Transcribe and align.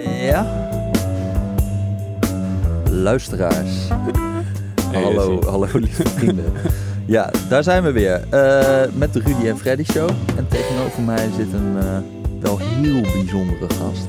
Ja. 0.00 0.70
Luisteraars. 2.90 3.88
hallo, 4.92 5.42
hallo 5.42 5.66
lieve 5.72 6.08
vrienden. 6.08 6.52
Ja, 7.06 7.30
daar 7.48 7.62
zijn 7.62 7.82
we 7.82 7.92
weer. 7.92 8.28
Eh, 8.30 8.92
met 8.94 9.12
de 9.12 9.20
Rudy 9.20 9.46
en 9.46 9.58
Freddy 9.58 9.84
Show. 9.84 10.10
En 10.36 10.48
tegenover 10.48 11.02
mij 11.02 11.28
zit 11.36 11.52
een 11.52 11.76
eh, 11.78 11.98
wel 12.40 12.58
heel 12.58 13.00
bijzondere 13.00 13.74
gast. 13.74 14.06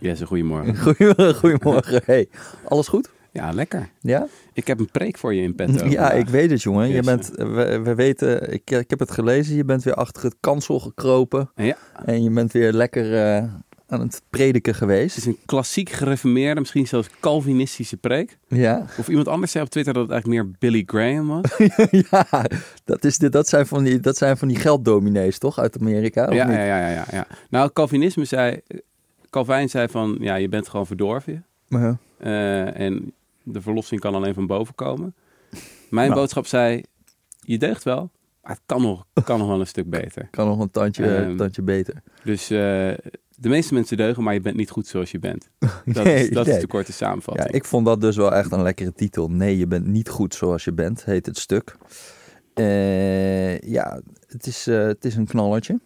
Yes, 0.00 0.20
goedemorgen. 0.20 0.76
Goedemorgen. 0.76 1.34
goedemorgen. 1.42 2.02
Hey, 2.06 2.28
alles 2.64 2.88
goed? 2.88 3.10
Ja, 3.32 3.52
lekker. 3.52 3.88
Ja? 4.00 4.26
Ik 4.52 4.66
heb 4.66 4.78
een 4.78 4.90
preek 4.90 5.18
voor 5.18 5.34
je 5.34 5.42
in 5.42 5.54
petto. 5.54 5.86
Ja, 5.86 6.12
ik 6.12 6.28
weet 6.28 6.50
het, 6.50 6.62
jongen. 6.62 6.88
Je 6.88 7.02
bent, 7.02 7.30
we, 7.36 7.80
we 7.84 7.94
weten, 7.94 8.52
ik, 8.52 8.70
ik 8.70 8.90
heb 8.90 8.98
het 8.98 9.10
gelezen. 9.10 9.56
Je 9.56 9.64
bent 9.64 9.82
weer 9.82 9.94
achter 9.94 10.22
het 10.22 10.36
kansel 10.40 10.80
gekropen. 10.80 11.50
Ja, 11.54 11.76
En 12.04 12.22
je 12.22 12.30
bent 12.30 12.52
weer 12.52 12.72
lekker 12.72 13.34
eh, 13.34 13.44
aan 13.86 14.00
het 14.00 14.22
prediken 14.30 14.74
geweest. 14.74 15.14
het 15.16 15.24
is 15.24 15.30
een 15.30 15.38
klassiek 15.46 15.90
gereformeerde, 15.90 16.60
misschien 16.60 16.86
zelfs 16.86 17.08
Calvinistische 17.20 17.96
preek. 17.96 18.38
Ja, 18.48 18.86
Of 18.98 19.08
iemand 19.08 19.28
anders 19.28 19.52
zei 19.52 19.64
op 19.64 19.70
Twitter 19.70 19.92
dat 19.94 20.02
het 20.02 20.12
eigenlijk 20.12 20.42
meer 20.42 20.54
Billy 20.58 20.82
Graham 20.86 21.26
was. 21.26 21.56
ja 22.10 22.44
dat, 22.84 23.04
is 23.04 23.18
de, 23.18 23.28
dat, 23.28 23.48
zijn 23.48 23.66
van 23.66 23.84
die, 23.84 24.00
dat 24.00 24.16
zijn 24.16 24.36
van 24.36 24.48
die 24.48 24.56
gelddominees, 24.56 25.38
toch? 25.38 25.58
Uit 25.58 25.78
Amerika? 25.80 26.26
of 26.26 26.34
ja, 26.34 26.46
niet? 26.46 26.56
ja, 26.56 26.64
ja, 26.64 26.88
ja, 26.88 27.04
ja. 27.10 27.26
Nou, 27.50 27.70
Calvinisme 27.72 28.24
zei, 28.24 28.60
Calvijn 29.30 29.68
zei 29.68 29.88
van, 29.88 30.16
ja, 30.20 30.34
je 30.34 30.48
bent 30.48 30.68
gewoon 30.68 30.86
verdorven. 30.86 31.44
Uh-huh. 31.68 31.94
Eh, 32.18 32.80
en 32.80 33.12
de 33.42 33.60
verlossing 33.60 34.00
kan 34.00 34.14
alleen 34.14 34.34
van 34.34 34.46
boven 34.46 34.74
komen. 34.74 35.14
Mijn 35.90 36.08
Nou. 36.08 36.20
boodschap 36.20 36.46
zei, 36.46 36.82
je 37.40 37.58
deugt 37.58 37.82
wel, 37.82 38.10
maar 38.42 38.52
het 38.52 38.60
kan 38.66 38.82
nog, 38.82 39.06
kan 39.24 39.38
nog 39.38 39.48
wel 39.48 39.60
een 39.60 39.66
stuk 39.66 39.90
beter. 39.90 40.28
Kan 40.30 40.46
nog 40.48 40.58
een 40.58 40.70
tandje, 40.70 41.16
Ehm, 41.16 41.36
tandje 41.36 41.62
beter. 41.62 42.02
Dus 42.24 42.50
eh, 42.50 42.90
de 43.36 43.48
meeste 43.48 43.74
mensen 43.74 43.96
deugen, 43.96 44.22
maar 44.22 44.34
je 44.34 44.40
bent 44.40 44.56
niet 44.56 44.70
goed 44.70 44.86
zoals 44.86 45.10
je 45.10 45.18
bent. 45.18 45.48
Dat, 45.84 46.04
Nee, 46.04 46.22
is, 46.28 46.30
dat 46.30 46.46
nee. 46.46 46.54
is 46.54 46.60
de 46.60 46.66
korte 46.66 46.90
Ja, 46.90 46.96
samenvatting. 46.96 47.50
ik 47.50 47.64
vond 47.64 47.86
dat 47.86 48.00
dus 48.00 48.16
wel 48.16 48.34
echt 48.34 48.52
een 48.52 48.62
lekkere 48.62 48.92
titel. 48.92 49.28
Nee, 49.30 49.58
je 49.58 49.66
bent 49.66 49.86
niet 49.86 50.08
goed 50.08 50.34
zoals 50.34 50.64
je 50.64 50.72
bent, 50.72 51.04
heet 51.04 51.26
het 51.26 51.38
stuk. 51.38 51.76
Eh, 52.54 53.58
ja, 53.60 54.00
het 54.26 54.46
is, 54.46 54.66
eh, 54.66 54.86
het 54.86 55.04
is 55.04 55.16
een 55.16 55.26
knallertje. 55.26 55.80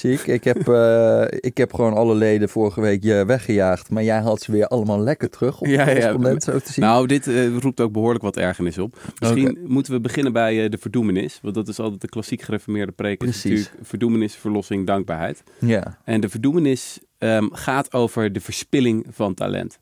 Zie 0.00 0.12
ik. 0.12 0.26
Ik 0.26 0.44
heb, 0.44 0.68
eh, 0.68 1.24
ik 1.30 1.56
heb 1.56 1.74
gewoon 1.74 1.92
alle 1.94 2.14
leden 2.14 2.48
vorige 2.48 2.80
week 2.80 3.02
je 3.02 3.24
weggejaagd. 3.26 3.90
Maar 3.90 4.02
jij 4.02 4.20
had 4.20 4.42
ze 4.42 4.52
weer 4.52 4.66
allemaal 4.66 5.00
lekker 5.00 5.30
terug 5.30 5.60
op 5.60 5.66
Ja, 5.66 5.88
ja. 5.90 6.40
zo 6.40 6.58
te 6.58 6.72
zien. 6.72 6.84
Nou, 6.84 7.06
dit 7.06 7.26
eh, 7.26 7.56
roept 7.58 7.80
ook 7.80 7.92
behoorlijk 7.92 8.22
wat 8.22 8.36
ergernis 8.36 8.78
op. 8.78 8.98
Misschien 9.18 9.58
moeten 9.66 9.92
we 9.92 10.00
beginnen 10.00 10.32
bij 10.32 10.64
eh, 10.64 10.70
de 10.70 10.78
verdoemenis. 10.78 11.38
Want 11.42 11.54
dat 11.54 11.68
is 11.68 11.78
altijd 11.78 12.00
de 12.00 12.08
klassiek 12.08 12.42
gereformeerde 12.42 12.92
preek. 12.92 13.22
Is 13.22 13.28
Precies. 13.28 13.44
natuurlijk 13.50 13.86
verdoemenis, 13.88 14.34
verlossing, 14.34 14.86
dankbaarheid. 14.86 15.42
ja. 15.58 15.98
En 16.04 16.20
de 16.20 16.28
verdoemenis 16.28 16.98
ehm, 17.18 17.48
gaat 17.52 17.92
over 17.92 18.32
de 18.32 18.40
verspilling 18.40 19.06
van 19.10 19.34
talent. 19.34 19.78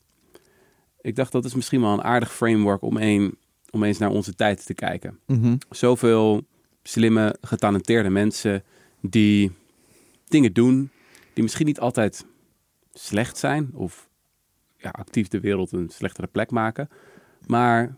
Ik 1.01 1.17
dacht 1.17 1.33
dat 1.33 1.45
is 1.45 1.55
misschien 1.55 1.81
wel 1.81 1.93
een 1.93 2.03
aardig 2.05 2.35
framework 2.35 2.83
om, 2.83 2.97
een, 2.97 3.39
om 3.71 3.83
eens 3.83 3.99
naar 3.99 4.11
onze 4.11 4.35
tijd 4.35 4.67
te 4.67 4.75
kijken. 4.75 5.19
Mhm. 5.27 5.57
Zoveel 5.71 6.43
slimme, 6.83 7.37
getalenteerde 7.41 8.11
mensen 8.11 8.63
die 9.01 9.53
dingen 10.29 10.53
doen 10.53 10.91
die 11.33 11.43
misschien 11.43 11.67
niet 11.67 11.81
altijd 11.81 12.25
slecht 12.93 13.39
zijn 13.39 13.71
of 13.75 14.09
ja, 14.77 14.91
actief 14.91 15.29
de 15.29 15.41
wereld 15.41 15.73
een 15.73 15.89
slechtere 15.89 16.27
plek 16.27 16.51
maken. 16.51 16.89
Maar 17.47 17.97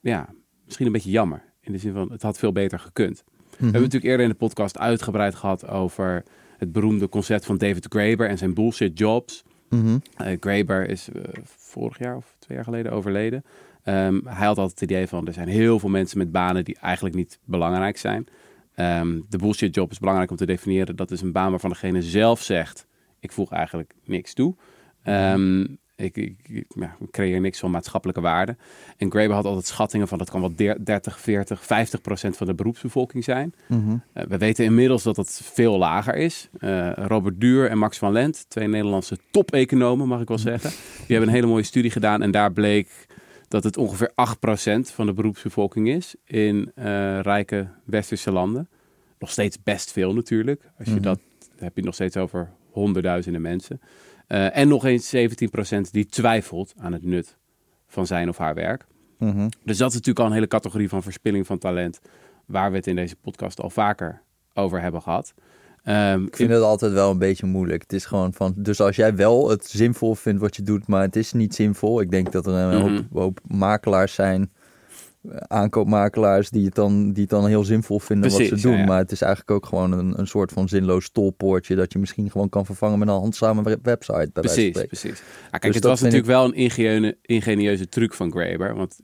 ja, 0.00 0.28
misschien 0.64 0.86
een 0.86 0.92
beetje 0.92 1.10
jammer. 1.10 1.42
In 1.60 1.72
de 1.72 1.78
zin 1.78 1.92
van, 1.92 2.12
het 2.12 2.22
had 2.22 2.38
veel 2.38 2.52
beter 2.52 2.78
gekund. 2.78 3.24
We 3.26 3.32
Mhm. 3.54 3.62
hebben 3.62 3.80
natuurlijk 3.82 4.04
eerder 4.10 4.26
in 4.26 4.32
de 4.32 4.38
podcast 4.38 4.78
uitgebreid 4.78 5.34
gehad 5.34 5.68
over 5.68 6.24
het 6.56 6.72
beroemde 6.72 7.08
concept 7.08 7.44
van 7.44 7.58
David 7.58 7.86
Graeber 7.88 8.28
en 8.28 8.38
zijn 8.38 8.54
bullshit 8.54 8.98
jobs. 8.98 9.44
Mhm. 9.68 9.98
Eh, 10.16 10.36
Graeber 10.40 10.88
is 10.88 11.08
eh, 11.08 11.22
vorig 11.44 11.98
jaar 11.98 12.16
of 12.16 12.36
twee 12.38 12.56
jaar 12.56 12.66
geleden 12.66 12.92
overleden. 12.92 13.44
Ehm, 13.82 14.20
hij 14.24 14.46
had 14.46 14.58
altijd 14.58 14.80
het 14.80 14.90
idee 14.90 15.06
van 15.06 15.26
er 15.26 15.32
zijn 15.32 15.48
heel 15.48 15.78
veel 15.78 15.88
mensen 15.88 16.18
met 16.18 16.32
banen 16.32 16.64
die 16.64 16.78
eigenlijk 16.80 17.14
niet 17.14 17.38
belangrijk 17.44 17.96
zijn. 17.98 18.26
Ehm, 18.78 19.20
de 19.28 19.38
bullshit 19.38 19.74
job 19.74 19.90
is 19.90 19.98
belangrijk 19.98 20.30
om 20.30 20.36
te 20.36 20.46
definiëren. 20.46 20.96
Dat 20.96 21.10
is 21.10 21.20
een 21.20 21.32
baan 21.32 21.50
waarvan 21.50 21.70
degene 21.70 22.02
zelf 22.02 22.42
zegt: 22.42 22.86
ik 23.20 23.32
voeg 23.32 23.52
eigenlijk 23.52 23.94
niks 24.04 24.34
toe. 24.34 24.54
Ehm, 25.02 25.60
ik, 25.96 26.16
ik, 26.16 26.64
ja, 26.68 26.96
ik 27.00 27.10
creëer 27.10 27.40
niks 27.40 27.58
van 27.58 27.70
maatschappelijke 27.70 28.20
waarde. 28.20 28.56
En 28.96 29.10
Graeber 29.10 29.34
had 29.36 29.44
altijd 29.44 29.66
schattingen 29.66 30.08
van 30.08 30.18
dat 30.18 30.30
kan 30.30 30.40
wel 30.40 30.54
der- 30.54 30.84
30, 30.84 31.20
40, 31.20 31.64
50 31.64 32.00
procent 32.00 32.36
van 32.36 32.46
de 32.46 32.54
beroepsbevolking 32.54 33.24
zijn. 33.24 33.54
Mhm. 33.68 33.96
Eh, 34.12 34.24
we 34.28 34.38
weten 34.38 34.64
inmiddels 34.64 35.02
dat 35.02 35.16
dat 35.16 35.40
veel 35.44 35.78
lager 35.78 36.14
is. 36.14 36.48
Eh, 36.58 36.92
Robert 36.94 37.40
Duur 37.40 37.70
en 37.70 37.78
Max 37.78 37.98
van 37.98 38.12
Lent, 38.12 38.44
twee 38.48 38.68
Nederlandse 38.68 39.18
top-economen, 39.30 40.08
mag 40.08 40.20
ik 40.20 40.28
wel 40.28 40.38
zeggen. 40.38 40.70
Die 40.70 41.16
hebben 41.16 41.28
een 41.28 41.34
hele 41.34 41.46
mooie 41.46 41.62
studie 41.62 41.90
gedaan 41.90 42.22
en 42.22 42.30
daar 42.30 42.52
bleek 42.52 43.06
dat 43.48 43.64
het 43.64 43.76
ongeveer 43.76 44.10
8% 44.10 44.90
van 44.92 45.06
de 45.06 45.12
beroepsbevolking 45.12 45.88
is 45.88 46.14
in 46.24 46.72
eh, 46.74 46.84
rijke 47.20 47.68
westerse 47.84 48.30
landen. 48.32 48.68
Nog 49.18 49.30
steeds 49.30 49.62
best 49.62 49.92
veel 49.92 50.14
natuurlijk. 50.14 50.70
Als 50.78 50.88
je 50.88 50.94
Mhm. 50.94 51.02
dat 51.02 51.20
heb 51.56 51.76
je 51.76 51.82
nog 51.82 51.94
steeds 51.94 52.16
over 52.16 52.50
honderdduizenden 52.70 53.42
mensen. 53.42 53.80
Eh, 54.26 54.56
en 54.56 54.68
nog 54.68 54.84
eens 54.84 55.08
17% 55.08 55.92
die 55.92 56.06
twijfelt 56.06 56.74
aan 56.78 56.92
het 56.92 57.04
nut 57.04 57.36
van 57.86 58.06
zijn 58.06 58.28
of 58.28 58.38
haar 58.38 58.54
werk. 58.54 58.86
Mhm. 59.18 59.48
Dus 59.64 59.76
dat 59.78 59.88
is 59.88 59.94
natuurlijk 59.94 60.18
al 60.18 60.26
een 60.26 60.32
hele 60.32 60.46
categorie 60.46 60.88
van 60.88 61.02
verspilling 61.02 61.46
van 61.46 61.58
talent, 61.58 62.00
waar 62.46 62.70
we 62.70 62.76
het 62.76 62.86
in 62.86 62.96
deze 62.96 63.16
podcast 63.16 63.60
al 63.60 63.70
vaker 63.70 64.22
over 64.54 64.80
hebben 64.80 65.02
gehad. 65.02 65.34
Ehm, 65.82 66.24
Ik 66.24 66.36
vind 66.36 66.50
het 66.50 66.62
altijd 66.62 66.92
wel 66.92 67.10
een 67.10 67.18
beetje 67.18 67.46
moeilijk. 67.46 67.82
Het 67.82 67.92
is 67.92 68.04
gewoon 68.04 68.32
van, 68.32 68.52
dus 68.56 68.80
als 68.80 68.96
jij 68.96 69.14
wel 69.16 69.48
het 69.50 69.66
zinvol 69.66 70.14
vindt 70.14 70.40
wat 70.40 70.56
je 70.56 70.62
doet, 70.62 70.86
maar 70.86 71.02
het 71.02 71.16
is 71.16 71.32
niet 71.32 71.54
zinvol. 71.54 72.00
Ik 72.00 72.10
denk 72.10 72.32
dat 72.32 72.46
er 72.46 72.52
een 72.52 72.80
hoop, 72.80 72.90
Mhm. 72.90 73.02
hoop 73.12 73.40
makelaars 73.46 74.14
zijn, 74.14 74.50
eh, 75.30 75.36
aankoopmakelaars, 75.36 76.50
die 76.50 76.64
het 76.64 76.74
dan, 76.74 77.12
die 77.12 77.22
het 77.22 77.30
dan 77.30 77.46
heel 77.46 77.64
zinvol 77.64 77.98
vinden 78.00 78.30
wat 78.30 78.40
ze 78.40 78.60
doen. 78.60 78.72
ja, 78.72 78.78
ja. 78.78 78.84
Maar 78.84 78.98
het 78.98 79.12
is 79.12 79.20
eigenlijk 79.22 79.50
ook 79.52 79.66
gewoon 79.66 79.92
een, 79.92 80.18
een 80.18 80.26
soort 80.26 80.52
van 80.52 80.68
zinloos 80.68 81.10
tolpoortje 81.10 81.74
dat 81.74 81.92
je 81.92 81.98
misschien 81.98 82.30
gewoon 82.30 82.48
kan 82.48 82.66
vervangen 82.66 82.98
met 82.98 83.08
een 83.08 83.14
handzame 83.14 83.62
we- 83.62 83.78
website. 83.82 84.30
Precies, 84.32 84.82
precies. 84.86 85.22
Ah, 85.44 85.50
kijk, 85.50 85.62
Dus 85.62 85.74
het 85.74 85.84
was 85.84 86.00
natuurlijk 86.00 86.28
wel 86.28 86.44
een 86.44 86.54
ingenieuze, 86.54 87.16
ingenieuze 87.22 87.88
truc 87.88 88.14
van 88.14 88.30
Graeber. 88.30 88.74
Want 88.74 88.98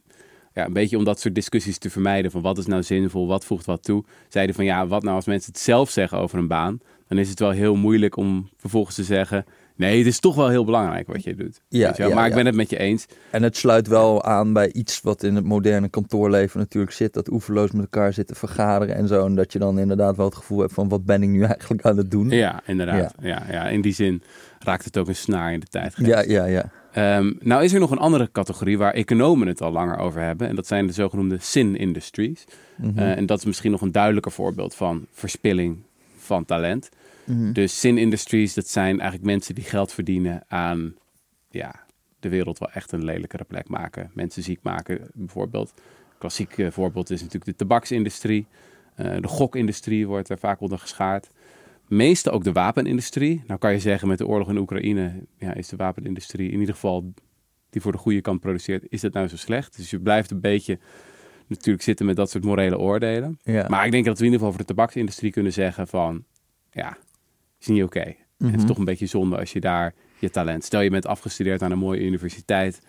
ja, 0.55 0.67
een 0.67 0.73
beetje 0.73 0.97
om 0.97 1.05
dat 1.05 1.21
soort 1.21 1.35
discussies 1.35 1.79
te 1.79 1.91
vermijden 1.91 2.31
van 2.31 2.43
wat 2.43 2.59
is 2.59 2.67
nou 2.67 2.83
zinvol, 2.83 3.27
wat 3.27 3.45
voegt 3.45 3.65
wat 3.65 3.83
toe. 3.83 4.05
Zeiden 4.29 4.55
van 4.55 4.65
ja, 4.65 4.87
wat 4.87 5.03
nou 5.03 5.17
als 5.17 5.27
mensen 5.27 5.53
het 5.53 5.61
zelf 5.61 5.91
zeggen 5.91 6.19
over 6.19 6.39
een 6.39 6.49
baan, 6.49 6.81
dan 7.09 7.19
is 7.19 7.29
het 7.29 7.39
wel 7.39 7.51
heel 7.51 7.77
moeilijk 7.77 8.17
om 8.17 8.49
vervolgens 8.57 8.95
te 8.95 9.05
zeggen, 9.05 9.45
nee, 9.77 9.99
het 9.99 10.07
is 10.07 10.19
toch 10.19 10.35
wel 10.35 10.49
heel 10.49 10.65
belangrijk 10.65 11.07
wat 11.07 11.25
je 11.25 11.35
doet. 11.35 11.61
Ja, 11.69 11.93
je 11.97 12.09
ja, 12.09 12.15
maar 12.15 12.25
ik 12.25 12.31
ja. 12.31 12.37
ben 12.37 12.47
het 12.47 12.55
met 12.55 12.71
je 12.71 12.79
eens. 12.79 13.07
En 13.31 13.43
het 13.43 13.57
sluit 13.57 13.87
wel 13.87 14.25
aan 14.25 14.53
bij 14.53 14.73
iets 14.73 15.01
wat 15.01 15.23
in 15.23 15.35
het 15.35 15.45
moderne 15.45 15.89
kantoorleven 15.89 16.59
natuurlijk 16.59 16.93
zit. 16.93 17.13
Dat 17.13 17.31
oeverloos 17.31 17.71
met 17.71 17.83
elkaar 17.83 18.13
zitten 18.13 18.37
vergaderen 18.37 18.95
en 18.97 19.09
zo. 19.09 19.27
En 19.27 19.35
dat 19.35 19.53
je 19.53 19.59
dan 19.59 19.79
inderdaad 19.79 20.17
wel 20.17 20.27
het 20.27 20.35
gevoel 20.35 20.59
hebt 20.59 20.73
van 20.73 20.89
wat 20.89 21.05
ben 21.05 21.23
ik 21.23 21.29
nu 21.29 21.43
eigenlijk 21.43 21.83
aan 21.83 21.97
het 21.97 22.11
doen. 22.11 22.31
Ja, 22.31 22.63
inderdaad. 22.67 23.15
Ja. 23.21 23.43
Ja, 23.51 23.69
in 23.69 23.81
die 23.81 23.95
zin 23.95 24.23
raakt 24.59 24.85
het 24.85 24.99
ook 24.99 25.09
een 25.09 25.17
snaar 25.17 25.53
in 25.53 25.61
de 25.61 25.67
tijd. 25.67 25.95
ja, 25.97 26.21
ja. 26.21 26.45
ja. 26.45 26.71
Ehm, 26.94 27.32
nou 27.41 27.65
is 27.65 27.72
er 27.72 27.81
nog 27.81 27.91
een 27.91 27.99
andere 27.99 28.28
categorie 28.32 28.78
waar 28.78 28.93
economen 28.93 29.49
het 29.49 29.60
al 29.60 29.72
langer 29.72 29.99
over 29.99 30.21
hebben. 30.21 30.49
En 30.49 30.55
dat 30.55 30.66
zijn 30.66 30.87
de 30.87 30.93
zogenoemde 30.93 31.38
sin 31.41 31.77
industries. 31.77 32.44
Mhm. 32.77 32.99
Eh, 32.99 33.16
en 33.16 33.27
dat 33.27 33.38
is 33.38 33.44
misschien 33.44 33.71
nog 33.71 33.81
een 33.81 33.93
duidelijker 33.93 34.32
voorbeeld 34.32 34.75
van 34.75 35.06
verspilling 35.10 35.82
van 36.16 36.44
talent. 36.44 36.88
Mhm. 37.25 37.53
Dus 37.53 37.81
sin 37.81 37.99
industries, 37.99 38.55
dat 38.55 38.69
zijn 38.69 39.00
eigenlijk 39.00 39.22
mensen 39.31 39.55
die 39.55 39.65
geld 39.65 39.93
verdienen 39.93 40.44
aan 40.49 40.94
ja, 41.50 41.84
de 42.21 42.28
wereld 42.28 42.59
wel 42.59 42.71
echt 42.71 42.93
een 42.93 43.05
lelijkere 43.05 43.44
plek 43.44 43.69
maken. 43.69 44.11
Mensen 44.12 44.43
ziek 44.43 44.62
maken 44.62 45.11
bijvoorbeeld. 45.15 45.75
Klassiek 46.19 46.59
eh, 46.59 46.71
voorbeeld 46.71 47.11
is 47.11 47.21
natuurlijk 47.21 47.50
de 47.50 47.56
tabaksindustrie. 47.56 48.47
Eh, 48.94 49.16
de 49.21 49.28
gokindustrie 49.28 50.06
wordt 50.06 50.28
er 50.28 50.38
vaak 50.38 50.61
onder 50.61 50.78
geschaard. 50.78 51.31
Meeste 51.89 52.31
ook 52.31 52.45
de 52.45 52.53
wapenindustrie. 52.53 53.43
Nou 53.47 53.59
kan 53.61 53.72
je 53.72 53.79
zeggen 53.79 54.09
met 54.09 54.19
de 54.19 54.26
oorlog 54.26 54.49
in 54.49 54.56
Oekraïne 54.56 55.12
ja, 55.38 55.55
is 55.55 55.69
de 55.69 55.76
wapenindustrie 55.76 56.50
in 56.50 56.59
ieder 56.61 56.75
geval 56.75 57.12
die 57.70 57.81
voor 57.82 57.93
de 57.93 57.99
goede 57.99 58.20
kant 58.20 58.41
produceert, 58.41 58.85
is 58.88 59.00
dat 59.00 59.12
nou 59.12 59.29
zo 59.29 59.37
slecht? 59.37 59.76
Dus 59.76 59.91
je 59.91 60.00
blijft 60.00 60.31
een 60.31 60.41
beetje 60.41 60.79
natuurlijk 61.47 61.85
zitten 61.85 62.06
met 62.06 62.17
dat 62.17 62.31
soort 62.31 62.44
morele 62.44 62.79
oordelen. 62.79 63.38
ja. 63.43 63.69
Maar 63.69 63.85
ik 63.87 63.91
denk 63.93 64.05
dat 64.05 64.19
we 64.19 64.25
in 64.25 64.31
ieder 64.32 64.38
geval 64.47 64.55
voor 64.56 64.67
de 64.67 64.75
tabaksindustrie 64.75 65.31
kunnen 65.32 65.53
zeggen 65.53 65.87
van, 65.88 66.25
ja, 66.70 66.97
is 67.61 67.67
niet 67.67 67.82
oké. 67.82 68.00
Het 68.00 68.17
Mhm. 68.38 68.55
is 68.55 68.64
toch 68.64 68.79
een 68.79 68.85
beetje 68.85 69.06
zonde 69.06 69.38
als 69.38 69.53
je 69.53 69.61
daar 69.61 69.94
je 70.19 70.31
talent... 70.31 70.64
Stel 70.64 70.81
je 70.81 70.91
bent 70.91 71.06
afgestudeerd 71.06 71.62
aan 71.62 71.70
een 71.70 71.79
mooie 71.79 72.00
universiteit 72.05 72.81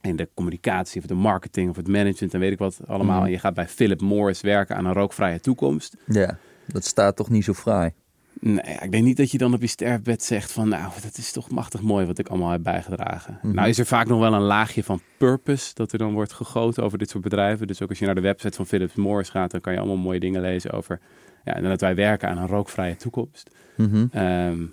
in 0.00 0.16
de 0.16 0.28
communicatie 0.34 1.00
of 1.00 1.06
de 1.06 1.14
marketing 1.14 1.70
of 1.70 1.76
het 1.76 1.88
management 1.88 2.34
en 2.34 2.40
weet 2.40 2.52
ik 2.52 2.58
wat 2.58 2.80
allemaal. 2.86 3.16
Mhm. 3.16 3.24
En 3.26 3.30
je 3.32 3.38
gaat 3.38 3.54
bij 3.54 3.68
Philip 3.68 4.00
Morris 4.00 4.40
werken 4.40 4.76
aan 4.76 4.84
een 4.84 4.92
rookvrije 4.92 5.40
toekomst. 5.40 5.96
Ja, 6.06 6.38
dat 6.66 6.84
staat 6.84 7.16
toch 7.16 7.30
niet 7.30 7.44
zo 7.44 7.52
fraai. 7.52 7.92
Nee, 8.40 8.76
ik 8.80 8.92
denk 8.92 9.04
niet 9.04 9.16
dat 9.16 9.30
je 9.30 9.38
dan 9.38 9.54
op 9.54 9.60
je 9.60 9.66
sterfbed 9.66 10.22
zegt 10.22 10.52
van... 10.52 10.68
nou, 10.68 10.92
dat 11.02 11.16
is 11.16 11.32
toch 11.32 11.50
machtig 11.50 11.82
mooi 11.82 12.06
wat 12.06 12.18
ik 12.18 12.28
allemaal 12.28 12.50
heb 12.50 12.62
bijgedragen. 12.62 13.38
Mhm. 13.42 13.54
Nou 13.54 13.68
is 13.68 13.78
er 13.78 13.86
vaak 13.86 14.06
nog 14.06 14.18
wel 14.18 14.34
een 14.34 14.40
laagje 14.40 14.84
van 14.84 15.00
purpose... 15.16 15.74
dat 15.74 15.92
er 15.92 15.98
dan 15.98 16.12
wordt 16.12 16.32
gegoten 16.32 16.82
over 16.82 16.98
dit 16.98 17.10
soort 17.10 17.22
bedrijven. 17.22 17.66
Dus 17.66 17.82
ook 17.82 17.88
als 17.88 17.98
je 17.98 18.06
naar 18.06 18.14
de 18.14 18.20
website 18.20 18.56
van 18.56 18.66
Philip 18.66 18.94
Morris 18.96 19.28
gaat... 19.28 19.50
dan 19.50 19.60
kan 19.60 19.72
je 19.72 19.78
allemaal 19.78 19.96
mooie 19.96 20.20
dingen 20.20 20.40
lezen 20.40 20.70
over... 20.70 21.00
ja, 21.44 21.54
en 21.54 21.62
dat 21.62 21.80
wij 21.80 21.94
werken 21.94 22.28
aan 22.28 22.38
een 22.38 22.46
rookvrije 22.46 22.96
toekomst. 22.96 23.50
Mhm. 23.76 24.06
Ehm, 24.12 24.66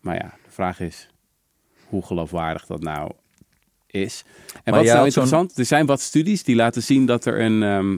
Maar 0.00 0.14
ja, 0.14 0.34
de 0.44 0.50
vraag 0.50 0.80
is 0.80 1.08
hoe 1.88 2.02
geloofwaardig 2.02 2.66
dat 2.66 2.82
nou 2.82 3.12
is. 3.86 4.24
En 4.52 4.60
Maar 4.64 4.74
wat 4.74 4.84
is 4.84 4.92
nou 4.92 5.04
interessant? 5.04 5.58
Er 5.58 5.64
zijn 5.64 5.86
wat 5.86 6.00
studies 6.00 6.42
die 6.42 6.56
laten 6.56 6.82
zien 6.82 7.06
dat 7.06 7.24
er 7.24 7.40
een 7.40 7.62
ehm, 7.62 7.96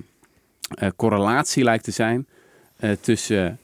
eh, 0.74 0.88
correlatie 0.96 1.64
lijkt 1.64 1.84
te 1.84 1.90
zijn 1.90 2.26
eh, 2.76 2.90
tussen 3.00 3.58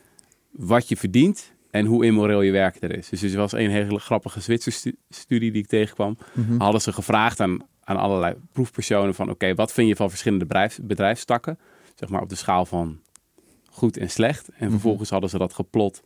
wat 0.50 0.88
je 0.88 0.96
verdient 0.96 1.52
en 1.70 1.86
hoe 1.86 2.04
immoreel 2.04 2.42
je 2.42 2.52
werk 2.52 2.82
er 2.82 2.96
is. 2.98 3.08
Dus 3.08 3.22
er 3.22 3.36
was 3.36 3.52
een 3.52 3.70
hele 3.70 3.98
grappige 3.98 4.40
Zwitserse 4.40 4.78
stu- 4.78 4.96
studie 5.08 5.52
die 5.52 5.62
ik 5.62 5.68
tegenkwam. 5.68 6.16
Mhm. 6.32 6.58
Hadden 6.58 6.80
ze 6.80 6.92
gevraagd 6.92 7.40
aan, 7.40 7.58
aan 7.84 7.96
allerlei 7.96 8.34
proefpersonen 8.52 9.14
van... 9.14 9.30
oké, 9.30 9.54
wat 9.54 9.72
vind 9.72 9.88
je 9.88 9.96
van 9.96 10.08
verschillende 10.10 10.44
bedrijfs, 10.46 10.78
bedrijfstakken? 10.82 11.58
Zeg 11.94 12.08
maar 12.08 12.22
op 12.22 12.28
de 12.28 12.34
schaal 12.34 12.64
van 12.66 13.00
goed 13.70 13.96
en 13.96 14.10
slecht. 14.10 14.48
En 14.48 14.54
Mhm. 14.60 14.70
vervolgens 14.70 15.10
hadden 15.10 15.30
ze 15.30 15.38
dat 15.38 15.52
geplot 15.52 16.02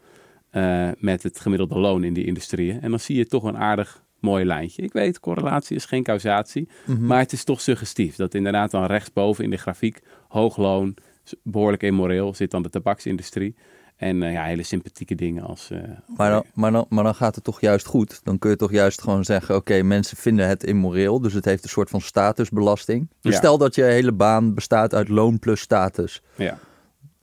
eh, 0.50 0.88
met 0.98 1.22
het 1.22 1.40
gemiddelde 1.40 1.78
loon 1.78 2.04
in 2.04 2.12
die 2.12 2.24
industrieën. 2.24 2.80
En 2.80 2.90
dan 2.90 3.00
zie 3.00 3.16
je 3.16 3.26
toch 3.26 3.42
een 3.44 3.56
aardig 3.56 4.02
mooi 4.20 4.44
lijntje. 4.44 4.82
Ik 4.82 4.92
weet, 4.92 5.20
correlatie 5.20 5.76
is 5.76 5.84
geen 5.84 6.02
causatie. 6.02 6.68
Mhm. 6.86 7.06
Maar 7.06 7.18
het 7.18 7.32
is 7.32 7.44
toch 7.44 7.60
suggestief. 7.60 8.16
Dat 8.16 8.34
inderdaad 8.34 8.70
dan 8.70 8.84
rechtsboven 8.84 9.44
in 9.44 9.50
de 9.50 9.56
grafiek... 9.56 10.00
hoog 10.28 10.56
loon, 10.56 10.94
behoorlijk 11.42 11.82
immoreel, 11.82 12.34
zit 12.34 12.50
dan 12.50 12.62
de 12.62 12.70
tabaksindustrie... 12.70 13.54
En 14.02 14.22
eh, 14.22 14.32
ja, 14.32 14.44
hele 14.44 14.62
sympathieke 14.62 15.14
dingen 15.14 15.42
als... 15.42 15.70
eh, 15.70 15.78
Maar 16.16 16.30
dan, 16.30 16.44
maar, 16.54 16.72
dan, 16.72 16.86
maar 16.88 17.04
dan 17.04 17.14
gaat 17.14 17.34
het 17.34 17.44
toch 17.44 17.60
juist 17.60 17.86
goed. 17.86 18.20
Dan 18.24 18.38
kun 18.38 18.50
je 18.50 18.56
toch 18.56 18.70
juist 18.72 19.00
gewoon 19.02 19.24
zeggen: 19.24 19.54
oké, 19.56 19.82
mensen 19.82 20.16
vinden 20.16 20.48
het 20.48 20.64
immoreel. 20.64 21.20
Dus 21.20 21.32
het 21.32 21.44
heeft 21.44 21.62
een 21.62 21.68
soort 21.68 21.90
van 21.90 22.00
statusbelasting. 22.00 23.08
Dus 23.20 23.32
Ja. 23.32 23.38
stel 23.38 23.58
dat 23.58 23.74
je 23.74 23.82
hele 23.82 24.12
baan 24.12 24.54
bestaat 24.54 24.94
uit 24.94 25.08
loon 25.08 25.38
plus 25.38 25.60
status. 25.60 26.22
ja, 26.34 26.58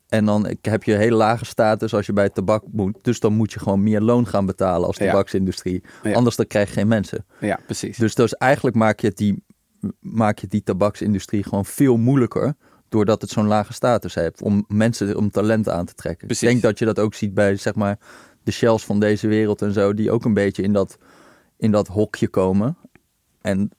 En 0.07 0.25
dan 0.25 0.47
heb 0.61 0.83
je 0.83 0.93
een 0.93 0.99
hele 0.99 1.15
lage 1.15 1.45
status 1.45 1.93
als 1.93 2.05
je 2.05 2.13
bij 2.13 2.29
tabak 2.29 2.63
moet. 2.71 2.97
Dus 3.01 3.19
dan 3.19 3.33
moet 3.33 3.53
je 3.53 3.59
gewoon 3.59 3.83
meer 3.83 4.01
loon 4.01 4.27
gaan 4.27 4.45
betalen 4.45 4.87
als 4.87 4.97
tabaksindustrie. 4.97 5.83
Ja. 6.03 6.13
Anders 6.13 6.35
dan 6.35 6.47
krijg 6.47 6.67
je 6.67 6.73
geen 6.73 6.87
mensen. 6.87 7.25
ja, 7.39 7.59
precies. 7.65 7.97
Dus, 7.97 8.15
dus 8.15 8.33
eigenlijk 8.33 8.75
maak 8.75 8.99
je, 8.99 9.11
die, 9.13 9.43
maak 9.99 10.39
je 10.39 10.47
die 10.47 10.63
tabaksindustrie 10.63 11.43
gewoon 11.43 11.65
veel 11.65 11.97
moeilijker. 11.97 12.55
Doordat 12.89 13.21
het 13.21 13.29
zo'n 13.29 13.47
lage 13.47 13.73
status 13.73 14.15
heeft. 14.15 14.41
Om 14.41 14.65
mensen, 14.67 15.17
om 15.17 15.31
talent 15.31 15.69
aan 15.69 15.85
te 15.85 15.93
trekken. 15.93 16.27
Precies. 16.27 16.43
Ik 16.43 16.49
denk 16.49 16.61
dat 16.63 16.79
je 16.79 16.85
dat 16.85 16.99
ook 16.99 17.13
ziet 17.13 17.33
bij 17.33 17.55
zeg 17.55 17.75
maar 17.75 17.99
de 18.43 18.51
shells 18.51 18.85
van 18.85 18.99
deze 18.99 19.27
wereld 19.27 19.61
en 19.61 19.73
zo. 19.73 19.93
Die 19.93 20.11
ook 20.11 20.25
een 20.25 20.33
beetje 20.33 20.63
in 20.63 20.73
dat, 20.73 20.97
in 21.57 21.71
dat 21.71 21.87
hokje 21.87 22.27
komen. 22.27 22.77
En 23.41 23.71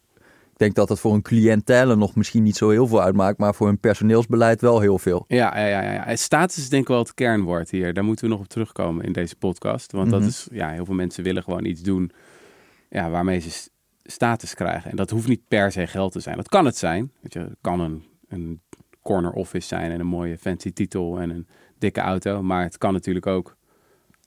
ik 0.53 0.67
denk 0.67 0.75
dat 0.75 0.89
het 0.89 0.99
voor 1.01 1.15
een 1.15 1.23
cliëntele 1.23 1.97
nog 1.97 2.15
misschien 2.15 2.43
niet 2.43 2.57
zo 2.57 2.71
heel 2.71 2.87
veel 2.87 3.03
uitmaakt. 3.03 3.39
Maar 3.39 3.55
voor 3.55 3.67
hun 3.67 3.79
personeelsbeleid 3.81 4.61
wel 4.61 4.81
heel 4.81 4.99
veel. 4.99 5.25
Ja, 5.29 5.59
ja, 5.59 5.67
ja, 5.83 5.93
ja. 5.93 6.17
Status 6.17 6.57
is 6.57 6.69
denk 6.69 6.83
ik 6.83 6.89
wel 6.89 6.99
het 6.99 7.15
kernwoord 7.15 7.71
hier. 7.71 7.95
Daar 7.95 8.05
moeten 8.05 8.25
we 8.25 8.31
nog 8.31 8.41
op 8.41 8.49
terugkomen 8.49 9.05
in 9.05 9.13
deze 9.13 9.37
podcast. 9.37 9.93
Want 9.93 10.11
dat 10.11 10.21
Mhm. 10.21 10.29
is, 10.29 10.49
ja, 10.53 10.71
heel 10.71 10.85
veel 10.85 10.95
mensen 10.95 11.25
willen 11.25 11.43
gewoon 11.43 11.65
iets 11.65 11.83
doen 11.83 12.11
ja, 12.91 13.11
waarmee 13.11 13.39
ze 13.41 13.69
status 14.03 14.55
krijgen. 14.55 14.91
En 14.91 14.97
dat 14.97 15.11
hoeft 15.11 15.29
niet 15.29 15.49
per 15.49 15.73
se 15.73 15.87
geld 15.87 16.13
te 16.13 16.21
zijn. 16.21 16.37
Dat 16.37 16.49
kan 16.49 16.65
het 16.65 16.77
zijn. 16.77 17.13
Weet 17.21 17.33
je, 17.33 17.39
het 17.39 17.57
kan 17.61 17.81
een, 17.81 18.05
een 18.29 18.61
corner 19.03 19.33
office 19.33 19.67
zijn 19.67 19.91
en 19.91 20.01
een 20.01 20.07
mooie 20.07 20.39
fancy 20.39 20.73
titel 20.73 21.21
en 21.21 21.31
een 21.31 21.47
dikke 21.79 22.01
auto. 22.01 22.43
Maar 22.43 22.63
het 22.63 22.79
kan 22.79 22.93
natuurlijk 22.93 23.27
ook 23.27 23.57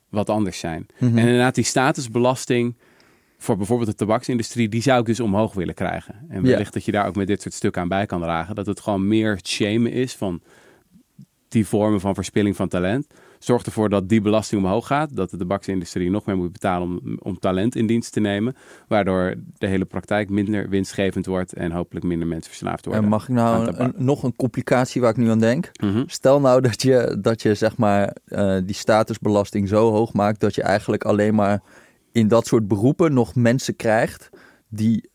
wat 0.10 0.30
anders 0.30 0.60
zijn. 0.60 0.86
Mhm. 1.00 1.18
En 1.18 1.26
inderdaad, 1.26 1.56
die 1.56 1.64
statusbelasting 1.64 2.76
voor 3.38 3.58
bijvoorbeeld 3.58 3.90
de 3.90 3.96
tabaksindustrie, 3.96 4.70
die 4.70 4.82
zou 4.82 5.00
ik 5.00 5.06
dus 5.06 5.20
omhoog 5.20 5.54
willen 5.54 5.74
krijgen. 5.74 6.26
En 6.30 6.44
wellicht 6.44 6.74
dat 6.74 6.86
je 6.86 6.92
daar 6.92 7.08
ook 7.08 7.16
met 7.16 7.28
dit 7.28 7.42
soort 7.42 7.54
stukken 7.54 7.82
aan 7.82 7.88
bij 7.88 8.06
kan 8.06 8.22
dragen. 8.22 8.56
Dat 8.56 8.66
het 8.66 8.80
gewoon 8.80 9.08
meer 9.08 9.36
het 9.36 9.48
shamen 9.48 9.92
is 9.92 10.16
van 10.16 10.42
die 11.48 11.68
vormen 11.68 12.00
van 12.00 12.14
verspilling 12.14 12.56
van 12.56 12.68
talent. 12.68 13.08
Zorg 13.44 13.64
ervoor 13.66 13.90
dat 13.90 14.10
die 14.10 14.22
belasting 14.22 14.64
omhoog 14.64 14.88
gaat. 14.88 15.16
Dat 15.16 15.30
de 15.30 15.38
tabaksindustrie 15.38 16.10
nog 16.10 16.26
meer 16.26 16.38
moet 16.38 16.52
betalen 16.52 16.88
om, 16.88 17.18
om 17.22 17.40
talent 17.40 17.76
in 17.76 17.88
dienst 17.88 18.14
te 18.14 18.20
nemen. 18.20 18.56
Waardoor 18.88 19.36
de 19.58 19.68
hele 19.68 19.86
praktijk 19.86 20.30
minder 20.30 20.70
winstgevend 20.70 21.26
wordt 21.26 21.54
en 21.54 21.72
hopelijk 21.72 22.06
minder 22.06 22.28
mensen 22.28 22.50
verslaafd 22.50 22.86
worden. 22.86 23.04
En 23.04 23.10
mag 23.10 23.24
ik 23.24 23.30
nou 23.36 23.68
een- 23.68 23.82
een- 23.84 23.94
nog 23.98 24.24
een 24.24 24.36
complicatie 24.36 25.02
waar 25.02 25.10
ik 25.10 25.18
nu 25.18 25.30
aan 25.30 25.40
denk? 25.40 25.72
Mhm. 25.82 26.04
Stel 26.06 26.40
nou 26.40 26.62
dat 26.62 26.82
je, 26.82 27.18
dat 27.22 27.42
je 27.42 27.54
zeg 27.56 27.78
maar 27.78 28.16
eh, 28.26 28.58
die 28.66 28.76
statusbelasting 28.76 29.68
zo 29.68 29.92
hoog 29.92 30.14
maakt 30.14 30.40
dat 30.40 30.56
je 30.56 30.62
eigenlijk 30.62 31.04
alleen 31.04 31.36
maar 31.36 31.62
in 32.12 32.28
dat 32.28 32.48
soort 32.48 32.68
beroepen 32.68 33.14
nog 33.14 33.36
mensen 33.36 33.76
krijgt 33.76 34.30
die 34.70 35.10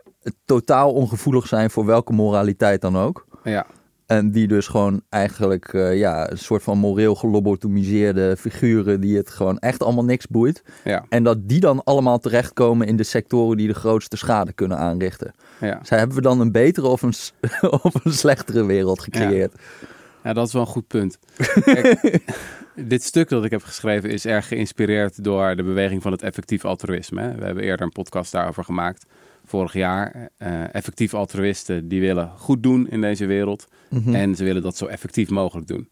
totaal 0.44 0.92
ongevoelig 0.92 1.46
zijn 1.46 1.70
voor 1.70 1.84
welke 1.86 2.12
moraliteit 2.12 2.80
dan 2.80 2.96
ook. 2.96 3.26
Ja, 3.44 3.66
En 4.08 4.30
die 4.30 4.48
dus 4.48 4.66
gewoon 4.66 5.02
eigenlijk 5.08 5.74
eh, 5.74 5.98
ja, 5.98 6.30
een 6.30 6.38
soort 6.38 6.62
van 6.62 6.78
moreel 6.78 7.14
gelobotomiseerde 7.14 8.36
figuren 8.38 9.00
die 9.00 9.16
het 9.16 9.30
gewoon 9.30 9.58
echt 9.58 9.82
allemaal 9.82 10.04
niks 10.04 10.26
boeit. 10.26 10.62
ja, 10.84 11.04
En 11.08 11.22
dat 11.22 11.48
die 11.48 11.60
dan 11.60 11.84
allemaal 11.84 12.18
terechtkomen 12.18 12.86
in 12.86 12.96
de 12.96 13.02
sectoren 13.02 13.56
die 13.56 13.66
de 13.66 13.74
grootste 13.74 14.16
schade 14.16 14.52
kunnen 14.52 14.78
aanrichten. 14.78 15.34
ja. 15.60 15.80
Zij 15.82 15.98
hebben 15.98 16.16
we 16.16 16.22
dan 16.22 16.40
een 16.40 16.52
betere 16.52 16.86
of 16.86 17.02
een, 17.02 17.12
of 17.82 18.04
een 18.04 18.12
slechtere 18.12 18.64
wereld 18.64 19.00
gecreëerd? 19.00 19.52
Ja, 20.24 20.32
dat 20.32 20.46
is 20.46 20.52
wel 20.52 20.62
een 20.62 20.68
goed 20.68 20.86
punt. 20.86 21.18
Kijk, 21.64 22.20
dit 22.74 23.02
stuk 23.02 23.28
dat 23.28 23.44
ik 23.44 23.50
heb 23.50 23.62
geschreven 23.62 24.10
is 24.10 24.26
erg 24.26 24.48
geïnspireerd 24.48 25.24
door 25.24 25.56
de 25.56 25.62
beweging 25.62 26.02
van 26.02 26.12
het 26.12 26.22
effectief 26.22 26.64
altruïsme. 26.64 27.34
We 27.38 27.44
hebben 27.44 27.64
eerder 27.64 27.86
een 27.86 27.92
podcast 27.92 28.32
daarover 28.32 28.64
gemaakt, 28.64 29.06
vorig 29.48 29.72
jaar. 29.72 30.28
Eh, 30.36 30.74
effectief 30.74 31.14
altruïsten 31.14 31.88
die 31.88 32.00
willen 32.00 32.30
goed 32.36 32.62
doen 32.62 32.88
in 32.88 33.00
deze 33.00 33.26
wereld 33.26 33.66
Mhm. 33.90 34.14
en 34.14 34.34
ze 34.34 34.44
willen 34.44 34.62
dat 34.62 34.76
zo 34.76 34.86
effectief 34.86 35.30
mogelijk 35.30 35.66
doen. 35.68 35.88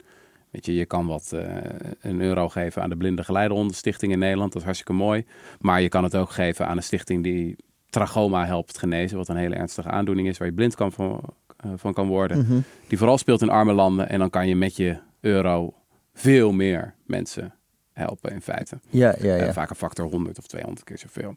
Weet 0.50 0.66
je, 0.66 0.74
je 0.74 0.84
kan 0.86 1.06
wat 1.06 1.32
eh, 1.32 1.54
een 2.00 2.20
euro 2.20 2.48
geven 2.48 2.82
aan 2.82 2.88
de 2.88 2.96
Blinde 2.96 3.24
Geleidehondenstichting 3.24 4.12
in 4.12 4.18
Nederland, 4.18 4.48
dat 4.52 4.60
is 4.60 4.64
hartstikke 4.66 4.92
mooi. 5.02 5.24
Maar 5.60 5.80
je 5.80 5.88
kan 5.88 6.04
het 6.04 6.16
ook 6.16 6.30
geven 6.30 6.66
aan 6.66 6.76
een 6.76 6.82
stichting 6.82 7.22
die 7.22 7.56
trachoma 7.90 8.46
helpt 8.46 8.78
genezen, 8.78 9.16
wat 9.16 9.28
een 9.28 9.36
hele 9.36 9.54
ernstige 9.54 9.88
aandoening 9.88 10.28
is 10.28 10.38
waar 10.38 10.48
je 10.48 10.54
blind 10.54 10.74
kan 10.74 10.92
van, 10.92 11.20
eh, 11.56 11.70
van 11.76 11.92
kan 11.92 12.06
worden 12.08 12.38
Mhm. 12.38 12.58
die 12.88 12.98
vooral 12.98 13.18
speelt 13.18 13.42
in 13.42 13.48
arme 13.50 13.72
landen. 13.72 14.08
En 14.08 14.18
dan 14.18 14.30
kan 14.30 14.48
je 14.48 14.56
met 14.56 14.76
je 14.76 14.98
euro 15.20 15.74
veel 16.14 16.52
meer 16.52 16.94
mensen 17.06 17.54
helpen 17.92 18.32
in 18.32 18.40
feite. 18.42 18.78
Ja, 18.88 19.14
ja, 19.20 19.34
ja. 19.34 19.52
vaak 19.52 19.70
een 19.70 19.76
factor 19.76 20.06
100 20.06 20.38
of 20.38 20.46
200 20.46 20.84
keer 20.84 20.98
zoveel. 20.98 21.34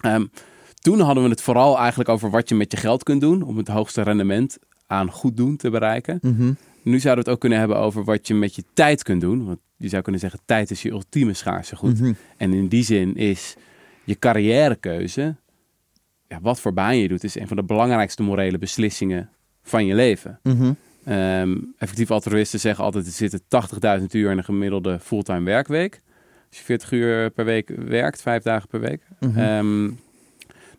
Ehm, 0.00 0.26
toen 0.82 1.00
hadden 1.00 1.24
we 1.24 1.30
het 1.30 1.42
vooral 1.42 1.78
eigenlijk 1.78 2.08
over 2.08 2.30
wat 2.30 2.48
je 2.48 2.54
met 2.54 2.72
je 2.72 2.78
geld 2.78 3.02
kunt 3.02 3.20
doen 3.20 3.42
om 3.42 3.56
het 3.56 3.68
hoogste 3.68 4.02
rendement 4.02 4.58
aan 4.86 5.10
goed 5.10 5.36
doen 5.36 5.56
te 5.56 5.70
bereiken. 5.70 6.18
Mhm. 6.22 6.52
Nu 6.82 6.98
zouden 6.98 7.24
we 7.24 7.28
het 7.28 7.28
ook 7.28 7.40
kunnen 7.40 7.58
hebben 7.58 7.76
over 7.76 8.04
wat 8.04 8.26
je 8.26 8.34
met 8.34 8.54
je 8.54 8.64
tijd 8.72 9.02
kunt 9.02 9.20
doen. 9.20 9.44
Want 9.44 9.58
je 9.76 9.88
zou 9.88 10.02
kunnen 10.02 10.20
zeggen, 10.20 10.40
tijd 10.44 10.70
is 10.70 10.82
je 10.82 10.90
ultieme 10.90 11.32
schaarse 11.32 11.76
goed. 11.76 12.00
Mhm. 12.00 12.12
En 12.36 12.52
in 12.52 12.68
die 12.68 12.84
zin 12.84 13.16
is 13.16 13.54
je 14.04 14.18
carrièrekeuze, 14.18 15.36
ja, 16.28 16.38
wat 16.40 16.60
voor 16.60 16.72
baan 16.72 16.96
je 16.96 17.08
doet, 17.08 17.24
is 17.24 17.38
een 17.38 17.48
van 17.48 17.56
de 17.56 17.62
belangrijkste 17.62 18.22
morele 18.22 18.58
beslissingen 18.58 19.30
van 19.62 19.86
je 19.86 19.94
leven. 19.94 20.38
Mhm. 20.42 20.72
Ehm, 21.04 21.56
effectief 21.78 22.10
altruïsten 22.10 22.60
zeggen 22.60 22.84
altijd, 22.84 23.06
er 23.06 23.12
zitten 23.12 23.40
80.000 23.48 24.14
uur 24.14 24.30
in 24.30 24.38
een 24.38 24.44
gemiddelde 24.44 24.98
fulltime 25.00 25.44
werkweek. 25.44 26.00
Als 26.48 26.58
je 26.58 26.64
40 26.64 26.92
uur 26.92 27.30
per 27.30 27.44
week 27.44 27.72
werkt, 27.76 28.22
vijf 28.22 28.42
dagen 28.42 28.68
per 28.68 28.80
week. 28.80 29.02
Mhm. 29.20 29.90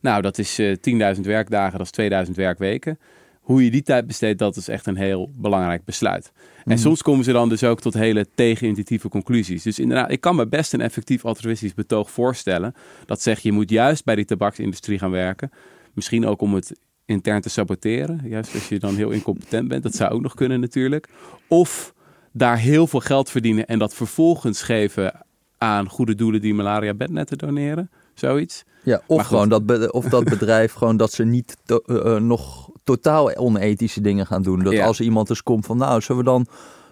Nou, 0.04 0.22
dat 0.22 0.38
is 0.38 0.60
eh 0.60 0.76
10.000 1.16 1.22
werkdagen, 1.26 1.78
dat 1.78 1.86
is 1.86 1.92
2000 1.92 2.38
werkweken. 2.38 3.00
Hoe 3.42 3.64
je 3.64 3.72
die 3.72 3.82
tijd 3.84 4.08
besteedt, 4.08 4.40
dat 4.40 4.56
is 4.56 4.68
echt 4.68 4.88
een 4.88 4.96
heel 4.98 5.30
belangrijk 5.38 5.86
besluit. 5.86 6.32
En 6.56 6.62
Mhm. 6.66 6.78
soms 6.78 7.02
komen 7.02 7.24
ze 7.24 7.32
dan 7.32 7.50
dus 7.50 7.64
ook 7.64 7.82
tot 7.82 7.94
hele 7.94 8.26
tegenintuïtieve 8.36 9.10
conclusies. 9.10 9.64
Dus 9.64 9.80
inderdaad, 9.80 10.12
ik 10.12 10.22
kan 10.22 10.36
me 10.36 10.48
best 10.48 10.74
een 10.74 10.82
effectief 10.82 11.26
altruïstisch 11.26 11.74
betoog 11.74 12.12
voorstellen. 12.12 12.74
Dat 13.06 13.22
zegt, 13.22 13.44
je 13.44 13.52
moet 13.52 13.70
juist 13.70 14.04
bij 14.04 14.16
die 14.16 14.26
tabaksindustrie 14.26 15.00
gaan 15.00 15.12
werken. 15.12 15.52
Misschien 15.94 16.26
ook 16.26 16.42
om 16.42 16.54
het 16.54 16.74
intern 17.06 17.42
te 17.42 17.50
saboteren. 17.50 18.22
Juist 18.26 18.54
als 18.54 18.70
je 18.70 18.80
dan 18.80 18.96
heel 18.96 19.10
incompetent 19.10 19.68
bent. 19.68 19.84
Dat 19.84 19.96
zou 19.96 20.12
ook 20.12 20.22
nog 20.22 20.34
kunnen 20.34 20.60
natuurlijk. 20.60 21.08
Of 21.48 21.94
daar 22.32 22.58
heel 22.58 22.88
veel 22.88 23.00
geld 23.00 23.30
verdienen 23.30 23.66
en 23.66 23.80
dat 23.80 23.94
vervolgens 23.94 24.62
geven 24.62 25.26
aan 25.58 25.90
goede 25.90 26.16
doelen 26.16 26.42
die 26.42 26.54
malaria 26.54 26.94
bednetten 26.94 27.38
doneren. 27.38 27.90
Zoiets. 28.14 28.64
Ja, 28.84 29.02
of 29.08 29.26
gewoon 29.26 29.50
dat, 29.50 29.66
be- 29.66 29.92
of 29.92 30.06
dat 30.06 30.24
bedrijf 30.24 30.74
gewoon 30.80 30.98
dat 30.98 31.12
ze 31.12 31.24
niet 31.24 31.58
to- 31.66 31.82
eh, 31.86 32.16
eh, 32.16 32.22
nog 32.22 32.70
totaal 32.84 33.36
onethische 33.36 34.02
dingen 34.02 34.26
gaan 34.26 34.42
doen. 34.42 34.64
Dat 34.64 34.74
Ja. 34.74 34.86
als 34.86 35.00
iemand 35.00 35.28
dus 35.28 35.44
komt 35.44 35.66
van 35.66 35.78
nou, 35.78 36.02
zullen 36.02 36.24
we 36.24 36.30
dan... 36.30 36.46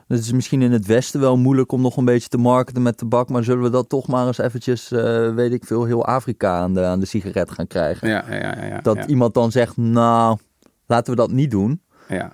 Het 0.08 0.20
is 0.20 0.32
misschien 0.32 0.62
in 0.62 0.72
het 0.72 0.86
Westen 0.86 1.20
wel 1.20 1.38
moeilijk 1.38 1.72
om 1.72 1.82
nog 1.82 1.98
een 1.98 2.06
beetje 2.06 2.28
te 2.28 2.38
marketen 2.38 2.82
met 2.82 2.98
tabak. 2.98 3.30
Maar 3.30 3.44
zullen 3.44 3.64
we 3.64 3.70
dat 3.70 3.90
toch 3.90 4.08
maar 4.08 4.28
eens 4.28 4.38
eventjes, 4.38 4.92
eh, 4.92 5.34
weet 5.34 5.52
ik 5.54 5.66
veel, 5.66 5.86
heel 5.86 6.06
Afrika 6.06 6.58
aan 6.58 6.74
de, 6.74 6.84
aan 6.84 7.00
de 7.00 7.06
sigaret 7.06 7.52
gaan 7.52 7.68
krijgen? 7.68 8.08
Ja, 8.10 8.26
ja, 8.30 8.36
ja. 8.36 8.66
ja, 8.66 8.82
dat 8.82 9.06
iemand 9.06 9.34
dan 9.34 9.52
zegt, 9.52 9.78
nou, 9.78 10.38
laten 10.88 11.12
we 11.14 11.20
dat 11.20 11.32
niet 11.32 11.52
doen. 11.52 11.82
ja. 12.08 12.32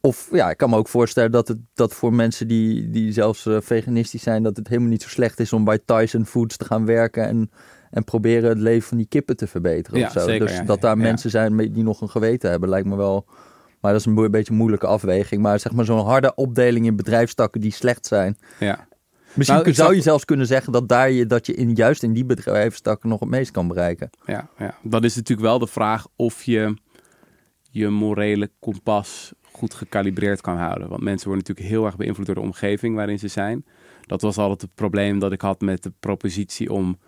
Of 0.00 0.28
ja, 0.32 0.50
ik 0.50 0.56
kan 0.56 0.70
me 0.70 0.76
ook 0.76 0.88
voorstellen 0.88 1.32
dat 1.32 1.48
het 1.48 1.58
dat 1.74 1.94
voor 1.94 2.12
mensen 2.14 2.48
die, 2.48 2.90
die 2.90 3.12
zelfs 3.12 3.46
veganistisch 3.60 4.22
zijn, 4.22 4.42
dat 4.42 4.56
het 4.56 4.68
helemaal 4.68 4.90
niet 4.90 5.02
zo 5.02 5.08
slecht 5.08 5.40
is 5.40 5.52
om 5.52 5.64
bij 5.64 5.80
Tyson 5.84 6.26
Foods 6.26 6.56
te 6.56 6.64
gaan 6.64 6.86
werken 6.86 7.26
en, 7.28 7.50
en 7.96 8.04
proberen 8.04 8.48
het 8.48 8.58
leven 8.58 8.88
van 8.88 8.96
die 8.96 9.06
kippen 9.06 9.36
te 9.36 9.46
verbeteren. 9.46 10.00
Ja, 10.00 10.06
of 10.06 10.12
zo. 10.12 10.20
zeker, 10.20 10.46
dus 10.46 10.56
ja, 10.56 10.62
dat 10.62 10.80
daar 10.80 10.98
mensen 10.98 11.30
zijn 11.30 11.56
die 11.56 11.82
nog 11.82 12.00
een 12.00 12.08
geweten 12.08 12.50
hebben, 12.50 12.68
lijkt 12.68 12.86
me 12.86 12.96
wel. 12.96 13.26
Maar 13.80 13.92
dat 13.92 14.00
is 14.00 14.06
een 14.06 14.30
beetje 14.30 14.52
een 14.52 14.58
moeilijke 14.58 14.86
afweging. 14.86 15.42
Maar 15.42 15.60
zeg 15.60 15.72
maar 15.72 15.84
zo'n 15.84 16.04
harde 16.04 16.34
opdeling 16.34 16.86
in 16.86 16.96
bedrijfstakken 16.96 17.60
die 17.60 17.72
slecht 17.72 18.06
zijn. 18.06 18.38
Ja. 18.58 18.88
Misschien 19.34 19.60
Nou, 19.62 19.72
zou 19.72 19.94
je 19.94 20.00
zelfs 20.00 20.24
kunnen 20.24 20.46
zeggen 20.46 20.72
dat, 20.72 20.88
daar 20.88 21.10
je, 21.10 21.26
dat 21.26 21.46
je 21.46 21.54
in, 21.54 21.72
juist 21.74 22.02
in 22.02 22.12
die 22.12 22.24
bedrijfstak 22.24 23.04
nog 23.04 23.20
het 23.20 23.28
meest 23.28 23.50
kan 23.50 23.68
bereiken. 23.68 24.10
Ja, 24.26 24.48
ja, 24.58 24.74
dan 24.82 25.04
is 25.04 25.16
natuurlijk 25.16 25.48
wel 25.48 25.58
de 25.58 25.66
vraag 25.66 26.06
of 26.16 26.42
je 26.42 26.76
je 27.70 27.88
morele 27.88 28.50
kompas 28.58 29.32
goed 29.42 29.74
gecalibreerd 29.74 30.40
kan 30.40 30.56
houden. 30.56 30.88
Want 30.88 31.02
mensen 31.02 31.28
worden 31.28 31.46
natuurlijk 31.46 31.74
heel 31.74 31.86
erg 31.86 31.96
beïnvloed 31.96 32.26
door 32.26 32.34
de 32.34 32.40
omgeving 32.40 32.94
waarin 32.94 33.18
ze 33.18 33.28
zijn. 33.28 33.64
Dat 34.00 34.22
was 34.22 34.38
altijd 34.38 34.60
het 34.60 34.74
probleem 34.74 35.18
dat 35.18 35.32
ik 35.32 35.40
had 35.40 35.60
met 35.60 35.82
de 35.82 35.92
propositie 36.00 36.72
om 36.72 36.98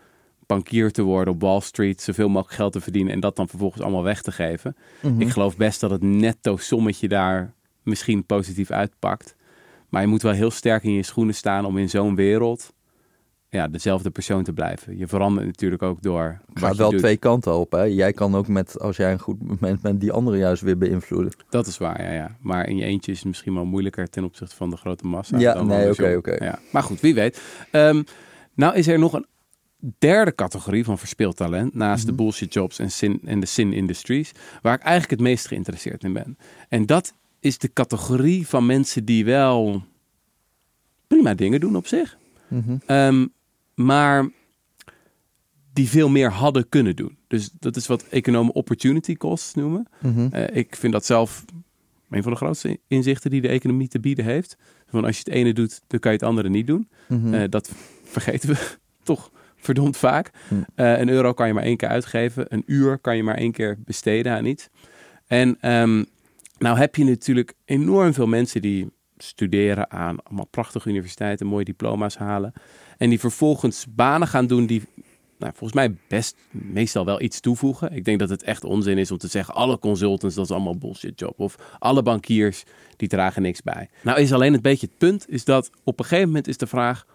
bankier 0.48 0.90
te 0.90 1.02
worden 1.02 1.34
op 1.34 1.40
Wall 1.40 1.60
Street, 1.60 2.00
zoveel 2.00 2.28
mogelijk 2.28 2.54
geld 2.54 2.72
te 2.72 2.80
verdienen 2.80 3.12
en 3.12 3.20
dat 3.20 3.36
dan 3.36 3.48
vervolgens 3.48 3.82
allemaal 3.82 4.02
weg 4.02 4.22
te 4.22 4.32
geven. 4.32 4.76
Mhm. 5.02 5.20
Ik 5.20 5.28
geloof 5.28 5.56
best 5.56 5.80
dat 5.80 5.90
het 5.90 6.02
netto 6.02 6.56
sommetje 6.56 7.08
daar 7.08 7.54
misschien 7.82 8.24
positief 8.24 8.70
uitpakt. 8.70 9.36
Maar 9.88 10.02
je 10.02 10.08
moet 10.08 10.22
wel 10.22 10.32
heel 10.32 10.50
sterk 10.50 10.82
in 10.82 10.92
je 10.92 11.02
schoenen 11.02 11.34
staan 11.34 11.64
om 11.64 11.78
in 11.78 11.90
zo'n 11.90 12.14
wereld 12.14 12.72
ja, 13.50 13.68
dezelfde 13.68 14.10
persoon 14.10 14.42
te 14.42 14.52
blijven. 14.52 14.98
Je 14.98 15.06
verandert 15.06 15.46
natuurlijk 15.46 15.82
ook 15.82 16.02
door 16.02 16.40
je 16.54 16.74
wel 16.76 16.90
doet. 16.90 16.98
twee 16.98 17.16
kanten 17.16 17.58
op. 17.58 17.72
Hè? 17.72 17.82
Jij 17.82 18.12
kan 18.12 18.34
ook 18.34 18.48
met, 18.48 18.80
als 18.80 18.96
jij 18.96 19.12
een 19.12 19.18
goed 19.18 19.42
moment 19.42 19.80
bent, 19.80 20.00
die 20.00 20.12
andere 20.12 20.36
juist 20.36 20.62
weer 20.62 20.78
beïnvloeden. 20.78 21.32
Dat 21.50 21.66
is 21.66 21.78
waar, 21.78 22.02
ja, 22.02 22.12
ja. 22.12 22.36
Maar 22.40 22.68
in 22.68 22.76
je 22.76 22.84
eentje 22.84 23.12
is 23.12 23.18
het 23.18 23.26
misschien 23.26 23.54
wel 23.54 23.64
moeilijker 23.64 24.10
ten 24.10 24.24
opzichte 24.24 24.56
van 24.56 24.70
de 24.70 24.76
grote 24.76 25.06
massa. 25.06 25.38
Ja, 25.38 25.62
nee, 25.62 25.90
oké, 25.90 26.14
oké. 26.16 26.44
Ja. 26.44 26.58
Maar 26.72 26.82
goed, 26.82 27.00
wie 27.00 27.14
weet. 27.14 27.40
Ehm, 27.70 28.02
nou 28.54 28.74
is 28.74 28.86
er 28.86 28.98
nog 28.98 29.12
een 29.12 29.26
derde 29.98 30.34
categorie 30.34 30.84
van 30.84 30.98
verspeeld 30.98 31.36
talent, 31.36 31.74
naast 31.74 32.02
Mhm. 32.06 32.10
de 32.16 32.22
bullshit 32.22 32.52
jobs 32.54 32.78
en, 32.78 32.90
sin, 32.90 33.20
en 33.24 33.40
de 33.40 33.46
sin 33.46 33.72
industries, 33.72 34.32
waar 34.62 34.74
ik 34.74 34.80
eigenlijk 34.82 35.10
het 35.10 35.20
meest 35.28 35.46
geïnteresseerd 35.46 36.04
in 36.04 36.12
ben. 36.12 36.38
En 36.68 36.86
dat 36.86 37.14
is 37.40 37.58
de 37.58 37.72
categorie 37.72 38.46
van 38.46 38.66
mensen 38.66 39.04
die 39.04 39.24
wel 39.24 39.82
prima 41.06 41.34
dingen 41.34 41.60
doen 41.60 41.76
op 41.76 41.86
zich, 41.86 42.18
Mhm. 42.48 42.76
Ehm, 42.86 43.26
maar 43.74 44.28
die 45.72 45.88
veel 45.88 46.08
meer 46.08 46.30
hadden 46.32 46.68
kunnen 46.68 46.96
doen. 46.96 47.16
Dus 47.26 47.50
dat 47.58 47.76
is 47.76 47.86
wat 47.86 48.02
economen 48.02 48.54
opportunity 48.54 49.14
costs 49.16 49.54
noemen. 49.54 49.86
Mhm. 50.02 50.28
Eh, 50.30 50.56
ik 50.56 50.76
vind 50.76 50.92
dat 50.92 51.06
zelf 51.06 51.44
een 52.10 52.22
van 52.22 52.32
de 52.32 52.38
grootste 52.38 52.78
inzichten 52.86 53.30
die 53.30 53.40
de 53.40 53.48
economie 53.48 53.88
te 53.88 54.00
bieden 54.00 54.24
heeft. 54.24 54.56
Van 54.86 55.04
als 55.04 55.16
je 55.16 55.22
het 55.24 55.34
ene 55.34 55.52
doet, 55.52 55.80
dan 55.86 56.00
kan 56.00 56.12
je 56.12 56.18
het 56.18 56.26
andere 56.26 56.48
niet 56.48 56.66
doen. 56.66 56.88
Mhm. 57.08 57.34
Eh, 57.34 57.42
dat 57.48 57.70
vergeten 58.04 58.48
we 58.48 58.76
toch 59.02 59.30
verdomd 59.58 59.96
vaak. 59.96 60.30
Hm. 60.48 60.54
Eh, 60.74 60.98
een 60.98 61.08
euro 61.08 61.32
kan 61.32 61.46
je 61.46 61.54
maar 61.54 61.62
één 61.62 61.76
keer 61.76 61.88
uitgeven. 61.88 62.46
Een 62.48 62.62
uur 62.66 62.98
kan 62.98 63.16
je 63.16 63.22
maar 63.22 63.36
één 63.36 63.52
keer 63.52 63.76
besteden 63.84 64.32
aan 64.32 64.44
iets. 64.44 64.68
En 65.26 65.56
ehm, 65.60 66.04
nou 66.58 66.78
heb 66.78 66.96
je 66.96 67.04
natuurlijk 67.04 67.54
enorm 67.64 68.12
veel 68.12 68.26
mensen 68.26 68.62
die 68.62 68.90
studeren 69.18 69.90
aan 69.90 70.22
allemaal 70.22 70.46
prachtige 70.46 70.88
universiteiten, 70.88 71.46
mooie 71.46 71.64
diploma's 71.64 72.16
halen. 72.16 72.52
En 72.98 73.08
die 73.08 73.20
vervolgens 73.20 73.86
banen 73.88 74.28
gaan 74.28 74.46
doen 74.46 74.66
die 74.66 74.82
nou, 75.38 75.52
volgens 75.56 75.72
mij 75.72 75.96
best 76.08 76.36
meestal 76.50 77.04
wel 77.04 77.20
iets 77.20 77.40
toevoegen. 77.40 77.92
Ik 77.92 78.04
denk 78.04 78.18
dat 78.18 78.28
het 78.28 78.42
echt 78.42 78.64
onzin 78.64 78.98
is 78.98 79.10
om 79.10 79.18
te 79.18 79.28
zeggen... 79.28 79.54
alle 79.54 79.78
consultants, 79.78 80.34
dat 80.34 80.44
is 80.44 80.50
allemaal 80.50 80.78
bullshit 80.78 81.20
job. 81.20 81.40
Of 81.40 81.56
alle 81.78 82.02
bankiers, 82.02 82.64
die 82.96 83.08
dragen 83.08 83.42
niks 83.42 83.62
bij. 83.62 83.88
Nou 84.02 84.20
is 84.20 84.32
alleen 84.32 84.52
het 84.52 84.62
beetje 84.62 84.86
het 84.86 84.98
punt... 84.98 85.24
is 85.28 85.44
dat 85.44 85.70
op 85.84 85.98
een 85.98 86.04
gegeven 86.04 86.26
moment 86.26 86.48
is 86.48 86.56
de 86.56 86.66
vraag... 86.66 87.06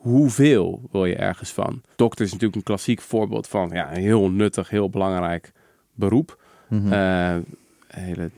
hoeveel 0.00 0.88
wil 0.92 1.04
je 1.04 1.16
ergens 1.16 1.52
van? 1.52 1.82
Dokter 1.96 2.24
is 2.24 2.30
natuurlijk 2.30 2.56
een 2.56 2.62
klassiek 2.62 3.00
voorbeeld 3.00 3.48
van... 3.48 3.70
ja, 3.72 3.96
een 3.96 4.02
heel 4.02 4.30
nuttig, 4.30 4.70
heel 4.70 4.90
belangrijk 4.90 5.52
beroep. 5.94 6.42
Mhm. 6.68 6.92
Een 6.92 7.44
hele 7.86 8.30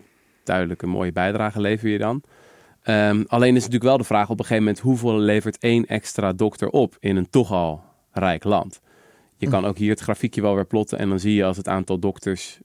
duidelijke, 0.44 0.86
mooie 0.86 1.12
bijdrage 1.12 1.60
lever 1.60 1.88
je 1.88 1.98
dan. 1.98 2.22
Ehm, 2.82 3.22
alleen 3.26 3.56
is 3.56 3.62
natuurlijk 3.62 3.84
wel 3.84 3.98
de 3.98 4.04
vraag 4.04 4.30
op 4.30 4.38
een 4.38 4.44
gegeven 4.44 4.64
moment... 4.64 4.82
hoeveel 4.82 5.18
levert 5.18 5.58
één 5.58 5.86
extra 5.86 6.32
dokter 6.32 6.68
op 6.68 6.96
in 7.00 7.16
een 7.16 7.30
toch 7.30 7.52
al 7.52 7.82
rijk 8.10 8.44
land? 8.44 8.80
Je 9.36 9.48
kan 9.48 9.64
ook 9.64 9.78
hier 9.78 9.90
het 9.90 10.00
grafiekje 10.00 10.40
wel 10.40 10.54
weer 10.54 10.66
plotten... 10.66 10.98
en 10.98 11.08
dan 11.08 11.20
zie 11.20 11.34
je 11.34 11.44
als 11.44 11.56
het 11.56 11.68
aantal 11.68 11.98
dokters 11.98 12.60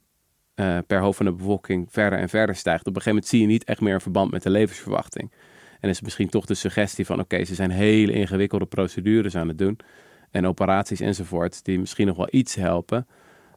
eh, 0.53 0.77
per 0.87 0.99
hoofd 0.99 1.17
van 1.17 1.25
de 1.25 1.31
bevolking 1.31 1.87
verder 1.89 2.19
en 2.19 2.29
verder 2.29 2.55
stijgt. 2.55 2.79
Op 2.79 2.95
een 2.95 3.01
gegeven 3.01 3.11
moment 3.11 3.27
zie 3.27 3.41
je 3.41 3.47
niet 3.47 3.63
echt 3.63 3.81
meer 3.81 3.93
een 3.93 4.01
verband 4.01 4.31
met 4.31 4.43
de 4.43 4.49
levensverwachting. 4.49 5.31
En 5.79 5.89
is 5.89 6.01
misschien 6.01 6.29
toch 6.29 6.45
de 6.45 6.53
suggestie 6.53 7.05
van... 7.05 7.19
oké, 7.19 7.43
ze 7.43 7.55
zijn 7.55 7.71
hele 7.71 8.11
ingewikkelde 8.11 8.65
procedures 8.65 9.35
aan 9.35 9.47
het 9.47 9.57
doen... 9.57 9.79
en 10.31 10.47
operaties 10.47 10.99
enzovoort... 10.99 11.65
die 11.65 11.79
misschien 11.79 12.07
nog 12.07 12.17
wel 12.17 12.27
iets 12.31 12.55
helpen... 12.55 13.07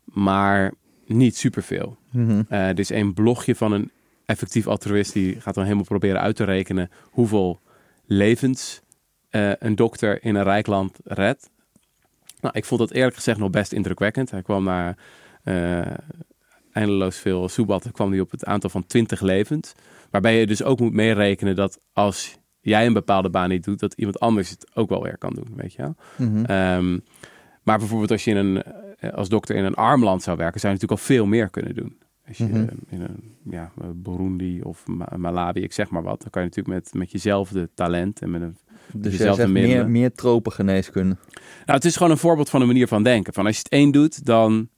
maar 0.04 0.72
niet 1.06 1.36
superveel. 1.36 1.96
Mhm. 2.10 2.42
Eh, 2.48 2.68
er 2.68 2.78
is 2.78 2.90
een 2.90 3.14
blogje 3.14 3.54
van 3.54 3.72
een 3.72 3.90
effectief 4.26 4.66
altruïst 4.66 5.12
die 5.12 5.40
gaat 5.40 5.54
dan 5.54 5.64
helemaal 5.64 5.84
proberen 5.84 6.20
uit 6.20 6.36
te 6.36 6.44
rekenen 6.44 6.90
hoeveel 7.10 7.60
levens 8.06 8.82
eh, 9.30 9.52
een 9.58 9.74
dokter 9.74 10.24
in 10.24 10.34
een 10.34 10.42
rijk 10.42 10.66
land 10.66 10.98
redt. 11.04 11.50
Nou, 12.40 12.54
ik 12.56 12.64
vond 12.64 12.80
dat 12.80 12.90
eerlijk 12.90 13.16
gezegd 13.16 13.38
nog 13.38 13.50
best 13.50 13.72
indrukwekkend. 13.72 14.30
Hij 14.30 14.42
kwam 14.42 14.64
naar 14.64 14.96
eh, 15.42 15.80
eindeloos 16.72 17.16
veel 17.16 17.48
soebatten, 17.48 17.92
kwam 17.92 18.10
hij 18.10 18.20
op 18.20 18.30
het 18.30 18.44
aantal 18.44 18.70
van 18.70 18.86
20 18.86 19.20
levens. 19.20 19.74
Waarbij 20.11 20.40
je 20.40 20.47
dus 20.47 20.62
ook 20.62 20.81
moet 20.81 20.93
meerekenen 20.93 21.55
dat 21.55 21.79
als 21.93 22.38
jij 22.61 22.87
een 22.87 22.93
bepaalde 22.93 23.31
baan 23.31 23.49
niet 23.49 23.64
doet, 23.64 23.81
dat 23.81 23.95
iemand 23.95 24.21
anders 24.21 24.50
het 24.50 24.71
ook 24.75 24.88
wel 24.88 25.02
weer 25.02 25.19
kan 25.19 25.33
doen, 25.35 25.49
weet 25.57 25.73
je 25.73 25.83
wel. 25.83 25.95
Mhm. 26.29 26.45
Ehm, 26.45 26.99
maar 27.62 27.79
bijvoorbeeld 27.79 28.11
als 28.11 28.25
je 28.25 28.31
in 28.31 28.37
een, 28.37 28.62
eh, 28.62 29.12
als 29.12 29.29
dokter 29.29 29.57
in 29.57 29.64
een 29.64 29.75
arm 29.75 30.05
land 30.05 30.23
zou 30.23 30.37
werken, 30.37 30.61
zou 30.61 30.73
je 30.73 30.79
natuurlijk 30.81 31.09
al 31.09 31.14
veel 31.14 31.26
meer 31.26 31.50
kunnen 31.50 31.75
doen. 31.75 31.99
Als 32.29 32.38
je 32.38 32.45
Mhm. 32.45 32.67
in 32.88 33.00
een 33.00 33.35
ja, 33.50 33.73
Burundi 33.95 34.61
of 34.62 34.87
Ma- 34.87 35.12
Malawi, 35.17 35.61
ik 35.62 35.73
zeg 35.73 35.90
maar 35.90 36.02
wat, 36.02 36.21
dan 36.21 36.31
kan 36.31 36.43
je 36.43 36.49
natuurlijk 36.49 36.76
met, 36.76 36.95
met 36.95 37.11
jezelfde 37.11 37.71
talent 37.75 38.23
en 38.23 38.31
met 38.31 38.43
een... 38.43 38.57
Dus 38.93 39.17
dezelfde 39.17 39.47
meer, 39.49 39.88
meer 39.88 40.12
tropengeneeskunde. 40.12 41.17
Nou, 41.35 41.79
het 41.79 41.85
is 41.85 41.97
gewoon 41.97 42.12
een 42.12 42.19
voorbeeld 42.19 42.50
van 42.50 42.61
een 42.61 42.67
manier 42.67 42.88
van 42.88 43.02
denken. 43.02 43.33
Van 43.33 43.47
als 43.47 43.55
je 43.57 43.62
het 43.62 43.73
één 43.73 43.90
doet, 43.90 44.25
dan, 44.26 44.69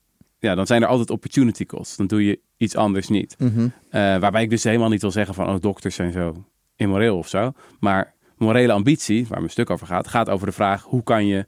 ja, 0.43 0.55
dan 0.55 0.67
zijn 0.67 0.83
er 0.83 0.89
altijd 0.89 1.11
opportunity 1.11 1.67
costs. 1.67 1.97
Dan 1.97 2.07
doe 2.07 2.25
je 2.25 2.41
iets 2.57 2.77
anders 2.77 3.09
niet. 3.09 3.35
Mhm. 3.39 3.69
Eh, 3.91 4.01
waarbij 4.19 4.43
ik 4.43 4.51
dus 4.51 4.65
helemaal 4.65 4.89
niet 4.89 5.01
wil 5.01 5.11
zeggen 5.11 5.35
van, 5.35 5.49
oh, 5.49 5.61
dokters 5.61 5.95
zijn 5.95 6.13
zo 6.13 6.45
immoreel 6.77 7.17
of 7.19 7.29
zo. 7.29 7.53
Maar 7.81 8.15
morele 8.37 8.73
ambitie, 8.73 9.27
waar 9.27 9.39
mijn 9.39 9.51
stuk 9.51 9.71
over 9.71 9.87
gaat, 9.87 10.09
gaat 10.09 10.29
over 10.31 10.47
de 10.47 10.53
vraag, 10.53 10.83
hoe 10.83 11.03
kan 11.03 11.27
je 11.27 11.47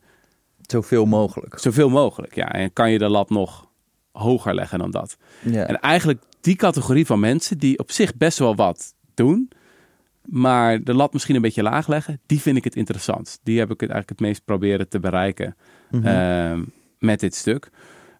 Zoveel 0.60 1.04
mogelijk. 1.06 1.58
Zoveel 1.58 1.88
mogelijk, 1.88 2.34
ja. 2.34 2.52
En 2.52 2.72
kan 2.72 2.90
je 2.90 2.98
de 2.98 3.08
lat 3.08 3.30
nog 3.30 3.70
hoger 4.12 4.54
leggen 4.54 4.78
dan 4.78 4.90
dat? 4.90 5.16
En 5.52 5.80
eigenlijk 5.80 6.22
die 6.40 6.56
categorie 6.56 7.06
van 7.06 7.20
mensen 7.20 7.58
die 7.58 7.78
op 7.78 7.90
zich 7.90 8.16
best 8.16 8.38
wel 8.38 8.54
wat 8.54 8.94
doen, 9.14 9.50
maar 10.22 10.82
de 10.82 10.94
lat 10.94 11.12
misschien 11.12 11.34
een 11.34 11.42
beetje 11.42 11.62
laag 11.62 11.86
leggen, 11.88 12.20
die 12.26 12.40
vind 12.40 12.56
ik 12.56 12.64
het 12.64 12.76
interessant. 12.76 13.38
Die 13.42 13.58
heb 13.58 13.70
ik 13.70 13.80
het 13.80 13.90
eigenlijk 13.90 14.20
het 14.20 14.28
meest 14.28 14.44
proberen 14.44 14.88
te 14.88 15.00
bereiken 15.00 15.56
Mhm. 15.90 16.06
ehm, 16.06 16.62
met 16.98 17.20
dit 17.20 17.34
stuk. 17.34 17.70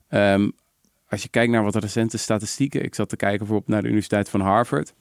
Ehm, 0.09 0.51
als 1.15 1.23
je 1.23 1.29
kijkt 1.29 1.53
naar 1.53 1.63
wat 1.65 1.75
recente 1.75 2.19
statistieken, 2.19 2.85
ik 2.85 2.95
zat 2.95 3.09
te 3.09 3.17
kijken 3.17 3.39
bijvoorbeeld 3.39 3.69
naar 3.71 3.81
de 3.83 3.87
Universiteit 3.89 4.29
van 4.29 4.41
Harvard. 4.41 4.95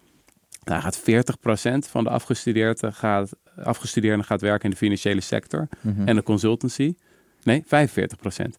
Daar 0.64 0.82
gaat 0.82 1.00
40% 1.00 1.88
van 1.90 2.04
de 2.04 2.10
afgestudeerden 2.10 2.94
gaat, 2.94 3.32
afgestudeerden 3.56 4.26
gaat 4.26 4.42
werken 4.42 4.64
in 4.64 4.70
de 4.70 4.76
financiële 4.78 5.22
sector 5.22 5.68
Mhm. 5.82 6.08
en 6.08 6.16
de 6.16 6.24
consultancy. 6.24 6.96
Nee, 7.44 7.64
45%. 7.66 8.58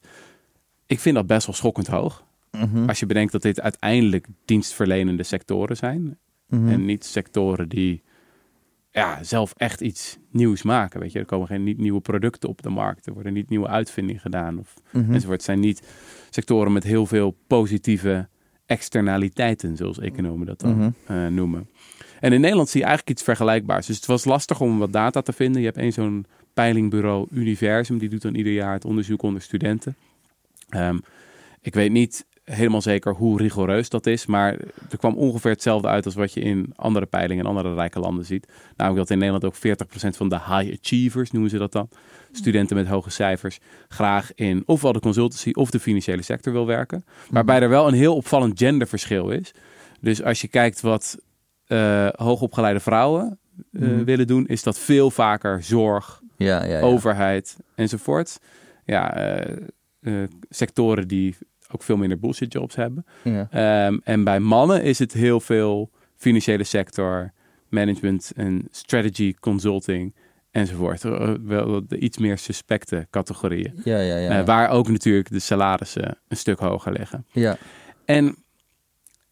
Ik 0.87 1.01
vind 1.01 1.15
dat 1.15 1.27
best 1.27 1.47
wel 1.47 1.55
schokkend 1.55 1.87
hoog. 1.87 2.25
Mhm. 2.51 2.89
Als 2.89 3.01
je 3.01 3.07
bedenkt 3.07 3.33
dat 3.33 3.43
dit 3.43 3.61
uiteindelijk 3.61 4.27
dienstverlenende 4.45 5.23
sectoren 5.23 5.77
zijn. 5.77 6.19
Mhm. 6.49 6.69
En 6.69 6.85
niet 6.85 7.05
sectoren 7.05 7.69
die 7.69 8.03
ja, 8.95 9.23
zelf 9.23 9.55
echt 9.57 9.81
iets 9.81 10.19
nieuws 10.31 10.63
maken. 10.63 11.01
Weet 11.01 11.13
je, 11.13 11.19
er 11.19 11.25
komen 11.25 11.47
geen 11.47 11.75
nieuwe 11.77 12.01
producten 12.01 12.49
op 12.49 12.63
de 12.63 12.69
markt. 12.69 13.07
Er 13.07 13.13
worden 13.13 13.33
niet 13.33 13.49
nieuwe 13.49 13.67
uitvindingen 13.69 14.21
gedaan. 14.21 14.59
Of, 14.59 14.75
Mhm. 14.93 15.05
enzovoort. 15.13 15.37
Het 15.37 15.43
zijn 15.45 15.61
niet 15.61 15.83
sectoren 16.31 16.73
met 16.73 16.85
heel 16.85 17.07
veel 17.07 17.37
positieve 17.47 18.29
externaliteiten, 18.67 19.77
zoals 19.77 19.99
economen 19.99 20.47
dat 20.47 20.61
dan 20.61 20.77
Mhm. 20.77 20.91
eh, 21.07 21.27
noemen. 21.27 21.69
En 22.21 22.33
in 22.33 22.41
Nederland 22.41 22.69
zie 22.69 22.81
je 22.81 22.87
eigenlijk 22.87 23.17
iets 23.19 23.27
vergelijkbaars. 23.27 23.87
Dus 23.87 23.97
het 23.97 24.07
was 24.07 24.25
lastig 24.25 24.61
om 24.61 24.79
wat 24.79 24.93
data 24.93 25.21
te 25.23 25.33
vinden. 25.33 25.61
Je 25.61 25.67
hebt 25.67 25.79
één 25.79 25.93
zo'n 25.93 26.27
peilingbureau 26.55 27.27
Universum, 27.31 27.99
die 27.99 28.09
doet 28.09 28.23
dan 28.23 28.35
ieder 28.35 28.53
jaar 28.53 28.73
het 28.73 28.85
onderzoek 28.85 29.23
onder 29.23 29.43
studenten. 29.43 29.97
Ehm, 30.69 30.99
ik 31.61 31.75
weet 31.75 31.93
niet 31.93 32.27
helemaal 32.45 32.83
zeker 32.83 33.15
hoe 33.15 33.39
rigoureus 33.39 33.89
dat 33.89 34.07
is, 34.07 34.27
maar 34.27 34.53
er 34.91 34.99
kwam 34.99 35.15
ongeveer 35.17 35.51
hetzelfde 35.51 35.89
uit 35.89 36.05
als 36.05 36.15
wat 36.15 36.33
je 36.33 36.41
in 36.41 36.73
andere 36.77 37.07
peilingen 37.07 37.45
in 37.45 37.49
andere 37.51 37.75
rijke 37.75 38.01
landen 38.01 38.25
ziet. 38.25 38.49
Namelijk 38.77 39.03
dat 39.09 39.11
in 39.11 39.19
Nederland 39.19 39.45
ook 39.45 39.57
40% 39.57 40.17
van 40.17 40.29
de 40.29 40.35
high 40.39 40.77
achievers, 40.81 41.31
noemen 41.31 41.51
ze 41.51 41.59
dat 41.59 41.73
dan, 41.73 41.89
studenten 42.33 42.77
met 42.77 42.87
hoge 42.87 43.11
cijfers, 43.11 43.59
graag 43.89 44.35
in 44.35 44.63
ofwel 44.67 44.93
de 44.93 45.01
consultancy 45.01 45.51
of 45.53 45.71
de 45.71 45.81
financiële 45.81 46.23
sector 46.23 46.53
wil 46.53 46.67
werken. 46.67 47.05
Waarbij 47.31 47.61
er 47.61 47.69
wel 47.69 47.89
een 47.89 47.95
heel 47.95 48.17
opvallend 48.17 48.59
genderverschil 48.59 49.31
is. 49.31 49.55
Dus 50.01 50.23
als 50.23 50.41
je 50.41 50.49
kijkt 50.49 50.81
wat 50.81 51.19
eh, 51.67 52.09
hoogopgeleide 52.13 52.81
vrouwen 52.81 53.39
eh, 53.73 53.81
Mhm. 53.81 54.05
willen 54.05 54.27
doen, 54.27 54.47
is 54.47 54.63
dat 54.63 54.79
veel 54.79 55.11
vaker 55.11 55.63
zorg, 55.63 56.21
Ja, 56.37 56.65
ja, 56.65 56.79
ja. 56.79 56.81
overheid 56.81 57.57
enzovoort. 57.75 58.39
Ja, 58.85 59.15
eh, 59.17 60.23
sectoren 60.49 61.09
die 61.09 61.37
ook 61.75 61.83
veel 61.83 61.97
minder 61.97 62.19
bullshit 62.19 62.53
jobs 62.53 62.75
hebben. 62.75 63.07
Ja. 63.25 63.49
Ehm, 63.51 63.99
en 64.05 64.25
bij 64.25 64.41
mannen 64.41 64.83
is 64.83 64.99
het 64.99 65.13
heel 65.13 65.41
veel 65.41 65.91
financiële 66.17 66.65
sector, 66.65 67.33
management 67.69 68.33
en 68.37 68.69
strategy 68.71 69.35
consulting 69.41 70.15
enzovoort. 70.51 71.05
Eh, 71.05 71.33
Wel 71.43 71.87
de 71.87 71.99
iets 71.99 72.19
meer 72.19 72.39
suspecte 72.39 73.07
categorieën. 73.11 73.81
Ja, 73.85 73.99
ja, 74.01 74.17
ja. 74.17 74.39
Eh, 74.41 74.47
waar 74.47 74.69
ook 74.71 74.89
natuurlijk 74.89 75.31
de 75.31 75.39
salarissen 75.39 76.19
een 76.29 76.37
stuk 76.37 76.59
hoger 76.59 76.93
liggen. 76.93 77.27
ja. 77.33 77.57
En 78.05 78.37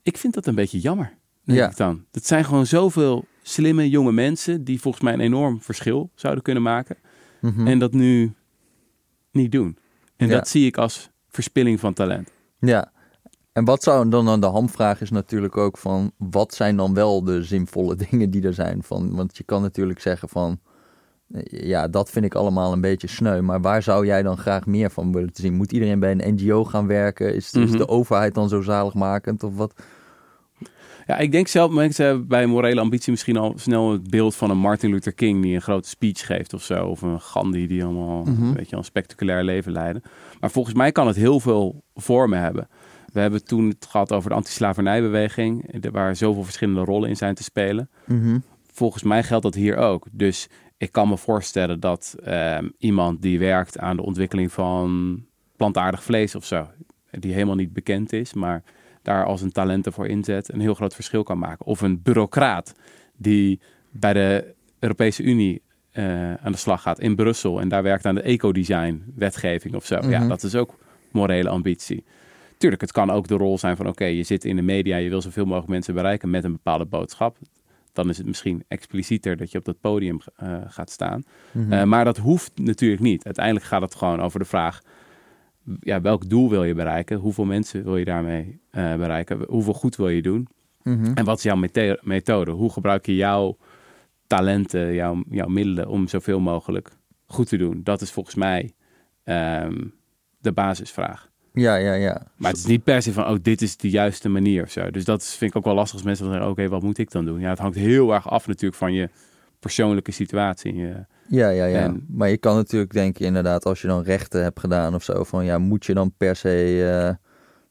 ik 0.03 0.17
vind 0.19 0.35
dat 0.35 0.47
een 0.47 0.55
beetje 0.55 0.79
jammer. 0.79 1.13
Denk 1.45 1.59
Ja. 1.59 1.71
ik 1.71 1.77
dan. 1.77 2.05
Dat 2.11 2.27
zijn 2.27 2.45
gewoon 2.45 2.67
zoveel 2.67 3.25
slimme 3.43 3.89
jonge 3.89 4.13
mensen 4.13 4.65
die 4.65 4.81
volgens 4.81 5.03
mij 5.05 5.13
een 5.13 5.21
enorm 5.21 5.63
verschil 5.63 6.11
zouden 6.15 6.43
kunnen 6.43 6.63
maken. 6.63 6.97
Mhm. 7.41 7.67
En 7.67 7.79
dat 7.79 7.93
nu 7.93 8.33
niet 9.33 9.53
doen. 9.53 9.77
En 10.17 10.29
Ja. 10.29 10.35
dat 10.35 10.49
zie 10.49 10.67
ik 10.67 10.77
als 10.77 11.11
verspilling 11.33 11.81
van 11.81 11.93
talent. 11.95 12.31
Ja. 12.59 12.91
En 13.53 13.65
wat 13.65 13.83
zou 13.83 14.09
dan 14.09 14.29
aan 14.29 14.41
de 14.41 14.47
hamvraag 14.47 15.01
is 15.01 15.11
natuurlijk 15.11 15.57
ook 15.57 15.79
van... 15.79 16.13
wat 16.17 16.55
zijn 16.55 16.77
dan 16.77 16.95
wel 16.95 17.25
de 17.25 17.43
zinvolle 17.43 17.97
dingen 18.11 18.31
die 18.31 18.43
er 18.43 18.55
zijn? 18.55 18.83
Van, 18.83 19.15
want 19.15 19.37
je 19.37 19.45
kan 19.45 19.63
natuurlijk 19.63 20.01
zeggen 20.01 20.29
van... 20.29 20.61
ja, 21.45 21.89
dat 21.89 22.11
vind 22.11 22.25
ik 22.25 22.35
allemaal 22.35 22.73
een 22.73 22.81
beetje 22.81 23.09
sneu. 23.09 23.41
Maar 23.41 23.61
waar 23.61 23.83
zou 23.83 24.07
jij 24.07 24.23
dan 24.23 24.37
graag 24.37 24.67
meer 24.67 24.91
van 24.91 25.13
willen 25.13 25.31
zien? 25.33 25.55
Moet 25.55 25.73
iedereen 25.73 26.01
bij 26.01 26.11
een 26.11 26.35
NGO 26.35 26.65
gaan 26.65 26.87
werken? 26.87 27.35
Is, 27.35 27.53
is 27.53 27.69
Mhm. 27.71 27.77
de 27.79 27.89
overheid 27.89 28.35
dan 28.35 28.49
zo 28.49 28.61
zaligmakend? 28.61 29.43
Of 29.43 29.57
wat? 29.57 29.75
Ja, 31.13 31.19
ik 31.19 31.33
denk 31.33 31.47
zelf, 31.49 31.71
mensen 31.73 32.05
hebben 32.07 32.27
bij 32.27 32.47
morele 32.47 32.81
ambitie 32.81 33.11
misschien 33.11 33.37
al 33.37 33.53
snel 33.57 33.93
het 33.93 34.11
beeld 34.11 34.35
van 34.35 34.51
een 34.51 34.59
Martin 34.59 34.91
Luther 34.91 35.13
King 35.13 35.43
die 35.43 35.55
een 35.55 35.63
grote 35.63 35.89
speech 35.89 36.27
geeft 36.27 36.55
of 36.55 36.63
zo. 36.63 36.87
Of 36.87 37.03
een 37.03 37.21
Gandhi 37.21 37.67
die 37.67 37.85
allemaal 37.85 38.25
Mhm. 38.25 38.53
weet 38.53 38.71
je, 38.71 38.77
een 38.77 38.85
spectaculair 38.85 39.45
leven 39.45 39.73
leiden. 39.73 40.03
Maar 40.41 40.51
volgens 40.51 40.75
mij 40.75 40.93
kan 40.93 41.07
het 41.07 41.17
heel 41.17 41.41
veel 41.41 41.83
vormen 41.95 42.39
hebben. 42.39 42.69
We 43.13 43.21
hebben 43.21 43.45
toen 43.45 43.69
het 43.69 43.87
gehad 43.91 44.13
over 44.13 44.31
de 44.31 44.37
antislavernijbeweging, 44.37 45.75
waar 45.91 46.17
zoveel 46.17 46.45
verschillende 46.45 46.85
rollen 46.85 47.09
in 47.09 47.17
zijn 47.17 47.35
te 47.35 47.43
spelen. 47.43 47.91
Mhm. 48.07 48.39
Volgens 48.73 49.03
mij 49.03 49.23
geldt 49.23 49.45
dat 49.45 49.55
hier 49.55 49.77
ook. 49.77 50.07
Dus 50.11 50.49
ik 50.77 50.93
kan 50.93 51.09
me 51.09 51.17
voorstellen 51.17 51.81
dat 51.81 52.15
ehm, 52.25 52.69
iemand 52.79 53.23
die 53.23 53.39
werkt 53.39 53.79
aan 53.79 53.97
de 53.97 54.03
ontwikkeling 54.03 54.53
van 54.53 55.21
plantaardig 55.57 56.03
vlees 56.03 56.35
of 56.35 56.45
zo, 56.45 56.67
die 57.11 57.33
helemaal 57.33 57.55
niet 57.55 57.73
bekend 57.73 58.13
is, 58.13 58.33
maar 58.33 58.63
daar 59.03 59.25
als 59.25 59.41
een 59.43 59.53
talenten 59.53 59.93
voor 59.93 60.07
inzet, 60.07 60.53
een 60.53 60.61
heel 60.61 60.75
groot 60.75 60.95
verschil 60.95 61.23
kan 61.23 61.39
maken. 61.39 61.67
Of 61.67 61.81
een 61.81 62.03
bureaucraat 62.03 62.75
die 63.17 63.61
bij 63.91 64.13
de 64.13 64.55
Europese 64.79 65.23
Unie 65.23 65.63
eh, 65.91 66.35
aan 66.35 66.53
de 66.53 66.59
slag 66.59 66.83
gaat 66.83 67.01
in 67.01 67.15
Brussel 67.17 67.61
en 67.61 67.69
daar 67.69 67.83
werkt 67.83 68.07
aan 68.07 68.15
de 68.15 68.23
ecodesign 68.23 69.03
wetgeving 69.15 69.75
of 69.75 69.87
zo. 69.87 69.95
Ja, 70.09 70.19
Mhm. 70.19 70.29
dat 70.29 70.43
is 70.43 70.55
ook 70.55 70.75
morele 71.11 71.49
ambitie. 71.49 72.05
Tuurlijk, 72.59 72.83
het 72.83 72.93
kan 72.93 73.11
ook 73.11 73.27
de 73.29 73.35
rol 73.35 73.59
zijn 73.59 73.77
van 73.77 73.89
oké, 73.89 74.05
je 74.05 74.23
zit 74.23 74.45
in 74.45 74.57
de 74.57 74.63
media, 74.63 74.97
je 74.97 75.09
wil 75.09 75.23
zoveel 75.23 75.45
mogelijk 75.45 75.69
mensen 75.71 75.95
bereiken 75.95 76.31
met 76.31 76.45
een 76.45 76.53
bepaalde 76.53 76.85
boodschap. 76.85 77.37
Dan 77.93 78.09
is 78.09 78.17
het 78.19 78.27
misschien 78.27 78.65
explicieter 78.69 79.37
dat 79.37 79.51
je 79.51 79.59
op 79.59 79.65
dat 79.65 79.81
podium 79.81 80.19
eh, 80.37 80.57
gaat 80.67 80.91
staan. 80.91 81.23
Mhm. 81.53 81.73
Eh, 81.73 81.83
maar 81.85 82.05
dat 82.05 82.17
hoeft 82.17 82.53
natuurlijk 82.55 83.03
niet. 83.03 83.25
Uiteindelijk 83.25 83.65
gaat 83.65 83.81
het 83.83 83.95
gewoon 83.95 84.21
over 84.21 84.39
de 84.39 84.45
vraag: 84.45 84.83
ja, 85.81 86.01
welk 86.01 86.29
doel 86.29 86.51
wil 86.51 86.65
je 86.65 86.75
bereiken? 86.75 87.19
Hoeveel 87.19 87.45
mensen 87.45 87.85
wil 87.85 87.97
je 87.97 88.05
daarmee 88.05 88.61
eh, 88.71 88.95
bereiken? 88.95 89.45
Hoeveel 89.49 89.75
goed 89.75 89.97
wil 89.97 90.09
je 90.09 90.23
doen? 90.23 90.49
Mhm. 90.83 91.13
En 91.15 91.25
wat 91.25 91.37
is 91.37 91.43
jouw 91.43 91.63
methode? 92.03 92.51
Hoe 92.51 92.71
gebruik 92.71 93.07
je 93.07 93.17
jouw 93.17 93.57
talenten, 94.27 94.95
jouw, 94.95 95.23
jouw 95.31 95.49
middelen 95.49 95.89
om 95.89 96.09
zoveel 96.09 96.41
mogelijk 96.41 96.91
goed 97.27 97.49
te 97.49 97.57
doen? 97.57 97.81
Dat 97.85 98.01
is 98.01 98.11
volgens 98.11 98.35
mij 98.35 98.73
ehm, 99.25 99.85
de 100.39 100.53
basisvraag. 100.53 101.31
Ja, 101.53 101.77
ja, 101.77 101.93
ja. 101.93 102.27
Maar 102.37 102.51
het 102.51 102.61
is 102.61 102.67
niet 102.67 102.85
per 102.85 103.03
se 103.03 103.13
van, 103.13 103.27
oh, 103.27 103.37
dit 103.43 103.63
is 103.63 103.77
de 103.77 103.91
juiste 103.91 104.29
manier 104.29 104.63
of 104.63 104.71
zo. 104.71 104.91
Dus 104.91 105.05
dat 105.05 105.25
vind 105.25 105.51
ik 105.51 105.57
ook 105.57 105.65
wel 105.65 105.75
lastig 105.75 105.95
als 105.95 106.03
mensen 106.03 106.25
dan 106.25 106.35
zeggen, 106.35 106.51
oké, 106.51 106.69
wat 106.69 106.83
moet 106.83 106.99
ik 106.99 107.11
dan 107.11 107.25
doen? 107.25 107.41
Ja, 107.41 107.49
het 107.49 107.59
hangt 107.59 107.77
heel 107.77 108.15
erg 108.15 108.31
af 108.31 108.47
natuurlijk 108.47 108.75
van 108.75 108.93
je 108.93 109.09
persoonlijke 109.63 110.11
situatie. 110.13 110.75
Ja, 111.29 111.49
ja, 111.49 111.65
ja. 111.65 111.67
En- 111.83 112.07
Maar 112.09 112.29
je 112.29 112.37
kan 112.39 112.55
natuurlijk 112.57 112.93
denken, 112.93 113.25
inderdaad, 113.27 113.65
als 113.65 113.81
je 113.83 113.89
dan 113.89 114.03
rechten 114.03 114.43
hebt 114.43 114.61
gedaan 114.61 114.95
of 114.95 115.03
zo, 115.03 115.25
van 115.25 115.45
ja, 115.45 115.59
moet 115.59 115.85
je 115.87 115.95
dan 115.95 116.13
per 116.17 116.37
se 116.37 116.85
eh, 116.91 117.15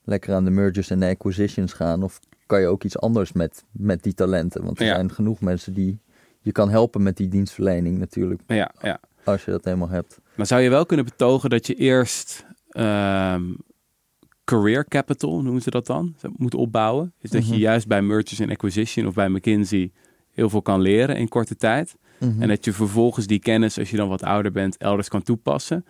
lekker 0.03 0.33
aan 0.33 0.43
de 0.45 0.49
mergers 0.51 0.89
en 0.89 0.99
de 0.99 1.07
acquisitions 1.07 1.73
gaan? 1.73 2.03
Of 2.03 2.19
kan 2.45 2.61
je 2.61 2.67
ook 2.67 2.83
iets 2.83 2.99
anders 2.99 3.31
met, 3.31 3.63
met 3.71 4.03
die 4.03 4.13
talenten? 4.13 4.63
Want 4.63 4.79
er 4.79 4.85
Ja. 4.85 4.93
zijn 4.95 5.11
genoeg 5.11 5.41
mensen 5.41 5.73
die 5.73 5.99
je 6.41 6.51
kan 6.51 6.69
helpen 6.69 7.03
met 7.03 7.17
die 7.17 7.27
dienstverlening 7.27 7.97
natuurlijk, 7.97 8.41
ja, 8.47 8.71
ja. 8.81 8.99
als 9.23 9.45
je 9.45 9.51
dat 9.51 9.63
helemaal 9.65 9.89
hebt. 9.89 10.19
Maar 10.35 10.45
zou 10.45 10.61
je 10.61 10.69
wel 10.69 10.85
kunnen 10.85 11.05
betogen 11.05 11.49
dat 11.49 11.67
je 11.67 11.73
eerst 11.75 12.45
ehm, 12.69 13.43
career 14.43 14.85
capital, 14.87 15.41
noemen 15.41 15.61
ze 15.61 15.69
dat 15.69 15.85
dan, 15.85 16.15
moet 16.37 16.53
opbouwen? 16.55 17.13
Is 17.19 17.29
dat 17.29 17.41
Mhm. 17.43 17.53
je 17.53 17.59
juist 17.59 17.87
bij 17.87 18.01
mergers 18.01 18.41
and 18.41 18.49
acquisition 18.49 19.07
of 19.07 19.13
bij 19.13 19.29
McKinsey 19.29 19.91
heel 20.33 20.49
veel 20.49 20.61
kan 20.61 20.81
leren 20.81 21.17
in 21.17 21.27
korte 21.27 21.55
tijd. 21.55 21.95
Mhm. 22.19 22.41
En 22.41 22.47
dat 22.47 22.65
je 22.65 22.73
vervolgens 22.73 23.27
die 23.27 23.39
kennis, 23.39 23.79
als 23.79 23.91
je 23.91 23.97
dan 23.97 24.09
wat 24.09 24.23
ouder 24.23 24.51
bent, 24.51 24.77
elders 24.77 25.07
kan 25.07 25.23
toepassen. 25.23 25.85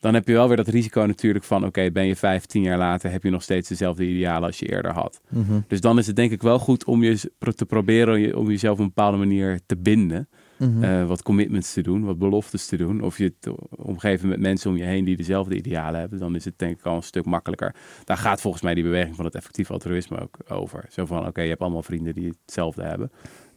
Dan 0.00 0.14
heb 0.14 0.26
je 0.26 0.32
wel 0.32 0.48
weer 0.48 0.56
dat 0.56 0.68
risico 0.68 1.06
natuurlijk 1.06 1.44
van, 1.44 1.64
oké, 1.64 1.90
ben 1.90 2.06
je 2.06 2.16
vijf, 2.16 2.46
tien 2.46 2.62
jaar 2.62 2.78
later, 2.78 3.10
heb 3.10 3.22
je 3.22 3.30
nog 3.30 3.42
steeds 3.42 3.68
dezelfde 3.68 4.08
idealen 4.08 4.46
als 4.46 4.58
je 4.58 4.68
eerder 4.68 4.92
had. 4.92 5.20
Mhm. 5.28 5.60
Dus 5.66 5.80
dan 5.80 5.98
is 5.98 6.06
het 6.06 6.16
denk 6.16 6.30
ik 6.30 6.42
wel 6.42 6.58
goed 6.58 6.84
om 6.84 7.02
je 7.02 7.30
te 7.54 7.66
proberen 7.66 8.36
om 8.36 8.50
jezelf 8.50 8.72
op 8.72 8.80
een 8.80 8.92
bepaalde 8.94 9.16
manier 9.16 9.60
te 9.66 9.76
binden. 9.76 10.28
Mhm. 10.56 10.84
Eh, 10.84 11.06
wat 11.06 11.22
commitments 11.22 11.72
te 11.72 11.80
doen, 11.80 12.04
wat 12.04 12.18
beloftes 12.18 12.66
te 12.66 12.76
doen. 12.76 13.00
Of 13.00 13.18
je 13.18 13.24
het 13.24 13.54
omgeven 13.70 14.28
met 14.28 14.40
mensen 14.40 14.70
om 14.70 14.76
je 14.76 14.84
heen 14.84 15.04
die 15.04 15.16
dezelfde 15.16 15.56
idealen 15.56 16.00
hebben. 16.00 16.18
Dan 16.18 16.34
is 16.34 16.44
het 16.44 16.58
denk 16.58 16.78
ik 16.78 16.86
al 16.86 16.96
een 16.96 17.02
stuk 17.02 17.24
makkelijker. 17.24 17.74
Daar 18.04 18.16
gaat 18.16 18.40
volgens 18.40 18.62
mij 18.62 18.74
die 18.74 18.84
beweging 18.84 19.16
van 19.16 19.24
het 19.24 19.34
effectief 19.34 19.70
altruïsme 19.70 20.20
ook 20.20 20.36
over. 20.48 20.84
Zo 20.88 21.06
van, 21.06 21.26
oké, 21.26 21.42
je 21.42 21.48
hebt 21.48 21.60
allemaal 21.60 21.82
vrienden 21.82 22.14
die 22.14 22.32
hetzelfde 22.44 22.82
hebben. 22.82 23.10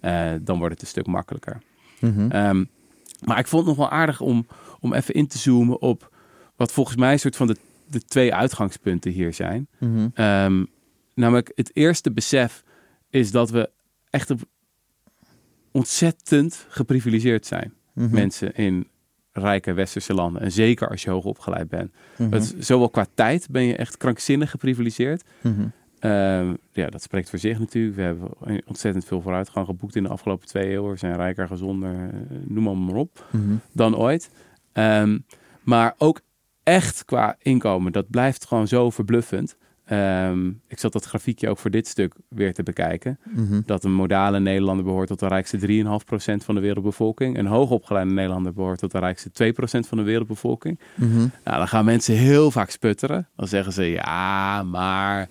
Eh, 0.06 0.32
dan 0.42 0.58
wordt 0.58 0.74
het 0.74 0.82
een 0.82 0.88
stuk 0.88 1.06
makkelijker. 1.08 1.62
Mhm. 2.00 2.32
Ehm, 2.32 2.64
maar 3.24 3.40
ik 3.40 3.48
vond 3.48 3.68
het 3.68 3.78
nog 3.78 3.88
wel 3.90 3.98
aardig 3.98 4.22
om, 4.22 4.48
om 4.80 4.94
even 4.94 5.14
in 5.14 5.28
te 5.28 5.38
zoomen 5.38 5.82
op 5.82 6.16
wat 6.56 6.72
volgens 6.72 6.96
mij 6.98 7.12
een 7.12 7.20
soort 7.20 7.36
van 7.36 7.48
de, 7.48 7.56
de 7.90 8.00
twee 8.02 8.34
uitgangspunten 8.34 9.12
hier 9.12 9.34
zijn. 9.34 9.68
Mhm. 9.80 10.08
Ehm, 10.14 10.64
namelijk 11.14 11.52
het 11.56 11.72
eerste 11.74 12.12
besef 12.12 12.64
is 13.10 13.32
dat 13.32 13.50
we 13.50 13.70
echt 14.10 14.30
op- 14.30 14.42
ontzettend 15.72 16.66
geprivilegeerd 16.70 17.46
zijn. 17.46 17.74
Mhm. 17.94 18.12
Mensen 18.14 18.54
in 18.56 18.88
rijke 19.32 19.74
westerse 19.74 20.14
landen. 20.14 20.42
En 20.42 20.52
zeker 20.52 20.90
als 20.90 21.04
je 21.04 21.10
hoog 21.10 21.24
opgeleid 21.26 21.68
bent. 21.70 21.92
Is- 22.34 22.58
zowel 22.58 22.90
qua 22.90 23.06
tijd 23.14 23.48
ben 23.50 23.64
je 23.64 23.76
echt 23.76 23.98
krankzinnig 23.98 24.50
geprivilegeerd. 24.50 25.24
Ja, 26.72 26.90
dat 26.90 27.02
spreekt 27.02 27.30
voor 27.30 27.40
zich 27.40 27.60
natuurlijk. 27.60 27.96
We 27.96 28.02
hebben 28.02 28.30
ontzettend 28.66 29.06
veel 29.06 29.22
vooruitgang 29.22 29.66
geboekt 29.66 29.96
in 29.96 30.04
de 30.04 30.10
afgelopen 30.10 30.48
twee 30.48 30.68
eeuwen. 30.70 30.92
We 30.92 30.98
zijn 30.98 31.16
rijker, 31.16 31.48
gezonder, 31.48 31.94
eh, 32.10 32.38
noem 32.48 32.64
maar, 32.64 32.78
maar 32.78 32.96
op, 32.96 33.26
Mhm. 33.32 33.56
dan 33.72 33.98
ooit. 33.98 34.30
Ehm, 34.74 35.18
maar 35.64 35.96
ook 35.98 36.22
echt 36.64 37.06
qua 37.06 37.36
inkomen, 37.42 37.92
dat 37.92 38.10
blijft 38.10 38.46
gewoon 38.46 38.68
zo 38.68 38.90
verbluffend. 38.90 39.58
Ehm, 39.86 40.48
ik 40.68 40.80
zat 40.80 40.94
dat 40.94 41.06
grafiekje 41.06 41.50
ook 41.50 41.58
voor 41.58 41.72
dit 41.72 41.88
stuk 41.88 42.14
weer 42.30 42.54
te 42.54 42.64
bekijken. 42.64 43.20
Mhm. 43.24 43.62
Dat 43.66 43.84
een 43.84 43.94
modale 43.94 44.40
Nederlander 44.40 44.86
behoort 44.86 45.08
tot 45.08 45.20
de 45.20 45.28
rijkste 45.28 45.58
3,5% 45.58 46.44
van 46.44 46.56
de 46.56 46.62
wereldbevolking. 46.62 47.38
Een 47.38 47.46
hoogopgeleide 47.46 48.12
Nederlander 48.14 48.54
behoort 48.54 48.80
tot 48.80 48.92
de 48.92 49.00
rijkste 49.00 49.32
2% 49.32 49.88
van 49.88 49.98
de 49.98 50.04
wereldbevolking. 50.04 50.80
Mhm. 50.96 51.18
Nou, 51.18 51.58
dan 51.58 51.68
gaan 51.68 51.86
mensen 51.86 52.16
heel 52.16 52.52
vaak 52.52 52.70
sputteren. 52.70 53.28
Dan 53.36 53.48
zeggen 53.48 53.74
ze, 53.74 53.84
ja, 53.84 54.64
maar 54.64 55.30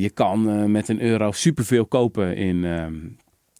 je 0.00 0.10
kan 0.14 0.48
eh, 0.48 0.64
met 0.64 0.88
een 0.88 1.00
euro 1.00 1.32
superveel 1.32 1.86
kopen 1.86 2.36
in, 2.36 2.64
ehm, 2.64 2.96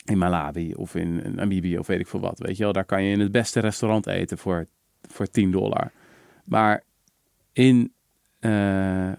in 0.05 0.19
Malawi 0.19 0.75
of 0.75 0.95
in 0.95 1.35
Namibië 1.35 1.79
of 1.79 1.87
weet 1.87 2.01
ik 2.01 2.07
veel 2.07 2.21
wat. 2.21 2.39
Weet 2.39 2.57
je 2.57 2.63
wel, 2.63 2.73
daar 2.73 2.85
kan 2.85 3.03
je 3.03 3.13
in 3.13 3.21
het 3.21 3.33
beste 3.33 3.61
restaurant 3.61 4.07
eten 4.07 4.39
voor, 4.39 4.67
voor 5.09 5.27
10 5.31 5.51
dollar. 5.51 5.93
Maar 6.45 6.85
in, 7.53 7.93
eh, 8.39 9.13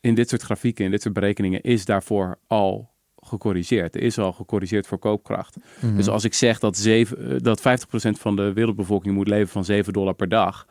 in 0.00 0.14
dit 0.14 0.28
soort 0.28 0.42
grafieken, 0.42 0.84
in 0.84 0.90
dit 0.90 1.02
soort 1.02 1.14
berekeningen, 1.14 1.60
is 1.60 1.84
daarvoor 1.84 2.38
al 2.46 2.90
gecorrigeerd. 3.16 3.94
Er 3.94 4.02
is 4.02 4.18
al 4.18 4.32
gecorrigeerd 4.32 4.86
voor 4.86 4.98
koopkracht. 4.98 5.56
Mhm. 5.80 5.96
Dus 5.96 6.08
als 6.08 6.24
ik 6.24 6.34
zeg 6.34 6.58
dat, 6.58 6.76
zeven, 6.76 7.30
eh, 7.30 7.36
dat 7.38 7.60
50% 7.60 8.18
van 8.18 8.36
de 8.36 8.52
wereldbevolking 8.52 9.14
moet 9.14 9.28
leven 9.28 9.48
van 9.48 9.64
7 9.64 9.92
dollar 9.92 10.14
per 10.14 10.28
dag, 10.28 10.66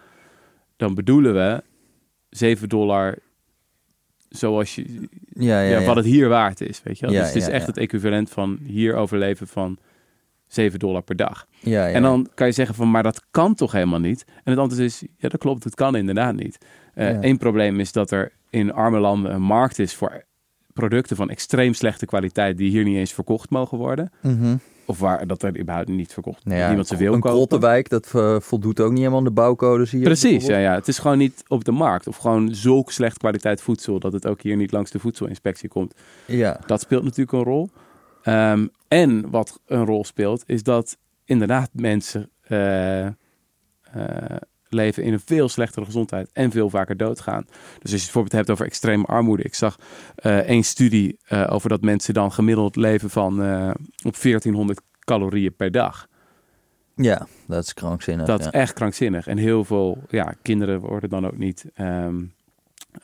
dan 0.75 0.95
bedoelen 0.95 1.33
we 1.33 1.63
7 2.29 2.69
dollar 2.69 3.17
zoals 4.29 4.75
je, 4.75 5.07
ja, 5.29 5.61
ja, 5.61 5.79
ja, 5.79 5.85
wat 5.85 5.95
het 5.95 6.05
hier 6.05 6.29
waard 6.29 6.61
is. 6.61 6.81
Weet 6.83 6.99
je 6.99 7.05
wel? 7.05 7.15
Ja, 7.15 7.21
dus 7.21 7.33
het 7.33 7.41
is 7.41 7.47
echt 7.47 7.67
het 7.67 7.77
equivalent 7.77 8.29
van 8.29 8.59
hier 8.63 8.95
overleven 8.95 9.47
van 9.47 9.77
7 10.47 10.79
dollar 10.79 11.01
per 11.01 11.15
dag. 11.15 11.47
Ja, 11.59 11.85
ja, 11.85 11.93
En 11.93 12.01
dan 12.01 12.27
kan 12.33 12.47
je 12.47 12.53
zeggen 12.53 12.75
van, 12.75 12.91
maar 12.91 13.03
dat 13.03 13.25
kan 13.31 13.55
toch 13.55 13.71
helemaal 13.71 13.99
niet? 13.99 14.25
En 14.27 14.51
het 14.51 14.57
antwoord 14.57 14.83
is, 14.83 15.03
ja 15.17 15.29
dat 15.29 15.39
klopt, 15.39 15.63
het 15.63 15.75
kan 15.75 15.95
inderdaad 15.95 16.35
niet. 16.35 16.57
Eén 16.93 17.23
één 17.23 17.37
probleem 17.37 17.79
is 17.79 17.91
dat 17.91 18.11
er 18.11 18.31
in 18.49 18.73
arme 18.73 18.99
landen 18.99 19.33
een 19.33 19.41
markt 19.41 19.79
is 19.79 19.95
voor 19.95 20.23
producten 20.73 21.15
van 21.15 21.29
extreem 21.29 21.73
slechte 21.73 22.05
kwaliteit 22.05 22.57
die 22.57 22.69
hier 22.69 22.83
niet 22.83 22.95
eens 22.95 23.13
verkocht 23.13 23.49
mogen 23.49 23.77
worden. 23.77 24.11
Mhm. 24.21 24.55
Of 24.89 24.99
waar 24.99 25.27
dat 25.27 25.43
er 25.43 25.59
überhaupt 25.59 25.89
niet 25.89 26.13
verkocht 26.13 26.45
Nou 26.45 26.59
ja, 26.59 26.67
niemand 26.67 26.87
ze 26.87 26.97
wil 26.97 27.13
een 27.13 27.19
kopen. 27.19 27.37
Krottenwijk, 27.37 27.89
dat 27.89 28.11
eh, 28.15 28.39
voldoet 28.39 28.79
ook 28.79 28.89
niet 28.89 28.97
helemaal 28.97 29.17
aan 29.17 29.23
de 29.23 29.31
bouwcodes 29.31 29.91
hier. 29.91 30.03
Precies, 30.03 30.45
ja, 30.45 30.57
ja. 30.57 30.73
Het 30.73 30.87
is 30.87 30.99
gewoon 30.99 31.17
niet 31.17 31.43
op 31.47 31.63
de 31.63 31.71
markt. 31.71 32.07
Of 32.07 32.17
gewoon 32.17 32.55
zulk 32.55 32.91
slecht 32.91 33.17
kwaliteit 33.17 33.61
voedsel 33.61 33.99
dat 33.99 34.13
het 34.13 34.27
ook 34.27 34.41
hier 34.41 34.55
niet 34.55 34.71
langs 34.71 34.91
de 34.91 34.99
voedselinspectie 34.99 35.69
komt. 35.69 35.93
Ja. 36.25 36.59
Dat 36.65 36.81
speelt 36.81 37.03
natuurlijk 37.03 37.31
een 37.31 37.43
rol. 37.43 37.69
Ehm, 38.23 38.67
en 38.87 39.29
wat 39.29 39.59
een 39.65 39.85
rol 39.85 40.03
speelt, 40.03 40.43
is 40.45 40.63
dat 40.63 40.97
inderdaad 41.25 41.69
mensen 41.73 42.29
eh, 42.41 43.05
eh, 43.05 43.13
leven 44.69 45.03
in 45.03 45.13
een 45.13 45.19
veel 45.25 45.49
slechtere 45.49 45.85
gezondheid 45.85 46.29
en 46.33 46.51
veel 46.51 46.69
vaker 46.69 46.97
doodgaan. 46.97 47.43
Dus 47.45 47.57
als 47.81 47.91
je 47.91 47.95
het 47.95 48.03
bijvoorbeeld 48.03 48.33
hebt 48.33 48.49
over 48.49 48.65
extreme 48.65 49.05
armoede. 49.05 49.43
Ik 49.43 49.55
zag 49.55 49.77
uh, 50.23 50.37
één 50.37 50.63
studie 50.63 51.19
over 51.49 51.69
dat 51.69 51.81
mensen 51.81 52.13
dan 52.13 52.31
gemiddeld 52.31 52.75
leven 52.75 53.09
van 53.09 53.33
op 54.03 54.21
1400 54.21 54.81
calorieën 54.99 55.55
per 55.55 55.71
dag. 55.71 56.07
Ja, 56.95 57.27
dat 57.47 57.63
is 57.63 57.73
krankzinnig. 57.73 58.25
Dat 58.25 58.39
is 58.39 58.45
ja. 58.45 58.51
echt 58.51 58.73
krankzinnig. 58.73 59.27
En 59.27 59.37
heel 59.37 59.63
veel 59.63 60.03
ja, 60.09 60.33
kinderen 60.41 60.79
worden 60.79 61.09
dan 61.09 61.25
ook 61.25 61.37
niet 61.37 61.65
um, 61.77 62.33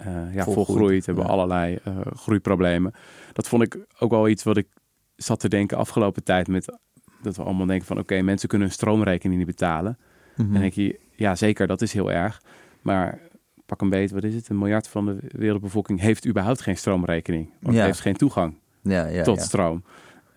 uh, 0.08 0.34
ja, 0.34 0.43
volgroeid, 0.43 1.06
hebben 1.06 1.23
ja. 1.23 1.30
allerlei 1.30 1.80
groeiproblemen. 2.15 2.93
Dat 3.34 3.47
vond 3.47 3.63
ik 3.63 3.78
ook 3.99 4.12
wel 4.12 4.28
iets 4.28 4.43
wat 4.43 4.58
ik 4.58 4.67
zat 5.15 5.39
te 5.39 5.49
denken 5.49 5.78
afgelopen 5.78 6.23
tijd 6.23 6.47
met 6.47 6.78
dat 7.21 7.36
we 7.36 7.43
allemaal 7.43 7.65
denken 7.65 7.88
van 7.88 7.99
oké, 7.99 8.21
mensen 8.21 8.49
kunnen 8.49 8.67
hun 8.67 8.75
stroomrekening 8.75 9.38
niet 9.38 9.47
betalen. 9.47 9.97
Mhm. 10.36 10.56
En 10.56 10.62
denk 10.62 10.73
je, 10.73 10.99
ja 11.15 11.36
zeker, 11.36 11.67
dat 11.67 11.82
is 11.82 11.93
heel 11.93 12.12
erg. 12.12 12.41
Maar 12.82 13.19
pak 13.65 13.82
een 13.82 13.89
beet, 13.89 14.12
wat 14.12 14.23
is 14.23 14.36
het? 14.36 14.49
Een 14.49 14.58
miljard 14.58 14.88
van 14.88 15.06
de 15.06 15.17
wereldbevolking 15.28 15.99
heeft 15.99 16.28
überhaupt 16.28 16.62
geen 16.62 16.78
stroomrekening. 16.78 17.49
Want 17.62 17.75
Ja. 17.75 17.86
heeft 17.86 17.99
geen 17.99 18.15
toegang 18.15 18.56
Ja, 18.82 19.06
ja, 19.08 19.23
tot 19.23 19.41
stroom. 19.41 19.84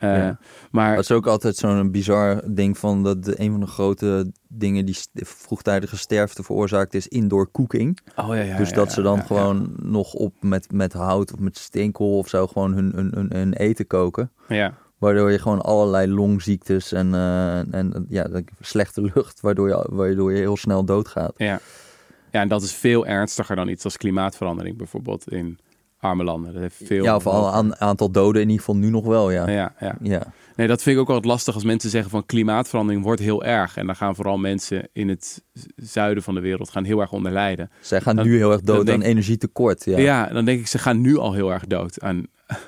Uh, 0.01 0.17
Ja. 0.17 0.39
Maar 0.71 0.95
Dat 0.95 1.05
is 1.05 1.13
ook 1.13 1.27
altijd 1.27 1.57
zo'n 1.57 1.91
bizar 1.91 2.41
ding 2.55 2.79
van 2.79 3.03
dat 3.03 3.25
de, 3.25 3.41
een 3.41 3.51
van 3.51 3.61
de 3.61 3.67
grote 3.67 4.33
dingen 4.49 4.85
die 4.85 4.97
vroegtijdige 5.15 5.97
sterfte 5.97 6.43
veroorzaakt 6.43 6.95
is 6.95 7.09
indoor 7.09 7.51
cooking. 7.51 7.99
oh, 8.17 8.27
ja, 8.29 8.35
ja, 8.35 8.57
dus 8.57 8.73
dat 8.73 8.93
ze 8.93 9.03
dan 9.03 9.23
gewoon 9.27 9.73
nog 9.83 10.13
op 10.15 10.35
met, 10.41 10.73
met 10.73 10.93
hout 10.93 11.33
of 11.33 11.39
met 11.39 11.59
steenkool 11.59 12.19
of 12.19 12.29
zo 12.29 12.47
gewoon 12.47 12.73
hun, 12.73 12.93
hun, 12.95 13.11
hun, 13.15 13.33
hun 13.33 13.53
eten 13.53 13.87
koken. 13.87 14.31
Ja, 14.49 14.75
Waardoor 14.99 15.31
je 15.31 15.39
gewoon 15.39 15.61
allerlei 15.61 16.09
longziektes 16.13 16.93
en, 16.93 17.15
eh, 17.15 17.75
en 17.75 18.07
ja, 18.09 18.25
de 18.25 18.45
slechte 18.61 19.11
lucht, 19.15 19.41
waardoor 19.41 19.69
je, 19.69 19.87
waardoor 19.91 20.33
je 20.33 20.39
heel 20.39 20.57
snel 20.57 20.85
doodgaat. 20.85 21.33
ja. 21.37 21.61
ja, 22.33 22.41
en 22.41 22.49
dat 22.49 22.63
is 22.63 22.73
veel 22.73 23.07
ernstiger 23.07 23.57
dan 23.57 23.69
iets 23.69 23.85
als 23.85 23.97
klimaatverandering 23.97 24.77
bijvoorbeeld 24.77 25.33
in 25.33 25.59
arme 26.01 26.25
landen. 26.25 26.53
Dat 26.53 26.63
heeft 26.63 26.81
veel 26.85 27.05
Ja, 27.05 27.17
of 27.17 27.27
al 27.27 27.55
een 27.59 27.77
aantal 27.81 28.11
doden 28.11 28.43
in 28.43 28.49
ieder 28.49 28.65
geval 28.65 28.81
nu 28.81 28.91
nog 28.91 29.05
wel, 29.07 29.31
ja. 29.31 29.51
Ja, 29.51 29.75
ja. 29.81 29.97
Ja, 30.03 30.33
Nee, 30.57 30.67
dat 30.67 30.83
vind 30.83 30.97
ik 30.97 31.03
ook 31.03 31.09
altijd 31.09 31.27
lastig 31.27 31.55
als 31.55 31.65
mensen 31.65 31.91
zeggen 31.91 32.11
van 32.11 32.27
klimaatverandering 32.27 33.03
wordt 33.03 33.21
heel 33.21 33.45
erg. 33.45 33.77
En 33.77 33.87
dan 33.87 33.97
gaan 33.97 34.15
vooral 34.15 34.39
mensen 34.39 34.89
in 34.93 35.09
het 35.09 35.43
zuiden 35.77 36.23
van 36.23 36.35
de 36.35 36.41
wereld 36.41 36.71
gaan 36.71 36.85
heel 36.85 37.01
erg 37.01 37.13
onder 37.13 37.33
lijden. 37.33 37.71
zij 37.81 38.01
gaan 38.01 38.17
Dan- 38.17 38.27
nu 38.27 38.37
heel 38.37 38.53
erg 38.53 38.61
dood 38.61 38.91
aan 38.91 39.03
energietekort. 39.03 39.85
Ja. 39.85 39.99
Ja. 39.99 40.27
dan 40.27 40.45
denk 40.45 40.61
ik, 40.61 40.67
ze 40.67 40.79
gaan 40.79 41.01
nu 41.01 41.17
al 41.19 41.33
heel 41.33 41.53
erg 41.53 41.67
dood 41.67 42.01
aan, 42.01 42.27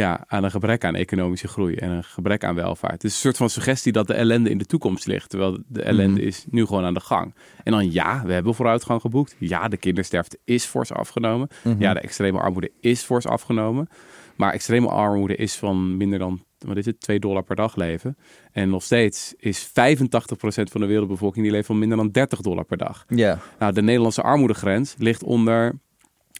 ja, 0.00 0.24
aan 0.26 0.44
een 0.44 0.50
gebrek 0.50 0.84
aan 0.84 0.94
economische 0.94 1.48
groei 1.48 1.74
en 1.74 1.90
een 1.90 2.04
gebrek 2.04 2.44
aan 2.44 2.54
welvaart. 2.54 2.92
Het 2.92 3.04
is 3.04 3.12
een 3.14 3.20
soort 3.20 3.36
van 3.36 3.50
suggestie 3.50 3.92
dat 3.92 4.06
de 4.06 4.14
ellende 4.14 4.50
in 4.50 4.58
de 4.58 4.64
toekomst 4.64 5.06
ligt, 5.06 5.30
terwijl 5.30 5.58
de 5.68 5.82
ellende 5.82 6.18
Mhm. 6.20 6.28
is 6.28 6.44
nu 6.50 6.66
gewoon 6.66 6.84
aan 6.84 6.94
de 6.94 7.00
gang. 7.00 7.34
En 7.64 7.72
dan 7.72 7.92
ja, 7.92 8.22
we 8.26 8.32
hebben 8.32 8.54
vooruitgang 8.54 9.00
geboekt. 9.00 9.36
Ja, 9.38 9.68
de 9.68 9.76
kindersterfte 9.76 10.38
is 10.44 10.64
fors 10.64 10.92
afgenomen. 10.92 11.48
Mhm. 11.64 11.80
Ja, 11.80 11.92
de 11.94 12.00
extreme 12.00 12.38
armoede 12.38 12.70
is 12.80 13.02
fors 13.02 13.26
afgenomen. 13.26 13.88
Maar 14.36 14.52
extreme 14.52 14.88
armoede 14.88 15.36
is 15.36 15.54
van 15.56 15.96
minder 15.96 16.18
dan, 16.18 16.44
wat 16.58 16.76
is 16.76 16.86
het, 16.86 17.00
2 17.00 17.18
dollar 17.18 17.42
per 17.42 17.56
dag 17.56 17.76
leven. 17.76 18.16
En 18.52 18.70
nog 18.70 18.82
steeds 18.82 19.34
is 19.36 19.70
85% 19.72 20.70
van 20.70 20.80
de 20.80 20.86
wereldbevolking 20.86 21.44
die 21.44 21.52
leeft 21.54 21.66
van 21.66 21.78
minder 21.78 21.96
dan 21.96 22.10
30 22.10 22.40
dollar 22.40 22.64
per 22.64 22.76
dag. 22.76 23.04
ja. 23.08 23.38
Nou, 23.58 23.72
de 23.72 23.82
Nederlandse 23.82 24.22
armoedegrens 24.22 24.94
ligt 24.98 25.22
onder, 25.22 25.78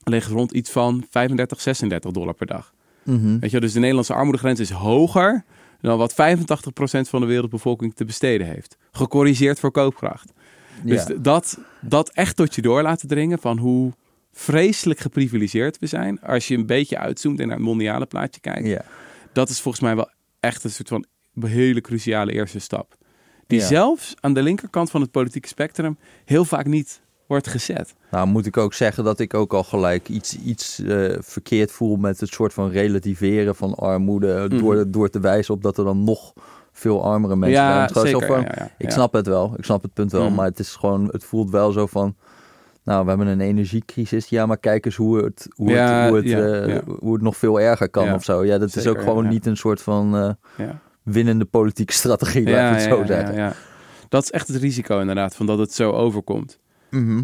ligt 0.04 0.30
rond 0.30 0.52
iets 0.52 0.70
van 0.70 1.04
35, 1.10 1.60
36 1.60 2.10
dollar 2.10 2.34
per 2.34 2.46
dag. 2.46 2.73
Mhm. 3.04 3.38
Weet 3.38 3.50
je, 3.50 3.60
dus 3.60 3.72
de 3.72 3.78
Nederlandse 3.78 4.14
armoedegrens 4.14 4.60
is 4.60 4.70
hoger 4.70 5.44
dan 5.80 5.98
wat 5.98 6.12
85% 6.12 7.08
van 7.08 7.20
de 7.20 7.26
wereldbevolking 7.26 7.94
te 7.94 8.04
besteden 8.04 8.46
heeft. 8.46 8.76
Gecorrigeerd 8.92 9.60
voor 9.60 9.70
koopkracht. 9.70 10.32
Dus 10.82 11.06
ja. 11.06 11.14
dat, 11.14 11.58
dat 11.80 12.10
echt 12.10 12.36
tot 12.36 12.54
je 12.54 12.62
door 12.62 12.82
laten 12.82 13.08
dringen 13.08 13.38
van 13.38 13.58
hoe 13.58 13.92
vreselijk 14.32 15.00
geprivilegeerd 15.00 15.78
we 15.78 15.86
zijn. 15.86 16.20
Als 16.20 16.48
je 16.48 16.56
een 16.56 16.66
beetje 16.66 16.98
uitzoomt 16.98 17.40
en 17.40 17.46
naar 17.46 17.56
het 17.56 17.64
mondiale 17.66 18.06
plaatje 18.06 18.40
kijkt. 18.40 18.66
ja. 18.66 18.84
Dat 19.32 19.48
is 19.48 19.60
volgens 19.60 19.82
mij 19.84 19.96
wel 19.96 20.10
echt 20.40 20.64
een 20.64 20.70
soort 20.70 20.88
van 20.88 21.04
hele 21.40 21.80
cruciale 21.80 22.32
eerste 22.32 22.58
stap. 22.58 22.96
Die 23.46 23.60
Ja. 23.60 23.66
zelfs 23.66 24.14
aan 24.20 24.34
de 24.34 24.42
linkerkant 24.42 24.90
van 24.90 25.00
het 25.00 25.10
politieke 25.10 25.48
spectrum 25.48 25.98
heel 26.24 26.44
vaak 26.44 26.66
niet 26.66 27.00
wordt 27.26 27.48
gezet. 27.48 27.94
Nou, 28.10 28.26
moet 28.26 28.46
ik 28.46 28.56
ook 28.56 28.74
zeggen 28.74 29.04
dat 29.04 29.20
ik 29.20 29.34
ook 29.34 29.52
al 29.52 29.64
gelijk 29.64 30.08
iets, 30.08 30.38
iets 30.38 30.78
eh, 30.78 31.14
verkeerd 31.18 31.72
voel 31.72 31.96
met 31.96 32.20
het 32.20 32.28
soort 32.28 32.52
van 32.52 32.70
relativeren 32.70 33.54
van 33.54 33.74
armoede. 33.74 34.46
Mhm. 34.48 34.58
Door, 34.58 34.90
door 34.90 35.10
te 35.10 35.20
wijzen 35.20 35.54
op 35.54 35.62
dat 35.62 35.78
er 35.78 35.84
dan 35.84 36.04
nog 36.04 36.32
veel 36.72 37.04
armere 37.04 37.37
mensen 37.37 37.64
zijn. 37.64 37.90
ja, 37.94 38.00
zeker. 38.00 38.26
van, 38.26 38.40
ja, 38.40 38.52
ja, 38.56 38.70
Ik 38.78 38.90
snap 38.90 39.12
het 39.12 39.26
wel, 39.26 39.54
ik 39.56 39.64
snap 39.64 39.82
het 39.82 39.92
punt 39.92 40.12
wel. 40.12 40.24
Mhm. 40.24 40.34
Maar 40.34 40.46
het 40.46 40.58
is 40.58 40.74
gewoon, 40.74 41.08
het 41.10 41.24
voelt 41.24 41.50
wel 41.50 41.72
zo 41.72 41.87
van. 41.87 42.16
Nou, 42.84 43.02
we 43.02 43.08
hebben 43.08 43.26
een 43.26 43.40
energiecrisis. 43.40 44.28
Ja, 44.28 44.46
maar 44.46 44.58
kijk 44.58 44.84
eens 44.84 44.96
hoe 44.96 45.24
het, 45.24 45.48
hoe 45.54 45.72
het, 45.72 46.08
hoe 46.08 46.16
het, 46.16 46.24
ja, 46.24 46.38
eh, 46.38 46.78
hoe 46.98 47.12
het 47.12 47.22
nog 47.22 47.37
veel 47.37 47.60
erger 47.60 47.88
kan 47.88 48.12
of 48.12 48.24
zo. 48.24 48.44
Ja, 48.44 48.58
dat 48.58 48.76
is 48.76 48.87
ook 48.87 49.00
gewoon 49.00 49.28
niet 49.28 49.46
een 49.46 49.56
soort 49.56 49.82
van 49.82 50.16
eh, 50.56 50.68
winnende 51.02 51.44
politieke 51.44 51.92
strategie, 51.92 52.50
laat 52.50 52.76
ik 52.76 52.82
het 52.82 52.92
zo 52.92 53.04
zeggen. 53.06 53.34
ja. 53.34 53.52
Dat 54.08 54.22
is 54.22 54.30
echt 54.30 54.48
het 54.48 54.56
risico 54.56 55.00
inderdaad, 55.00 55.34
van 55.34 55.46
dat 55.46 55.58
het 55.58 55.72
zo 55.72 55.92
overkomt. 55.92 56.58
Mhm. 56.94 57.22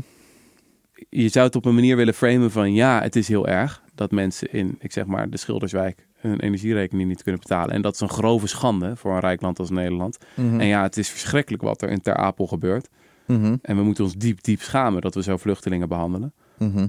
Je 1.09 1.29
zou 1.29 1.47
het 1.47 1.57
op 1.57 1.65
een 1.65 1.75
manier 1.75 1.97
willen 1.97 2.15
framen 2.15 2.51
van 2.51 2.73
ja, 2.73 3.03
het 3.03 3.17
is 3.17 3.29
heel 3.29 3.47
erg 3.47 3.83
dat 3.95 4.11
mensen 4.11 4.53
in, 4.53 4.77
ik 4.79 4.93
zeg 4.93 5.07
maar, 5.07 5.31
de 5.31 5.37
Schilderswijk 5.37 6.07
hun 6.17 6.41
energierekening 6.41 7.09
niet 7.09 7.23
kunnen 7.23 7.41
betalen. 7.41 7.75
En 7.75 7.83
dat 7.83 7.95
is 7.95 8.01
een 8.01 8.09
grove 8.09 8.47
schande 8.47 8.97
voor 8.97 9.13
een 9.15 9.21
rijk 9.21 9.41
land 9.41 9.59
als 9.59 9.71
Nederland. 9.71 10.19
Mhm. 10.35 10.61
En 10.61 10.67
ja, 10.67 10.83
het 10.83 10.97
is 10.97 11.09
verschrikkelijk 11.09 11.63
wat 11.63 11.83
er 11.83 11.89
in 11.89 12.01
Ter 12.01 12.17
Apel 12.17 12.47
gebeurt. 12.47 12.89
Mhm. 13.27 13.57
En 13.63 13.77
we 13.77 13.83
moeten 13.83 14.05
ons 14.05 14.15
diep, 14.15 14.43
diep 14.43 14.61
schamen 14.61 15.01
dat 15.01 15.15
we 15.15 15.23
zo 15.23 15.37
vluchtelingen 15.37 15.89
behandelen. 15.89 16.33
Mhm. 16.59 16.87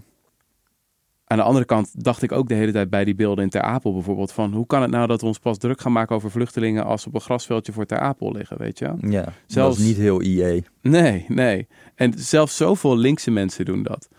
Aan 1.32 1.38
de 1.38 1.44
andere 1.44 1.66
kant 1.66 2.04
dacht 2.04 2.22
ik 2.22 2.32
ook 2.32 2.48
de 2.48 2.54
hele 2.54 2.72
tijd 2.72 2.90
bij 2.90 3.06
die 3.06 3.16
beelden 3.16 3.44
in 3.44 3.50
Ter 3.50 3.62
Apel 3.62 3.94
bijvoorbeeld 3.94 4.32
van 4.32 4.54
hoe 4.54 4.66
kan 4.66 4.82
het 4.82 4.92
nou 4.92 5.08
dat 5.08 5.22
we 5.22 5.28
ons 5.28 5.40
pas 5.40 5.58
druk 5.58 5.82
gaan 5.82 5.92
maken 5.92 6.16
over 6.16 6.32
vluchtelingen 6.32 6.86
als 6.86 7.02
ze 7.02 7.08
op 7.08 7.14
een 7.14 7.22
grasveldje 7.22 7.72
voor 7.72 7.86
Ter 7.86 8.00
Apel 8.00 8.32
liggen, 8.32 8.58
weet 8.58 8.80
je? 8.80 8.94
Ja, 9.02 9.24
dat 9.24 9.34
Zelfs- 9.48 9.80
is 9.80 9.86
niet 9.86 9.98
heel 9.98 10.22
IE. 10.22 10.64
Nee, 10.82 11.26
nee. 11.28 11.68
En 11.96 12.14
zelfs 12.16 12.58
zoveel 12.58 12.98
linkse 12.98 13.32
mensen 13.32 13.66
doen 13.66 13.84
dat. 13.84 14.10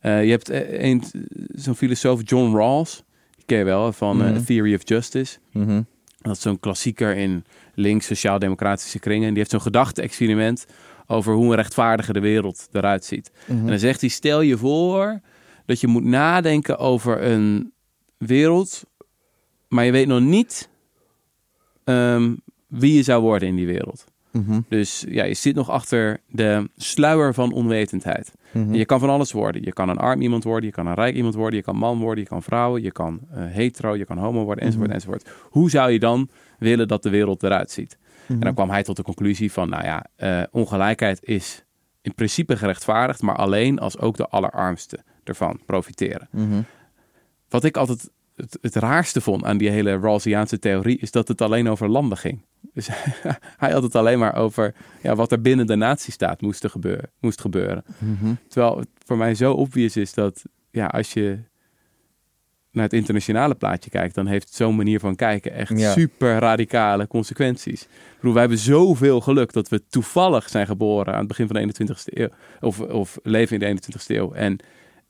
Eh, 0.00 0.24
je 0.24 0.30
hebt 0.30 0.48
eh, 0.48 0.82
een, 0.88 1.02
zo'n 1.54 1.74
filosoof, 1.74 2.20
John 2.24 2.56
Rawls, 2.56 3.02
die 3.36 3.44
ken 3.46 3.58
je 3.58 3.64
wel, 3.64 3.92
van 3.92 4.22
eh, 4.24 4.30
Mhm. 4.30 4.44
Theory 4.44 4.74
of 4.74 4.80
Justice. 4.88 5.38
Mhm. 5.52 5.82
Dat 6.20 6.36
is 6.36 6.42
zo'n 6.42 6.60
klassieker 6.60 7.16
in 7.16 7.44
links 7.74 8.06
sociaal-democratische 8.06 8.98
kringen. 8.98 9.28
Die 9.28 9.38
heeft 9.38 9.50
zo'n 9.50 9.60
gedachte-experiment 9.60 10.66
over 11.06 11.34
hoe 11.34 11.44
een 11.50 11.54
rechtvaardige 11.54 12.20
wereld 12.20 12.68
eruit 12.72 13.04
ziet. 13.04 13.30
Mhm. 13.46 13.58
En 13.58 13.66
dan 13.66 13.78
zegt 13.78 14.00
hij, 14.00 14.10
stel 14.10 14.40
je 14.40 14.56
voor 14.56 15.20
dat 15.68 15.80
je 15.80 15.86
moet 15.86 16.04
nadenken 16.04 16.78
over 16.78 17.22
een 17.22 17.72
wereld, 18.16 18.82
maar 19.68 19.84
je 19.84 19.92
weet 19.92 20.06
nog 20.06 20.20
niet 20.20 20.68
ehm, 21.84 22.34
wie 22.66 22.94
je 22.94 23.02
zou 23.02 23.22
worden 23.22 23.48
in 23.48 23.56
die 23.56 23.66
wereld. 23.66 24.04
Mhm. 24.30 24.60
Dus 24.68 25.04
ja, 25.08 25.24
je 25.24 25.34
zit 25.34 25.54
nog 25.54 25.70
achter 25.70 26.20
de 26.28 26.70
sluier 26.76 27.34
van 27.34 27.52
onwetendheid. 27.52 28.32
Mhm. 28.52 28.68
En 28.72 28.74
je 28.78 28.84
kan 28.84 28.98
van 29.00 29.08
alles 29.10 29.32
worden. 29.32 29.62
Je 29.64 29.72
kan 29.72 29.88
een 29.88 29.96
arm 29.98 30.20
iemand 30.20 30.44
worden, 30.44 30.64
je 30.68 30.74
kan 30.74 30.86
een 30.86 30.94
rijk 30.94 31.14
iemand 31.14 31.34
worden, 31.34 31.58
je 31.58 31.64
kan 31.64 31.76
man 31.76 31.98
worden, 31.98 32.22
je 32.22 32.28
kan 32.28 32.42
vrouwen, 32.42 32.82
je 32.82 32.92
kan 32.92 33.20
eh, 33.30 33.44
hetero, 33.46 33.96
je 33.96 34.04
kan 34.04 34.18
homo 34.18 34.44
worden, 34.44 34.64
enzovoort, 34.64 34.88
Mhm. 34.88 34.96
enzovoort. 34.96 35.28
Hoe 35.42 35.70
zou 35.70 35.90
je 35.90 35.98
dan 35.98 36.28
willen 36.58 36.88
dat 36.88 37.02
de 37.02 37.10
wereld 37.10 37.42
eruit 37.42 37.70
ziet? 37.70 37.98
Mhm. 38.22 38.32
En 38.32 38.40
dan 38.40 38.54
kwam 38.54 38.70
hij 38.70 38.82
tot 38.82 38.96
de 38.96 39.02
conclusie 39.02 39.52
van, 39.52 39.68
nou 39.68 39.84
ja, 39.84 40.06
eh, 40.16 40.42
ongelijkheid 40.50 41.24
is 41.24 41.64
in 42.02 42.14
principe 42.14 42.56
gerechtvaardigd, 42.56 43.22
maar 43.22 43.36
alleen 43.36 43.78
als 43.78 43.98
ook 43.98 44.16
de 44.16 44.28
allerarmsten 44.28 45.04
ervan 45.28 45.60
profiteren. 45.66 46.28
Mhm. 46.30 46.60
Wat 47.48 47.64
ik 47.64 47.76
altijd 47.76 48.10
het, 48.36 48.58
het 48.60 48.74
raarste 48.74 49.20
vond 49.20 49.44
aan 49.44 49.58
die 49.58 49.70
hele 49.70 49.98
Rawlsiaanse 49.98 50.58
theorie, 50.58 50.98
is 50.98 51.10
dat 51.10 51.28
het 51.28 51.40
alleen 51.40 51.68
over 51.68 51.88
landen 51.88 52.18
ging. 52.18 52.42
Dus 52.72 52.88
hij 53.62 53.70
had 53.70 53.82
het 53.82 53.94
alleen 53.94 54.18
maar 54.18 54.34
over 54.36 54.74
ja, 55.02 55.14
wat 55.14 55.32
er 55.32 55.40
binnen 55.40 55.66
de 55.66 55.76
natiestaat 55.76 56.40
moest, 56.40 56.68
gebeuren, 56.68 57.10
moest 57.20 57.40
gebeuren. 57.40 57.84
Mhm. 57.98 58.34
Terwijl 58.48 58.78
het 58.78 58.88
voor 59.04 59.16
mij 59.16 59.34
zo 59.34 59.52
obvious 59.52 59.96
is 59.96 60.14
dat 60.14 60.42
ja, 60.70 60.86
als 60.86 61.12
je 61.12 61.38
naar 62.72 62.84
het 62.84 62.92
internationale 62.92 63.54
plaatje 63.54 63.90
kijkt, 63.90 64.14
dan 64.14 64.26
heeft 64.26 64.54
zo'n 64.54 64.76
manier 64.76 65.00
van 65.00 65.16
kijken 65.16 65.52
echt 65.52 65.78
Ja. 65.78 65.92
super 65.92 66.38
radicale 66.38 67.06
consequenties. 67.06 67.82
Ik 67.82 67.88
bedoel, 68.16 68.32
wij 68.32 68.40
hebben 68.40 68.58
zoveel 68.58 69.20
geluk 69.20 69.52
dat 69.52 69.68
we 69.68 69.86
toevallig 69.88 70.48
zijn 70.48 70.66
geboren 70.66 71.12
aan 71.12 71.18
het 71.18 71.28
begin 71.28 71.46
van 71.46 71.56
de 71.56 71.62
21ste 71.62 72.18
eeuw, 72.18 72.28
of, 72.60 72.80
of 72.80 73.18
leven 73.22 73.60
in 73.60 73.76
de 73.76 73.82
21ste 73.82 74.16
eeuw, 74.16 74.32
en, 74.32 74.58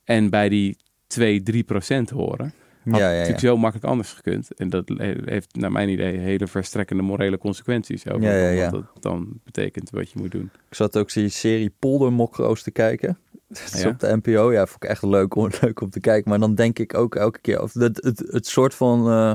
en 0.08 0.30
bij 0.30 0.48
die 0.48 0.76
2, 1.06 1.42
3 1.42 1.64
procent 1.64 2.10
horen. 2.10 2.52
Had 2.84 3.00
Ja, 3.00 3.06
ja, 3.06 3.10
ja. 3.12 3.16
natuurlijk 3.18 3.46
zo 3.46 3.56
makkelijk 3.56 3.86
anders 3.86 4.12
gekund. 4.12 4.54
En 4.54 4.68
dat 4.68 4.88
heeft 5.24 5.56
naar 5.56 5.72
mijn 5.72 5.88
idee 5.88 6.18
hele 6.18 6.46
verstrekkende 6.46 7.02
morele 7.02 7.38
consequenties 7.38 8.08
over 8.08 8.22
Ja, 8.22 8.48
ja, 8.48 8.70
wat 8.70 8.82
dat 8.92 9.02
dan 9.02 9.40
betekent 9.44 9.90
wat 9.90 10.10
je 10.10 10.18
moet 10.18 10.30
doen. 10.30 10.50
Ik 10.68 10.74
zat 10.74 10.98
ook 10.98 11.12
die 11.12 11.28
serie 11.28 11.72
Poldermokroos 11.78 12.62
te 12.62 12.70
kijken. 12.70 13.18
Dat 13.48 13.74
is 13.74 13.84
op 13.86 13.98
de 13.98 14.16
NPO. 14.22 14.52
Ja, 14.52 14.66
vond 14.66 14.82
ik 14.84 14.90
echt 14.90 15.02
leuk 15.02 15.34
om, 15.34 15.50
leuk 15.60 15.80
om 15.80 15.90
te 15.90 16.00
kijken. 16.00 16.30
Maar 16.30 16.38
dan 16.38 16.54
denk 16.54 16.78
ik 16.78 16.94
ook 16.94 17.14
elke 17.14 17.40
keer... 17.40 17.62
Of 17.62 17.72
het, 17.72 18.02
het, 18.02 18.18
het 18.30 18.46
soort 18.46 18.74
van... 18.74 18.98
eh, 18.98 19.32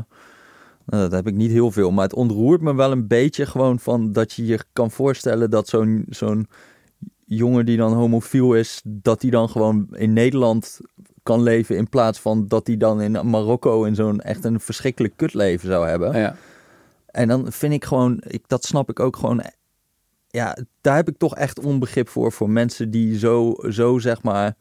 Nou, 0.85 1.01
dat 1.03 1.11
heb 1.11 1.27
ik 1.27 1.33
niet 1.33 1.51
heel 1.51 1.71
veel, 1.71 1.91
maar 1.91 2.03
het 2.03 2.13
ontroert 2.13 2.61
me 2.61 2.75
wel 2.75 2.91
een 2.91 3.07
beetje 3.07 3.45
gewoon 3.45 3.79
van 3.79 4.11
dat 4.11 4.33
je 4.33 4.45
je 4.45 4.59
kan 4.73 4.91
voorstellen 4.91 5.49
dat 5.49 5.67
zo'n 5.67 6.05
zo'n 6.09 6.47
jongen 7.25 7.65
die 7.65 7.77
dan 7.77 7.93
homofiel 7.93 8.53
is, 8.53 8.81
dat 8.83 9.21
hij 9.21 9.31
dan 9.31 9.49
gewoon 9.49 9.87
in 9.91 10.13
Nederland 10.13 10.79
kan 11.23 11.41
leven 11.41 11.77
in 11.77 11.89
plaats 11.89 12.19
van 12.19 12.47
dat 12.47 12.67
hij 12.67 12.77
dan 12.77 13.01
in 13.01 13.29
Marokko 13.29 13.83
in 13.83 13.95
zo'n 13.95 14.21
echt 14.21 14.43
een 14.43 14.59
verschrikkelijk 14.59 15.13
kutleven 15.17 15.67
zou 15.67 15.87
hebben. 15.87 16.19
Ja. 16.19 16.35
En 17.05 17.27
dan 17.27 17.51
vind 17.51 17.73
ik 17.73 17.85
gewoon, 17.85 18.23
ik, 18.27 18.43
dat 18.47 18.65
snap 18.65 18.89
ik 18.89 18.99
ook 18.99 19.15
gewoon, 19.15 19.43
ja, 20.27 20.57
daar 20.81 20.95
heb 20.95 21.09
ik 21.09 21.17
toch 21.17 21.35
echt 21.35 21.59
onbegrip 21.59 22.09
voor, 22.09 22.31
voor 22.31 22.49
mensen 22.49 22.91
die 22.91 23.17
zo, 23.17 23.55
zo 23.69 23.99
zeg 23.99 24.21
maar, 24.21 24.55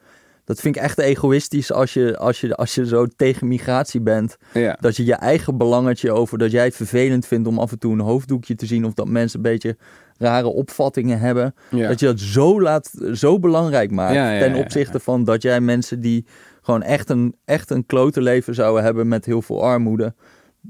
dat 0.44 0.61
vind 0.61 0.77
ik 0.77 0.83
echt 0.83 0.98
egoïstisch 0.98 1.72
als 1.72 1.92
je, 1.92 2.16
als 2.18 2.40
je, 2.40 2.55
als 2.55 2.75
je 2.75 2.87
zo 2.87 3.07
tegen 3.07 3.48
migratie 3.48 4.01
bent. 4.01 4.37
Ja. 4.55 4.77
Dat 4.81 4.96
je 4.96 5.05
je 5.05 5.14
eigen 5.14 5.57
belangetje 5.57 6.12
over 6.12 6.38
dat 6.38 6.51
jij 6.51 6.64
het 6.64 6.77
vervelend 6.77 7.27
vindt 7.27 7.48
om 7.48 7.59
af 7.59 7.72
en 7.72 7.79
toe 7.79 7.92
een 7.92 8.01
hoofddoekje 8.01 8.55
te 8.55 8.66
zien 8.66 8.85
of 8.85 8.94
dat 8.94 9.09
mensen 9.09 9.37
een 9.37 9.51
beetje 9.53 9.77
rare 10.22 10.46
opvattingen 10.46 11.18
hebben. 11.18 11.54
Ja. 11.70 11.88
Dat 11.88 12.00
je 12.00 12.06
dat 12.06 12.20
zo, 12.20 12.61
laat, 12.61 12.90
zo 13.12 13.38
belangrijk 13.38 13.90
maakt 13.90 14.14
Ja, 14.14 14.30
ja, 14.32 14.40
ten 14.40 14.54
opzichte 14.54 15.00
van 15.00 15.24
dat 15.24 15.42
jij 15.42 15.61
mensen 15.61 16.00
die 16.00 16.26
gewoon 16.62 16.82
echt 16.82 17.11
een, 17.11 17.35
echt 17.44 17.70
een 17.70 17.87
klote 17.87 18.20
leven 18.20 18.54
zouden 18.54 18.85
hebben 18.85 19.08
met 19.08 19.24
heel 19.24 19.42
veel 19.42 19.62
armoede. 19.62 20.14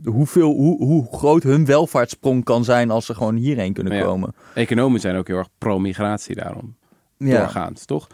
Hoeveel, 0.05 0.53
hoe, 0.55 0.85
hoe 0.85 1.07
groot 1.13 1.43
hun 1.43 1.65
welvaartssprong 1.65 2.45
kan 2.45 2.65
zijn 2.65 2.91
als 2.91 3.07
ze 3.07 3.15
gewoon 3.15 3.37
hierheen 3.37 3.73
kunnen 3.73 4.03
komen. 4.03 4.35
Economen 4.55 5.01
zijn 5.01 5.17
ook 5.17 5.27
heel 5.27 5.37
erg 5.37 5.49
pro-migratie 5.59 6.35
daarom. 6.35 6.77
Ja, 7.17 7.39
doorgaans, 7.39 7.85
toch? 7.85 8.07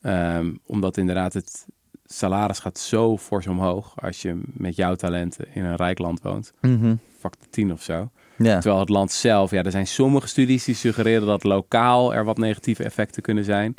Ehm, 0.00 0.54
omdat 0.66 0.96
inderdaad 0.96 1.32
het 1.32 1.66
salaris 2.04 2.58
gaat 2.58 2.78
zo 2.78 3.18
fors 3.18 3.46
omhoog 3.46 3.92
als 4.02 4.22
je 4.22 4.40
met 4.44 4.76
jouw 4.76 4.94
talenten 4.94 5.46
in 5.54 5.64
een 5.64 5.76
rijk 5.76 5.98
land 5.98 6.22
woont. 6.22 6.52
Mhm. 6.60 6.94
Factor 7.18 7.46
10 7.50 7.72
of 7.72 7.82
zo. 7.82 8.10
Ja. 8.38 8.58
Terwijl 8.58 8.80
het 8.80 8.88
land 8.88 9.12
zelf, 9.12 9.50
ja, 9.50 9.62
er 9.62 9.70
zijn 9.70 9.86
sommige 9.86 10.26
studies 10.28 10.64
die 10.64 10.74
suggereren 10.74 11.26
dat 11.26 11.44
lokaal 11.44 12.14
er 12.14 12.24
wat 12.24 12.38
negatieve 12.38 12.84
effecten 12.84 13.22
kunnen 13.22 13.44
zijn. 13.44 13.74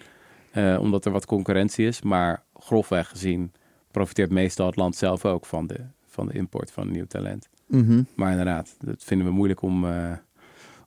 eh, 0.51 0.77
omdat 0.79 1.05
er 1.05 1.11
wat 1.11 1.25
concurrentie 1.25 1.87
is. 1.87 2.01
Maar 2.01 2.43
grofweg 2.59 3.07
gezien 3.09 3.51
profiteert 3.91 4.31
meestal 4.31 4.65
het 4.65 4.75
land 4.75 4.95
zelf 4.95 5.25
ook 5.25 5.45
van 5.45 5.67
de, 5.67 5.75
van 6.07 6.27
de 6.27 6.33
import 6.33 6.71
van 6.71 6.91
nieuw 6.91 7.05
talent. 7.07 7.47
Mhm. 7.67 8.01
Maar 8.15 8.31
inderdaad, 8.31 8.75
dat 8.79 9.03
vinden 9.03 9.27
we 9.27 9.33
moeilijk 9.33 9.61
om, 9.61 9.85
eh, 9.85 10.11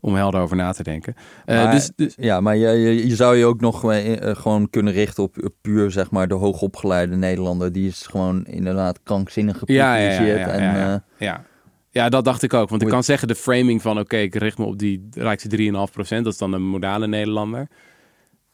om 0.01 0.15
helder 0.15 0.41
over 0.41 0.57
na 0.57 0.73
te 0.73 0.83
denken. 0.83 1.15
Eh, 1.45 1.57
Maar- 1.65 1.71
dus, 1.73 1.91
dus, 1.97 2.15
Ja, 2.17 2.41
maar 2.41 2.57
je, 2.57 2.69
je, 2.69 3.07
je 3.09 3.17
zou 3.17 3.37
je 3.37 3.45
ook 3.45 3.61
nog 3.61 3.81
gewoon 4.21 4.71
kunnen 4.71 4.93
richten 4.93 5.23
op 5.23 5.49
puur, 5.61 5.91
zeg 5.91 6.11
maar, 6.11 6.29
de 6.29 6.35
hoogopgeleide 6.35 7.17
Nederlander. 7.17 7.73
Die 7.73 7.89
is 7.89 8.07
gewoon 8.07 8.45
inderdaad 8.45 9.03
krankzinnig 9.03 9.63
Ja, 9.65 9.95
ja, 9.97 10.03
ja, 10.03 10.11
geprivilegeerd. 10.11 10.47
ja, 10.47 10.53
en, 10.55 10.63
ja, 10.63 10.79
ja. 10.89 11.03
Ja. 11.19 11.45
Ja, 11.91 12.09
dat 12.09 12.25
dacht 12.25 12.43
ik 12.43 12.55
ook. 12.55 12.69
Want 12.69 12.83
ik 12.83 12.89
kan 12.89 13.05
zeggen, 13.05 13.29
de 13.29 13.35
framing 13.35 13.83
van... 13.83 13.99
oké, 13.99 14.17
ik 14.17 14.35
richt 14.35 14.59
me 14.59 14.65
op 14.65 14.79
die 14.79 15.09
rijkste 15.11 15.57
3,5%. 15.57 15.73
Dat 15.95 16.27
is 16.27 16.39
dan 16.39 16.53
een 16.53 16.67
modale 16.67 17.07
Nederlander. 17.07 17.69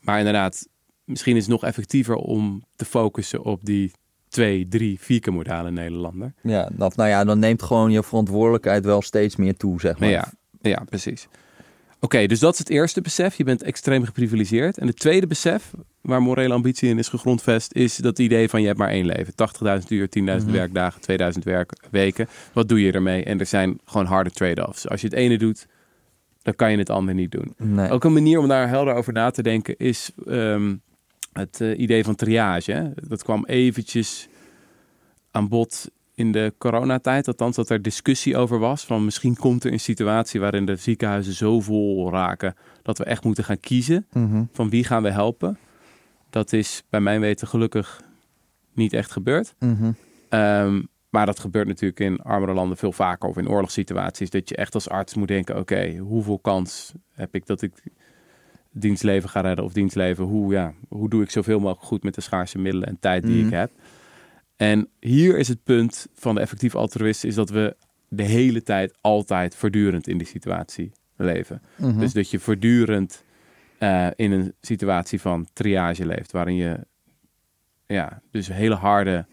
Maar 0.01 0.19
inderdaad, 0.19 0.69
misschien 1.05 1.37
is 1.37 1.43
het 1.43 1.51
nog 1.51 1.65
effectiever... 1.65 2.15
om 2.15 2.65
te 2.77 2.85
focussen 2.85 3.43
op 3.45 3.61
die 3.63 3.93
2, 4.29 4.69
3, 4.69 5.01
4 5.01 5.21
keer 5.21 5.33
modale 5.33 5.71
Nederlander. 5.71 6.33
ja, 6.43 6.71
dat, 6.73 6.97
nou 6.97 7.09
ja, 7.09 7.25
dan 7.25 7.39
neemt 7.39 7.63
gewoon 7.63 7.91
je 7.91 8.03
verantwoordelijkheid 8.03 8.85
wel 8.85 9.03
steeds 9.03 9.37
meer 9.37 9.57
toe, 9.57 9.81
zeg. 9.81 9.99
Maar 9.99 10.09
ja, 10.09 10.33
ja, 10.61 10.83
precies. 10.89 11.29
Oké, 12.07 12.27
dus 12.27 12.39
dat 12.39 12.53
is 12.53 12.59
het 12.59 12.69
eerste 12.71 13.01
besef. 13.01 13.37
Je 13.37 13.45
bent 13.45 13.63
extreem 13.63 14.05
geprivilegeerd. 14.05 14.79
En 14.79 14.87
het 14.87 14.97
tweede 14.99 15.27
besef, 15.27 15.73
waar 16.01 16.23
morele 16.23 16.55
ambitie 16.55 16.89
in 16.89 16.99
is 16.99 17.09
gegrondvest... 17.09 17.75
is 17.75 17.97
dat 17.97 18.19
idee 18.19 18.49
van 18.49 18.61
je 18.61 18.67
hebt 18.67 18.79
maar 18.79 18.89
één 18.89 19.07
leven. 19.07 19.35
80.000 19.35 19.89
uur, 19.89 20.09
10.000 20.09 20.23
Mhm. 20.23 20.53
werkdagen, 20.53 21.01
2000 21.01 21.45
werkweken. 21.45 22.29
Wat 22.53 22.69
doe 22.69 22.81
je 22.81 22.93
ermee? 22.93 23.25
En 23.25 23.41
er 23.41 23.47
zijn 23.47 23.79
gewoon 23.85 24.07
harde 24.07 24.31
trade-offs. 24.31 24.89
Als 24.89 25.01
je 25.01 25.07
het 25.07 25.17
ene 25.17 25.39
doet, 25.39 25.67
dan 26.43 26.55
kan 26.55 26.71
je 26.71 26.79
het 26.79 26.91
andere 26.91 27.17
niet 27.17 27.31
doen. 27.31 27.55
Nee. 27.57 27.91
Ook 27.91 28.05
een 28.05 28.13
manier 28.13 28.39
om 28.39 28.49
daar 28.49 28.69
helder 28.69 28.95
over 28.95 29.13
na 29.13 29.31
te 29.31 29.43
denken 29.43 29.77
is 29.77 30.11
ehm, 30.27 30.75
het 31.33 31.61
eh, 31.61 31.79
idee 31.79 32.05
van 32.05 32.15
triage. 32.15 32.73
Hè? 32.73 32.85
Dat 33.09 33.23
kwam 33.23 33.45
eventjes 33.47 34.29
aan 35.31 35.49
bod 35.49 35.91
in 36.17 36.33
de 36.33 36.55
coronatijd. 36.59 37.27
Althans, 37.29 37.57
dat 37.57 37.71
er 37.71 37.83
discussie 37.83 38.37
over 38.37 38.59
was. 38.59 38.85
Van 38.85 39.05
misschien 39.05 39.37
komt 39.37 39.65
er 39.65 39.73
een 39.73 39.81
situatie 39.81 40.41
waarin 40.41 40.67
de 40.67 40.77
ziekenhuizen 40.77 41.33
zo 41.33 41.61
vol 41.61 42.11
raken 42.11 42.55
dat 42.83 42.99
we 42.99 43.05
echt 43.05 43.25
moeten 43.25 43.45
gaan 43.45 43.61
kiezen 43.61 44.07
Mhm. 44.13 44.45
van 44.53 44.69
wie 44.71 44.85
gaan 44.85 45.03
we 45.03 45.11
helpen. 45.11 45.59
Dat 46.31 46.53
is 46.53 46.83
bij 46.91 47.01
mijn 47.01 47.21
weten 47.21 47.49
gelukkig 47.49 48.01
niet 48.73 48.93
echt 48.93 49.11
gebeurd. 49.13 49.55
Mhm. 49.59 49.93
Ehm, 50.29 50.83
maar 51.11 51.27
dat 51.27 51.39
gebeurt 51.39 51.67
natuurlijk 51.67 52.01
in 52.01 52.21
armere 52.21 52.53
landen 52.55 52.77
veel 52.77 52.93
vaker 52.93 53.29
of 53.29 53.37
in 53.37 53.49
oorlogssituaties. 53.49 54.31
Dat 54.31 54.49
je 54.49 54.57
echt 54.57 54.75
als 54.75 54.89
arts 54.89 55.15
moet 55.15 55.29
denken: 55.29 55.59
oké, 55.59 55.97
hoeveel 55.97 56.39
kans 56.39 56.93
heb 57.13 57.35
ik 57.35 57.47
dat 57.47 57.63
ik 57.63 57.73
dienstleven 58.71 59.29
ga 59.29 59.41
redden 59.41 59.65
of 59.65 59.73
dienstleven? 59.73 60.25
Hoe, 60.25 60.53
ja, 60.53 60.73
hoe 60.89 61.09
doe 61.09 61.23
ik 61.23 61.31
zoveel 61.31 61.59
mogelijk 61.59 61.87
goed 61.87 62.03
met 62.03 62.15
de 62.15 62.21
schaarse 62.21 62.59
middelen 62.59 62.89
en 62.89 62.97
tijd 63.01 63.23
die 63.23 63.37
Mhm. 63.37 63.47
ik 63.47 63.53
heb? 63.53 63.71
En 64.57 64.89
hier 65.01 65.39
is 65.39 65.49
het 65.49 65.63
punt 65.65 66.07
van 66.15 66.35
de 66.35 66.41
effectief 66.41 66.75
altruïst: 66.75 67.25
is 67.25 67.35
dat 67.35 67.51
we 67.51 67.77
de 68.09 68.23
hele 68.23 68.63
tijd, 68.63 68.95
altijd, 69.01 69.55
voortdurend 69.55 70.09
in 70.09 70.19
die 70.19 70.27
situatie 70.27 70.93
leven. 71.17 71.63
Mhm. 71.77 71.99
Dus 71.99 72.13
dat 72.13 72.31
je 72.31 72.39
voortdurend 72.39 73.25
eh, 73.79 74.07
in 74.15 74.33
een 74.33 74.55
situatie 74.61 75.21
van 75.21 75.47
triage 75.53 76.07
leeft, 76.07 76.33
waarin 76.33 76.57
je 76.57 76.87
ja, 77.87 78.23
dus 78.31 78.49
hele 78.49 78.75
harde 78.75 79.27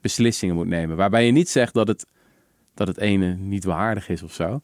beslissingen 0.00 0.54
moet 0.54 0.66
nemen. 0.66 0.96
Waarbij 0.96 1.26
je 1.26 1.32
niet 1.32 1.48
zegt 1.48 1.74
dat 1.74 1.88
het, 1.88 2.06
dat 2.74 2.86
het 2.86 2.98
ene 2.98 3.34
niet 3.34 3.64
waardig 3.64 4.08
is 4.08 4.22
of 4.22 4.32
zo. 4.32 4.60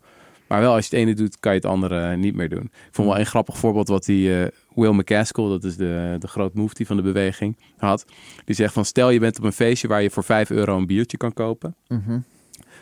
Maar 0.50 0.60
wel 0.60 0.74
als 0.74 0.88
je 0.88 0.96
het 0.96 1.06
ene 1.06 1.14
doet, 1.14 1.40
kan 1.40 1.52
je 1.52 1.58
het 1.58 1.66
andere 1.66 2.16
niet 2.16 2.34
meer 2.34 2.48
doen. 2.48 2.62
Ik 2.64 2.88
vond 2.90 3.08
wel 3.08 3.18
een 3.18 3.26
grappig 3.26 3.58
voorbeeld 3.58 3.88
wat 3.88 4.04
die 4.04 4.42
eh, 4.42 4.48
Will 4.74 4.92
McCaskill, 4.92 5.48
dat 5.48 5.64
is 5.64 5.76
de, 5.76 6.16
de 6.18 6.28
groot 6.28 6.54
mufti 6.54 6.86
van 6.86 6.96
de 6.96 7.02
beweging, 7.02 7.56
had. 7.76 8.04
Die 8.44 8.54
zegt 8.54 8.72
van 8.72 8.84
stel 8.84 9.10
je 9.10 9.18
bent 9.18 9.38
op 9.38 9.44
een 9.44 9.52
feestje 9.52 9.88
waar 9.88 10.02
je 10.02 10.10
voor 10.10 10.24
5 10.24 10.50
euro 10.50 10.76
een 10.76 10.86
biertje 10.86 11.16
kan 11.16 11.32
kopen. 11.32 11.74
Mhm. 11.88 12.18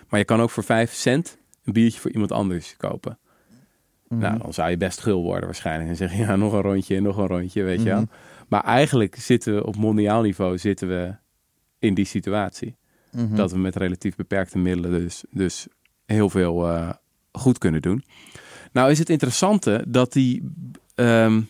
Maar 0.09 0.18
je 0.18 0.24
kan 0.24 0.40
ook 0.40 0.50
voor 0.50 0.64
5 0.64 0.92
cent 0.92 1.38
een 1.64 1.72
biertje 1.72 2.00
voor 2.00 2.11
iemand 2.11 2.33
anders 2.33 2.76
kopen. 2.76 3.18
Mhm. 4.09 4.20
Nou, 4.20 4.38
dan 4.38 4.54
zou 4.54 4.70
je 4.70 4.76
best 4.76 5.00
gul 5.00 5.22
worden 5.22 5.44
waarschijnlijk. 5.44 5.90
En 5.90 5.96
zeggen, 5.96 6.18
ja, 6.18 6.37
nog 6.37 6.52
een 6.52 6.62
rondje 6.62 6.96
en 6.96 7.02
nog 7.02 7.16
een 7.16 7.26
rondje, 7.26 7.62
weet 7.62 7.83
je 7.83 7.88
wel. 7.88 8.00
Mhm. 8.00 8.11
Maar 8.48 8.64
eigenlijk 8.64 9.16
zitten 9.16 9.54
we 9.54 9.66
op 9.66 9.76
mondiaal 9.76 10.22
niveau 10.22 10.59
zitten 10.59 10.88
we 10.88 11.14
in 11.78 11.94
die 11.94 12.07
situatie. 12.07 12.76
Dat 13.11 13.52
we 13.52 13.59
met 13.59 13.76
relatief 13.76 14.16
beperkte 14.16 14.59
middelen 14.59 14.90
dus, 14.90 15.24
dus 15.31 15.66
heel 16.04 16.31
veel 16.31 16.68
eh, 16.68 16.90
goed 17.33 17.59
kunnen 17.59 17.83
doen. 17.83 18.05
Nou 18.73 18.91
is 18.91 18.99
het 18.99 19.11
interessante 19.11 19.85
dat 19.88 20.12
die 20.12 20.43
ehm, 20.95 21.41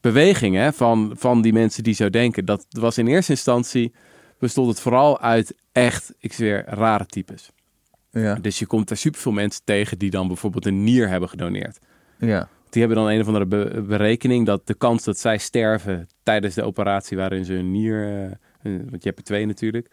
beweging 0.00 0.54
hè, 0.54 0.72
van, 0.72 1.12
van 1.18 1.42
die 1.42 1.52
mensen 1.52 1.82
die 1.82 1.94
zo 1.94 2.10
denken... 2.10 2.44
dat 2.44 2.66
was 2.68 2.98
in 2.98 3.06
eerste 3.06 3.32
instantie 3.32 3.92
bestond 4.38 4.68
het 4.68 4.80
vooral 4.80 5.20
uit 5.20 5.54
echt, 5.72 6.12
ik 6.18 6.32
zweer, 6.32 6.64
rare 6.66 7.06
types. 7.06 7.50
ja. 8.10 8.34
Dus 8.34 8.58
je 8.58 8.66
komt 8.66 8.90
er 8.90 8.96
superveel 8.96 9.32
mensen 9.32 9.60
tegen 9.64 9.98
die 9.98 10.10
dan 10.10 10.26
bijvoorbeeld 10.26 10.66
een 10.66 10.84
nier 10.84 11.08
hebben 11.08 11.28
gedoneerd. 11.28 11.78
ja. 12.18 12.48
Die 12.70 12.84
hebben 12.84 13.02
dan 13.04 13.12
een 13.12 13.20
of 13.20 13.26
andere 13.26 13.46
be- 13.46 13.82
berekening 13.88 14.46
dat 14.46 14.66
de 14.66 14.74
kans 14.74 15.04
dat 15.04 15.18
zij 15.18 15.38
sterven 15.38 16.08
tijdens 16.22 16.54
de 16.54 16.62
operatie 16.62 17.16
waarin 17.16 17.44
ze 17.44 17.54
een 17.54 17.70
nier, 17.70 18.02
een- 18.62 18.90
want 18.90 19.02
je 19.02 19.08
hebt 19.08 19.18
er 19.18 19.24
twee 19.24 19.46
natuurlijk, 19.46 19.90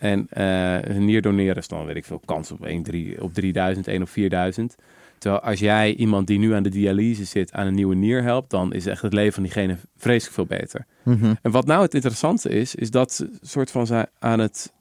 en 0.00 0.26
eh, 0.28 0.82
een 0.82 1.04
nier 1.04 1.22
doneren 1.22 1.56
is 1.56 1.68
dan 1.68 1.86
weet 1.86 1.96
ik 1.96 2.04
veel 2.04 2.20
kans 2.24 2.50
op 2.50 2.64
1 2.64 2.82
3, 2.82 3.22
op 3.22 3.34
3000, 3.34 3.86
1 3.86 4.02
op 4.02 4.08
4000. 4.08 4.76
Terwijl 5.18 5.42
als 5.42 5.58
jij 5.58 5.94
iemand 5.94 6.26
die 6.26 6.38
nu 6.38 6.54
aan 6.54 6.62
de 6.62 6.68
dialyse 6.68 7.24
zit 7.24 7.52
aan 7.52 7.66
een 7.66 7.74
nieuwe 7.74 7.94
nier 7.94 8.22
helpt, 8.22 8.50
dan 8.50 8.72
is 8.72 8.86
echt 8.86 9.02
het 9.02 9.12
leven 9.12 9.32
van 9.32 9.42
diegene 9.42 9.76
vreselijk 9.96 10.34
veel 10.34 10.46
beter. 10.46 10.86
Mhm. 11.02 11.34
En 11.42 11.50
wat 11.50 11.66
nou 11.66 11.82
het 11.82 11.94
interessante 11.94 12.48
is, 12.48 12.74
is 12.74 12.90
dat 12.90 13.12
ze 13.12 13.30
soort 13.40 13.70
van 13.70 13.86
zijn 13.86 14.06
aan 14.18 14.38
het, 14.38 14.72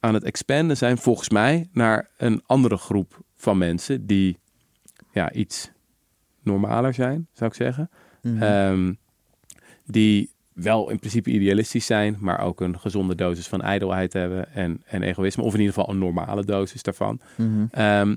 aan 0.00 0.14
het 0.14 0.24
expanden 0.24 0.76
zijn, 0.76 0.98
volgens 0.98 1.28
mij, 1.28 1.68
naar 1.72 2.08
een 2.16 2.42
andere 2.46 2.76
groep 2.76 3.20
van 3.36 3.58
mensen 3.58 4.06
die 4.06 4.38
ja, 5.12 5.32
iets 5.32 5.70
normaler 6.42 6.94
zijn, 6.94 7.28
zou 7.32 7.50
ik 7.50 7.56
zeggen. 7.56 7.90
Mhm. 8.22 8.42
Ehm, 8.42 8.92
die 9.86 10.30
wel 10.60 10.90
in 10.90 10.98
principe 10.98 11.30
idealistisch 11.30 11.86
zijn, 11.86 12.16
maar 12.20 12.40
ook 12.40 12.60
een 12.60 12.78
gezonde 12.78 13.14
dosis 13.14 13.46
van 13.48 13.62
ijdelheid 13.62 14.12
hebben 14.12 14.54
en, 14.54 14.82
en 14.86 15.02
egoïsme, 15.02 15.42
of 15.42 15.52
in 15.54 15.60
ieder 15.60 15.74
geval 15.74 15.90
een 15.90 15.98
normale 15.98 16.44
dosis 16.44 16.82
daarvan. 16.82 17.20
Mhm. 17.36 17.66
Ehm, 17.70 18.16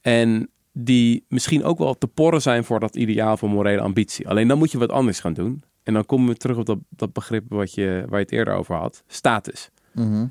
en 0.00 0.50
die 0.72 1.24
misschien 1.28 1.64
ook 1.64 1.78
wel 1.78 1.98
te 1.98 2.06
porren 2.06 2.42
zijn 2.42 2.64
voor 2.64 2.80
dat 2.80 2.96
ideaal 2.96 3.36
van 3.36 3.50
morele 3.50 3.80
ambitie. 3.80 4.28
Alleen 4.28 4.48
dan 4.48 4.58
moet 4.58 4.70
je 4.70 4.78
wat 4.78 4.90
anders 4.90 5.20
gaan 5.20 5.32
doen. 5.32 5.62
En 5.82 5.92
dan 5.92 6.06
komen 6.06 6.28
we 6.28 6.36
terug 6.36 6.56
op 6.56 6.66
dat, 6.66 6.78
dat 6.88 7.12
begrip 7.12 7.44
wat 7.48 7.74
je, 7.74 8.04
waar 8.08 8.18
je 8.18 8.24
het 8.24 8.32
eerder 8.32 8.54
over 8.54 8.74
had. 8.74 9.02
Status. 9.06 9.70
Mhm. 9.92 10.26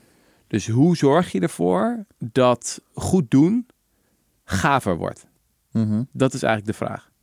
Dus 0.47 0.67
hoe 0.67 0.97
zorg 0.97 1.31
je 1.31 1.39
ervoor 1.39 2.05
dat 2.17 2.81
goed 2.93 3.31
doen 3.31 3.65
gaver 4.43 4.97
wordt? 4.97 5.27
Mhm. 5.71 6.03
Dat 6.11 6.33
is 6.33 6.43
eigenlijk 6.43 6.79
de 6.79 6.85
vraag. 6.85 7.13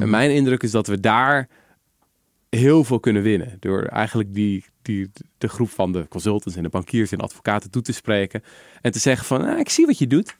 En 0.00 0.10
mijn 0.10 0.30
indruk 0.30 0.62
is 0.62 0.70
dat 0.70 0.86
we 0.86 1.00
daar 1.00 1.48
heel 2.56 2.84
veel 2.84 3.00
kunnen 3.00 3.22
winnen. 3.22 3.56
Door 3.60 3.82
eigenlijk 3.82 4.34
die, 4.34 4.64
die, 4.82 5.10
de 5.38 5.48
groep 5.48 5.70
van 5.70 5.92
de 5.92 6.08
consultants 6.08 6.56
en 6.56 6.62
de 6.62 6.68
bankiers 6.68 7.12
en 7.12 7.18
advocaten 7.18 7.70
toe 7.70 7.82
te 7.82 7.92
spreken. 7.92 8.42
En 8.80 8.92
te 8.92 8.98
zeggen 8.98 9.26
van, 9.26 9.44
ah, 9.44 9.58
ik 9.58 9.68
zie 9.68 9.86
wat 9.86 9.98
je 9.98 10.06
doet. 10.06 10.36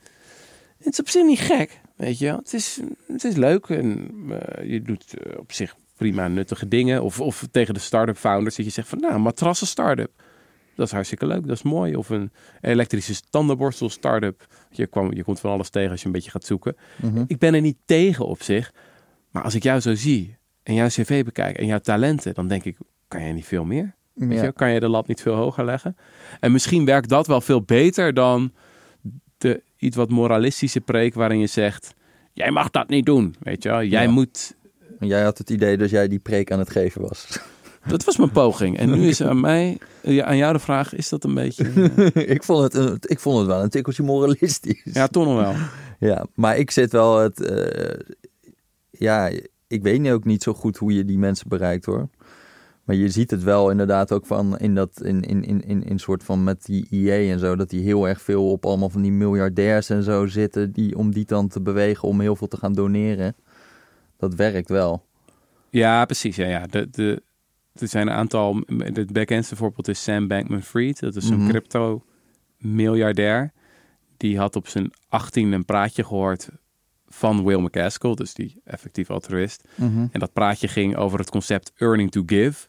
Het 0.78 0.92
is 0.92 1.00
op 1.00 1.08
zich 1.08 1.24
niet 1.24 1.38
gek, 1.38 1.80
weet 1.96 2.18
je. 2.18 2.26
Het 2.26 2.52
is, 2.52 2.80
het 3.06 3.24
is 3.24 3.36
leuk 3.36 3.66
en 3.66 4.10
eh, 4.30 4.70
je 4.70 4.82
doet 4.82 5.14
eh, 5.14 5.38
op 5.38 5.52
zich 5.52 5.76
prima 5.96 6.28
nuttige 6.28 6.68
dingen. 6.68 7.02
Of, 7.02 7.20
of 7.20 7.48
tegen 7.50 7.74
de 7.74 7.80
start-up 7.80 8.16
founders 8.16 8.56
dat 8.56 8.64
je 8.64 8.72
zegt 8.72 8.88
van, 8.88 9.00
nou, 9.00 9.14
een 9.14 9.22
matrassen 9.22 9.66
start-up. 9.66 10.10
Dat 10.76 10.86
is 10.86 10.92
hartstikke 10.92 11.26
leuk, 11.26 11.46
dat 11.46 11.56
is 11.56 11.62
mooi. 11.62 11.96
Of 11.96 12.08
een 12.08 12.32
elektrische 12.60 13.14
tandenborstel 13.30 13.90
start-up. 13.90 14.46
Je, 14.70 14.86
kwam, 14.86 15.12
je 15.12 15.24
komt 15.24 15.40
van 15.40 15.50
alles 15.50 15.70
tegen 15.70 15.90
als 15.90 16.00
je 16.00 16.06
een 16.06 16.12
beetje 16.12 16.30
gaat 16.30 16.44
zoeken. 16.44 16.76
Mhm. 17.02 17.24
Ik 17.26 17.38
ben 17.38 17.54
er 17.54 17.60
niet 17.60 17.78
tegen 17.84 18.26
op 18.26 18.42
zich. 18.42 18.72
Maar 19.30 19.42
als 19.42 19.54
ik 19.54 19.62
jou 19.62 19.80
zo 19.80 19.94
zie 19.94 20.36
en 20.62 20.74
jouw 20.74 20.86
cv 20.88 21.24
bekijk 21.24 21.56
en 21.58 21.66
jouw 21.66 21.78
talenten, 21.78 22.34
dan 22.34 22.48
denk 22.48 22.64
ik, 22.64 22.76
kan 23.08 23.20
jij 23.22 23.32
niet 23.32 23.46
veel 23.46 23.64
meer? 23.64 23.94
Weet 24.14 24.40
je, 24.40 24.52
kan 24.52 24.70
je 24.72 24.80
de 24.80 24.88
lat 24.88 25.06
niet 25.06 25.20
veel 25.20 25.34
hoger 25.34 25.64
leggen? 25.64 25.96
En 26.40 26.52
misschien 26.52 26.84
werkt 26.84 27.08
dat 27.08 27.26
wel 27.26 27.40
veel 27.40 27.62
beter 27.62 28.14
dan 28.14 28.52
de 29.38 29.62
iets 29.76 29.96
wat 29.96 30.10
moralistische 30.10 30.80
preek 30.80 31.14
waarin 31.14 31.38
je 31.38 31.46
zegt, 31.46 31.94
jij 32.32 32.50
mag 32.50 32.70
dat 32.70 32.88
niet 32.88 33.06
doen, 33.06 33.34
weet 33.40 33.62
je 33.62 33.68
wel? 33.68 33.82
Jij 33.82 34.02
Ja. 34.02 34.10
moet... 34.10 34.54
Jij 35.00 35.22
had 35.22 35.38
het 35.38 35.50
idee 35.50 35.76
dat 35.76 35.90
jij 35.90 36.08
die 36.08 36.18
preek 36.18 36.52
aan 36.52 36.58
het 36.58 36.70
geven 36.70 37.00
was. 37.00 37.26
Dat 37.86 38.04
was 38.04 38.16
mijn 38.16 38.30
poging. 38.30 38.78
En 38.78 38.90
nu 38.90 39.08
is 39.08 39.22
aan 39.22 39.40
mij, 39.40 39.78
ja, 40.02 40.24
aan 40.24 40.36
jou 40.36 40.52
de 40.52 40.58
vraag, 40.58 40.94
is 40.94 41.08
dat 41.08 41.24
een 41.24 41.34
beetje... 41.34 41.64
eh, 42.14 42.30
ik, 42.30 42.42
vond 42.42 42.62
het, 42.62 42.74
een- 42.74 42.96
ik 43.00 43.18
vond 43.20 43.38
het 43.38 43.46
wel 43.46 43.62
een 43.62 43.68
tikkeltje 43.70 44.02
moralistisch. 44.02 44.80
ja, 44.84 45.06
toch 45.06 45.24
nog 45.24 45.40
wel. 45.40 45.54
Ja, 46.10 46.26
maar 46.34 46.56
ik 46.56 46.70
zit 46.70 46.92
wel 46.92 47.18
het. 47.18 47.40
eh, 47.40 48.00
ja, 48.90 49.30
ik 49.72 49.82
weet 49.82 50.00
nu 50.00 50.12
ook 50.12 50.24
niet 50.24 50.42
zo 50.42 50.54
goed 50.54 50.76
hoe 50.76 50.94
je 50.94 51.04
die 51.04 51.18
mensen 51.18 51.48
bereikt 51.48 51.84
hoor. 51.84 52.08
Maar 52.84 52.96
je 52.96 53.08
ziet 53.08 53.30
het 53.30 53.42
wel 53.42 53.70
inderdaad 53.70 54.12
ook 54.12 54.26
van 54.26 54.58
in 54.58 54.74
dat 54.74 55.02
in, 55.02 55.22
in, 55.22 55.44
in, 55.44 55.64
in, 55.64 55.82
in 55.84 55.98
soort 55.98 56.24
van 56.24 56.44
met 56.44 56.64
die 56.64 56.86
IE 56.90 57.30
en 57.30 57.38
zo, 57.38 57.56
dat 57.56 57.70
die 57.70 57.82
heel 57.82 58.08
erg 58.08 58.22
veel 58.22 58.50
op 58.50 58.66
allemaal 58.66 58.88
van 58.90 59.02
die 59.02 59.12
miljardairs 59.12 59.90
en 59.90 60.02
zo 60.02 60.26
zitten, 60.26 60.72
die, 60.72 60.96
om 60.96 61.12
die 61.12 61.24
dan 61.24 61.48
te 61.48 61.60
bewegen 61.60 62.08
om 62.08 62.20
heel 62.20 62.36
veel 62.36 62.48
te 62.48 62.56
gaan 62.56 62.72
doneren. 62.72 63.34
Dat 64.16 64.34
werkt 64.34 64.68
wel. 64.68 65.04
Ja, 65.70 66.04
precies. 66.04 66.36
Ja, 66.36 66.46
ja. 66.46 66.66
De, 66.66 66.88
de, 66.90 67.22
er 67.72 67.88
zijn 67.88 68.06
een 68.06 68.14
aantal. 68.14 68.62
Het 68.76 69.12
bekendste 69.12 69.56
voorbeeld 69.56 69.88
is 69.88 70.02
Sam 70.02 70.28
Bankman-Fried. 70.28 71.00
Dat 71.00 71.16
is 71.16 71.28
een 71.28 71.38
Mhm. 71.38 71.48
crypto-miljardair. 71.48 73.52
Die 74.16 74.38
had 74.38 74.56
op 74.56 74.68
zijn 74.68 74.90
18 75.08 75.52
een 75.52 75.64
praatje 75.64 76.04
gehoord 76.04 76.48
van 77.12 77.44
Will 77.44 77.60
McCaskill, 77.60 78.14
dus 78.14 78.34
die 78.34 78.60
effectief 78.64 79.10
altruïst. 79.10 79.68
En 80.12 80.20
dat 80.20 80.32
praatje 80.32 80.68
ging 80.68 80.96
over 80.96 81.18
het 81.18 81.30
concept 81.30 81.72
earning 81.76 82.10
to 82.10 82.22
give. 82.26 82.66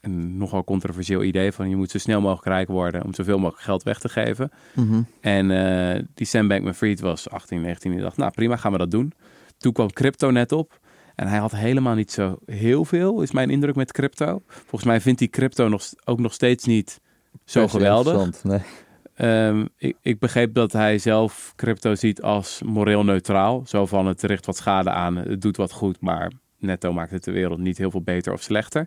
Een 0.00 0.36
nogal 0.36 0.64
controversieel 0.64 1.22
idee 1.22 1.52
van 1.52 1.68
je 1.68 1.76
moet 1.76 1.90
zo 1.90 1.98
snel 1.98 2.20
mogelijk 2.20 2.46
rijk 2.46 2.68
worden 2.68 3.04
om 3.04 3.14
zoveel 3.14 3.38
mogelijk 3.38 3.62
geld 3.62 3.82
weg 3.82 3.98
te 3.98 4.08
geven. 4.08 4.50
Mhm. 4.74 5.02
En 5.20 5.50
eh, 5.50 6.02
die 6.14 6.26
Sam 6.26 6.48
Bankman-Fried 6.48 7.00
was 7.00 7.30
18, 7.30 7.60
19 7.60 7.90
en 7.90 7.96
die 7.96 8.06
dacht, 8.06 8.16
nou 8.16 8.30
prima, 8.30 8.56
gaan 8.56 8.72
we 8.72 8.78
dat 8.78 8.90
doen. 8.90 9.12
Toen 9.58 9.72
kwam 9.72 9.92
crypto 9.92 10.30
net 10.30 10.52
op. 10.52 10.80
En 11.14 11.26
hij 11.26 11.38
had 11.38 11.52
helemaal 11.52 11.94
niet 11.94 12.12
zo 12.12 12.38
heel 12.46 12.84
veel, 12.84 13.22
is 13.22 13.30
mijn 13.30 13.50
indruk 13.50 13.74
met 13.74 13.92
crypto. 13.92 14.42
Volgens 14.46 14.84
mij 14.84 15.00
vindt 15.00 15.20
hij 15.20 15.28
crypto 15.28 15.68
nog, 15.68 15.84
ook 16.04 16.20
nog 16.20 16.32
steeds 16.32 16.64
niet 16.64 17.00
zo 17.44 17.68
geweldig. 17.68 18.12
interessant, 18.12 18.44
Nee. 18.44 18.88
Ehm, 19.20 19.64
ik, 19.76 19.96
ik 20.02 20.18
begreep 20.18 20.54
dat 20.54 20.72
hij 20.72 20.98
zelf 20.98 21.52
crypto 21.56 21.94
ziet 21.94 22.22
als 22.22 22.62
moreel 22.64 23.04
neutraal. 23.04 23.62
Zo 23.66 23.86
van 23.86 24.06
het 24.06 24.22
richt 24.22 24.46
wat 24.46 24.56
schade 24.56 24.90
aan, 24.90 25.16
het 25.16 25.40
doet 25.40 25.56
wat 25.56 25.72
goed, 25.72 26.00
maar 26.00 26.32
netto 26.58 26.92
maakt 26.92 27.10
het 27.10 27.24
de 27.24 27.30
wereld 27.30 27.58
niet 27.58 27.78
heel 27.78 27.90
veel 27.90 28.02
beter 28.02 28.32
of 28.32 28.42
slechter. 28.42 28.86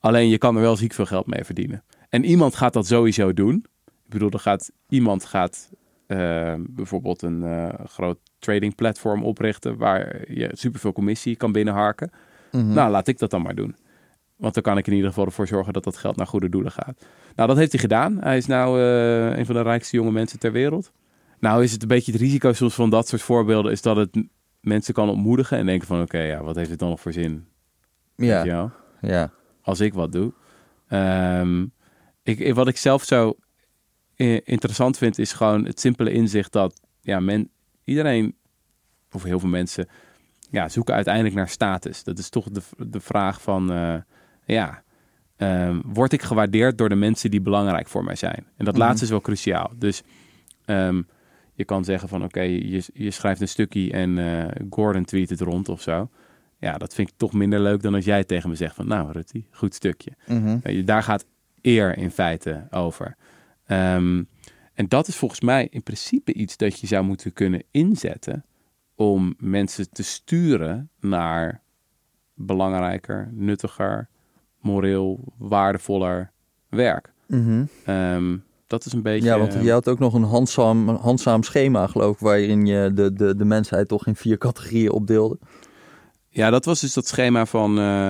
Alleen 0.00 0.28
je 0.28 0.38
kan 0.38 0.54
er 0.54 0.60
wel 0.60 0.76
ziek 0.76 0.92
veel 0.92 1.06
geld 1.06 1.26
mee 1.26 1.44
verdienen. 1.44 1.82
En 2.08 2.24
iemand 2.24 2.54
gaat 2.54 2.72
dat 2.72 2.86
sowieso 2.86 3.32
doen. 3.32 3.64
Ik 3.86 4.12
bedoel, 4.12 4.30
er 4.30 4.38
gaat, 4.38 4.70
iemand 4.88 5.24
gaat 5.24 5.70
eh, 6.06 6.54
bijvoorbeeld 6.58 7.22
een 7.22 7.42
eh, 7.42 7.86
groot 7.86 8.18
trading 8.38 8.74
platform 8.74 9.24
oprichten 9.24 9.76
waar 9.76 10.32
je 10.32 10.50
superveel 10.52 10.92
commissie 10.92 11.36
kan 11.36 11.52
binnenharken. 11.52 12.10
Mhm. 12.52 12.72
Nou, 12.72 12.90
laat 12.90 13.08
ik 13.08 13.18
dat 13.18 13.30
dan 13.30 13.42
maar 13.42 13.54
doen. 13.54 13.76
Want 14.36 14.54
dan 14.54 14.62
kan 14.62 14.78
ik 14.78 14.86
in 14.86 14.92
ieder 14.92 15.08
geval 15.08 15.24
ervoor 15.24 15.46
zorgen 15.46 15.72
dat 15.72 15.84
dat 15.84 15.96
geld 15.96 16.16
naar 16.16 16.26
goede 16.26 16.48
doelen 16.48 16.72
gaat. 16.72 17.04
Nou, 17.34 17.48
dat 17.48 17.56
heeft 17.56 17.72
hij 17.72 17.80
gedaan. 17.80 18.18
Hij 18.20 18.36
is 18.36 18.46
nou 18.46 18.80
eh, 18.80 19.38
een 19.38 19.46
van 19.46 19.54
de 19.54 19.62
rijkste 19.62 19.96
jonge 19.96 20.10
mensen 20.10 20.38
ter 20.38 20.52
wereld. 20.52 20.92
Nou 21.40 21.62
is 21.62 21.72
het 21.72 21.82
een 21.82 21.88
beetje 21.88 22.12
het 22.12 22.20
risico 22.20 22.52
soms 22.52 22.74
van 22.74 22.90
dat 22.90 23.08
soort 23.08 23.22
voorbeelden... 23.22 23.72
is 23.72 23.82
dat 23.82 23.96
het 23.96 24.24
mensen 24.60 24.94
kan 24.94 25.08
ontmoedigen 25.08 25.58
en 25.58 25.66
denken 25.66 25.86
van... 25.86 26.00
oké, 26.00 26.18
ja, 26.18 26.42
wat 26.42 26.56
heeft 26.56 26.70
het 26.70 26.78
dan 26.78 26.88
nog 26.88 27.00
voor 27.00 27.12
zin? 27.12 27.46
Ja, 28.16 28.72
ja. 29.00 29.32
als 29.62 29.80
ik 29.80 29.94
wat 29.94 30.12
doe. 30.12 30.32
Ehm, 30.88 31.66
ik, 32.22 32.54
wat 32.54 32.68
ik 32.68 32.76
zelf 32.76 33.04
zo 33.04 33.36
interessant 34.44 34.98
vind, 34.98 35.18
is 35.18 35.32
gewoon 35.32 35.64
het 35.64 35.80
simpele 35.80 36.12
inzicht 36.12 36.52
dat 36.52 36.80
ja, 37.00 37.20
men, 37.20 37.50
iedereen, 37.84 38.36
of 39.12 39.22
heel 39.22 39.40
veel 39.40 39.48
mensen, 39.48 39.88
ja, 40.50 40.68
zoeken 40.68 40.94
uiteindelijk 40.94 41.34
naar 41.34 41.48
status. 41.48 42.04
Dat 42.04 42.18
is 42.18 42.28
toch 42.28 42.48
de, 42.50 42.62
de 42.76 43.00
vraag 43.00 43.42
van, 43.42 43.72
eh, 43.72 43.94
ja, 44.46 44.82
ehm, 45.36 45.80
word 45.84 46.12
ik 46.12 46.22
gewaardeerd 46.22 46.78
door 46.78 46.88
de 46.88 46.94
mensen 46.94 47.30
die 47.30 47.40
belangrijk 47.40 47.88
voor 47.88 48.04
mij 48.04 48.16
zijn? 48.16 48.46
En 48.56 48.64
dat 48.64 48.74
Mhm. 48.74 48.82
laatste 48.82 49.04
is 49.04 49.10
wel 49.10 49.20
cruciaal. 49.20 49.70
Dus 49.78 50.02
ehm, 50.64 51.02
je 51.54 51.64
kan 51.64 51.84
zeggen 51.84 52.08
van, 52.08 52.24
oké, 52.24 52.40
je, 52.40 52.82
je 52.92 53.10
schrijft 53.10 53.40
een 53.40 53.48
stukje 53.48 53.92
en 53.92 54.18
eh, 54.18 54.62
Gordon 54.70 55.04
tweet 55.04 55.30
het 55.30 55.40
rond 55.40 55.68
of 55.68 55.80
zo. 55.82 56.10
Ja, 56.58 56.78
dat 56.78 56.94
vind 56.94 57.08
ik 57.08 57.14
toch 57.16 57.32
minder 57.32 57.60
leuk 57.60 57.82
dan 57.82 57.94
als 57.94 58.04
jij 58.04 58.24
tegen 58.24 58.48
me 58.48 58.54
zegt 58.54 58.74
van, 58.74 58.86
nou 58.86 59.12
Rutte, 59.12 59.42
goed 59.50 59.74
stukje. 59.74 60.12
Mhm. 60.26 60.58
Je, 60.70 60.84
Daar 60.84 61.02
gaat 61.02 61.24
eer 61.60 61.98
in 61.98 62.10
feite 62.10 62.66
over. 62.70 63.16
Ehm, 63.66 64.22
en 64.74 64.88
dat 64.88 65.08
is 65.08 65.16
volgens 65.16 65.40
mij 65.40 65.66
in 65.70 65.82
principe 65.82 66.32
iets 66.32 66.56
dat 66.56 66.80
je 66.80 66.86
zou 66.86 67.04
moeten 67.04 67.32
kunnen 67.32 67.62
inzetten 67.70 68.44
om 68.94 69.34
mensen 69.38 69.90
te 69.90 70.02
sturen 70.02 70.90
naar 71.00 71.62
belangrijker, 72.34 73.28
nuttiger, 73.32 74.08
moreel 74.66 75.20
waardevoller 75.38 76.30
werk. 76.68 77.12
Mhm. 77.26 77.64
Ehm, 77.84 78.36
dat 78.66 78.86
is 78.86 78.92
een 78.92 79.02
beetje. 79.02 79.28
Ja, 79.28 79.38
want 79.38 79.52
je 79.62 79.70
had 79.70 79.88
ook 79.88 79.98
nog 79.98 80.14
een 80.14 80.22
handzaam, 80.22 80.88
handzaam 80.88 81.42
schema, 81.42 81.86
geloof 81.86 82.14
ik, 82.14 82.20
waarin 82.20 82.66
je 82.66 82.90
de, 82.94 83.12
de, 83.12 83.36
de 83.36 83.44
mensheid 83.44 83.88
toch 83.88 84.06
in 84.06 84.16
vier 84.16 84.38
categorieën 84.38 84.90
opdeelde. 84.90 85.38
Ja, 86.28 86.50
dat 86.50 86.64
was 86.64 86.80
dus 86.80 86.94
dat 86.94 87.06
schema 87.06 87.46
van 87.46 87.78
eh, 87.78 88.06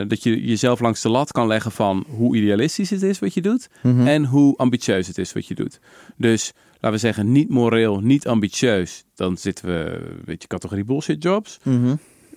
eh, 0.00 0.08
dat 0.08 0.22
je 0.22 0.44
jezelf 0.44 0.80
langs 0.80 1.02
de 1.02 1.08
lat 1.08 1.32
kan 1.32 1.46
leggen 1.46 1.72
van 1.72 2.04
hoe 2.08 2.36
idealistisch 2.36 2.90
het 2.90 3.02
is 3.02 3.18
wat 3.18 3.34
je 3.34 3.42
doet 3.42 3.68
Mhm. 3.82 4.06
en 4.06 4.24
hoe 4.24 4.56
ambitieus 4.56 5.06
het 5.06 5.18
is 5.18 5.32
wat 5.32 5.46
je 5.46 5.54
doet. 5.54 5.80
Dus 6.16 6.52
laten 6.72 6.90
we 6.90 6.98
zeggen, 6.98 7.32
niet 7.32 7.48
moreel, 7.48 8.00
niet 8.00 8.26
ambitieus, 8.26 9.04
dan 9.14 9.36
zitten 9.36 9.66
we, 9.66 10.08
weet 10.24 10.42
je, 10.42 10.48
categorie 10.48 10.84
bullshit 10.84 11.22
jobs. 11.22 11.58
Mhm. 11.62 11.94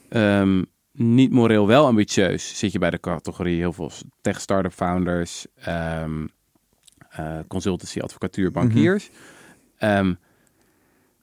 Ehm, 0.10 0.63
niet 0.95 1.31
moreel, 1.31 1.67
wel 1.67 1.86
ambitieus, 1.86 2.60
zit 2.60 2.71
je 2.71 2.79
bij 2.79 2.89
de 2.89 2.99
categorie 2.99 3.58
heel 3.58 3.73
veel 3.73 3.91
tech 4.21 4.41
startup 4.41 4.73
founders, 4.73 5.45
eh, 7.15 7.39
consultancy, 7.47 7.99
advocatuur, 7.99 8.51
bankiers. 8.51 9.10
Ehm, 9.77 10.13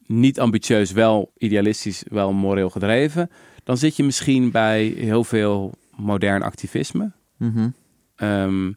niet 0.06 0.40
ambitieus, 0.40 0.92
wel 0.92 1.32
idealistisch, 1.38 2.04
wel 2.08 2.32
moreel 2.32 2.70
gedreven. 2.70 3.30
Dan 3.64 3.76
zit 3.76 3.96
je 3.96 4.04
misschien 4.04 4.50
bij 4.50 4.85
heel 4.85 5.24
veel 5.24 5.74
modern 5.96 6.42
activisme. 6.42 7.12
Mhm. 7.37 7.68
Ehm, 8.16 8.68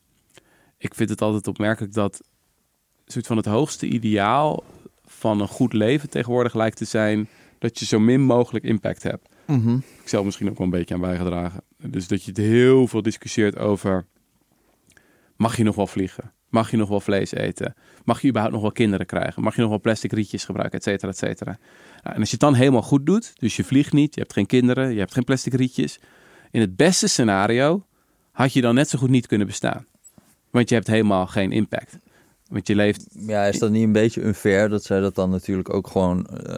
ik 0.77 0.93
vind 0.93 1.09
het 1.09 1.21
altijd 1.21 1.47
opmerkelijk 1.47 1.93
dat 1.93 2.21
soort 3.05 3.27
van 3.27 3.37
het 3.37 3.45
hoogste 3.45 3.87
ideaal 3.87 4.63
van 5.05 5.41
een 5.41 5.47
goed 5.47 5.73
leven 5.73 6.09
tegenwoordig 6.09 6.53
lijkt 6.53 6.77
te 6.77 6.85
zijn 6.85 7.27
dat 7.59 7.79
je 7.79 7.85
zo 7.85 7.99
min 7.99 8.21
mogelijk 8.21 8.65
impact 8.65 9.03
hebt. 9.03 9.34
Mhm. 9.45 9.75
Ik 9.75 10.09
zelf 10.09 10.25
misschien 10.25 10.49
ook 10.49 10.57
wel 10.57 10.65
een 10.67 10.73
beetje 10.73 10.93
aan 10.93 11.01
bijgedragen. 11.01 11.61
Dus 11.77 12.07
dat 12.07 12.23
je 12.23 12.29
het 12.29 12.39
heel 12.39 12.87
veel 12.87 13.01
discussieert 13.01 13.57
over 13.57 14.05
mag 15.35 15.57
je 15.57 15.63
nog 15.63 15.75
wel 15.75 15.87
vliegen? 15.87 16.31
Mag 16.49 16.71
je 16.71 16.77
nog 16.77 16.89
wel 16.89 16.99
vlees 16.99 17.33
eten? 17.33 17.75
Mag 18.03 18.21
je 18.21 18.27
überhaupt 18.27 18.53
nog 18.53 18.63
wel 18.63 18.71
kinderen 18.71 19.05
krijgen? 19.05 19.43
Mag 19.43 19.55
je 19.55 19.61
nog 19.61 19.69
wel 19.69 19.79
plastic 19.79 20.11
rietjes 20.11 20.45
gebruiken, 20.45 20.77
et 20.77 20.83
cetera, 20.83 21.11
et 21.11 21.17
cetera? 21.17 21.57
Nou, 22.03 22.15
en 22.15 22.19
als 22.19 22.29
je 22.29 22.35
het 22.35 22.39
dan 22.39 22.53
helemaal 22.53 22.81
goed 22.81 23.05
doet, 23.05 23.33
dus 23.35 23.55
je 23.55 23.63
vliegt 23.63 23.93
niet, 23.93 24.15
je 24.15 24.21
hebt 24.21 24.33
geen 24.33 24.45
kinderen, 24.45 24.93
je 24.93 24.99
hebt 24.99 25.13
geen 25.13 25.23
plastic 25.23 25.53
rietjes. 25.53 25.99
In 26.51 26.61
het 26.61 26.75
beste 26.75 27.07
scenario 27.07 27.85
had 28.31 28.53
je 28.53 28.61
dan 28.61 28.75
net 28.75 28.89
zo 28.89 28.97
goed 28.97 29.09
niet 29.09 29.27
kunnen 29.27 29.47
bestaan. 29.47 29.85
Want 30.49 30.69
je 30.69 30.75
hebt 30.75 30.87
helemaal 30.87 31.27
geen 31.27 31.51
impact. 31.51 31.97
Want 32.47 32.67
je 32.67 32.75
leeft 32.75 33.07
Ja, 33.11 33.45
is 33.45 33.59
dat 33.59 33.71
niet 33.71 33.83
een 33.83 33.91
beetje 33.91 34.21
unfair 34.21 34.69
dat 34.69 34.83
zij 34.83 34.99
dat 34.99 35.15
dan 35.15 35.29
natuurlijk 35.29 35.73
ook 35.73 35.87
gewoon, 35.87 36.25
eh, 36.25 36.55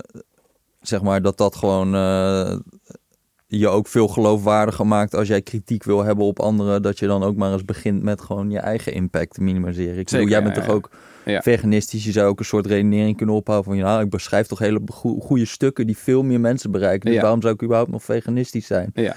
zeg 0.81 1.01
maar, 1.01 1.21
dat 1.21 1.37
dat 1.37 1.55
gewoon 1.55 1.95
eh, 1.95 2.57
je 3.47 3.67
ook 3.67 3.87
veel 3.87 4.07
geloofwaardiger 4.07 4.87
maakt 4.87 5.15
als 5.15 5.27
jij 5.27 5.41
kritiek 5.41 5.83
wil 5.83 6.03
hebben 6.03 6.25
op 6.25 6.39
anderen, 6.39 6.81
dat 6.81 6.99
je 6.99 7.07
dan 7.07 7.23
ook 7.23 7.35
maar 7.35 7.51
eens 7.53 7.65
begint 7.65 8.03
met 8.03 8.21
gewoon 8.21 8.49
je 8.49 8.59
eigen 8.59 8.93
impact 8.93 9.33
te 9.33 9.41
minimaliseren. 9.43 9.97
Ik 9.97 10.05
bedoel, 10.05 10.19
Zeker, 10.19 10.29
jij 10.29 10.37
ja, 10.39 10.43
bent 10.43 10.55
ja, 10.55 10.61
toch 10.61 10.75
ook 10.75 10.89
Ja. 11.25 11.41
veganistisch, 11.41 12.03
je 12.05 12.11
zou 12.11 12.27
ook 12.27 12.39
een 12.39 12.45
soort 12.45 12.65
redenering 12.65 13.17
kunnen 13.17 13.35
ophouden 13.35 13.67
van, 13.71 13.77
ja, 13.83 13.99
ik 13.99 14.09
beschrijf 14.09 14.47
toch 14.47 14.59
hele 14.59 14.81
goe- 14.85 15.21
goede 15.21 15.45
stukken 15.45 15.85
die 15.87 15.97
veel 15.97 16.23
meer 16.23 16.39
mensen 16.39 16.71
bereiken, 16.71 17.11
dus 17.11 17.21
waarom 17.21 17.41
zou 17.41 17.53
ik 17.53 17.63
überhaupt 17.63 17.91
nog 17.91 18.03
veganistisch 18.03 18.67
zijn? 18.67 18.91
Ja. 18.93 19.15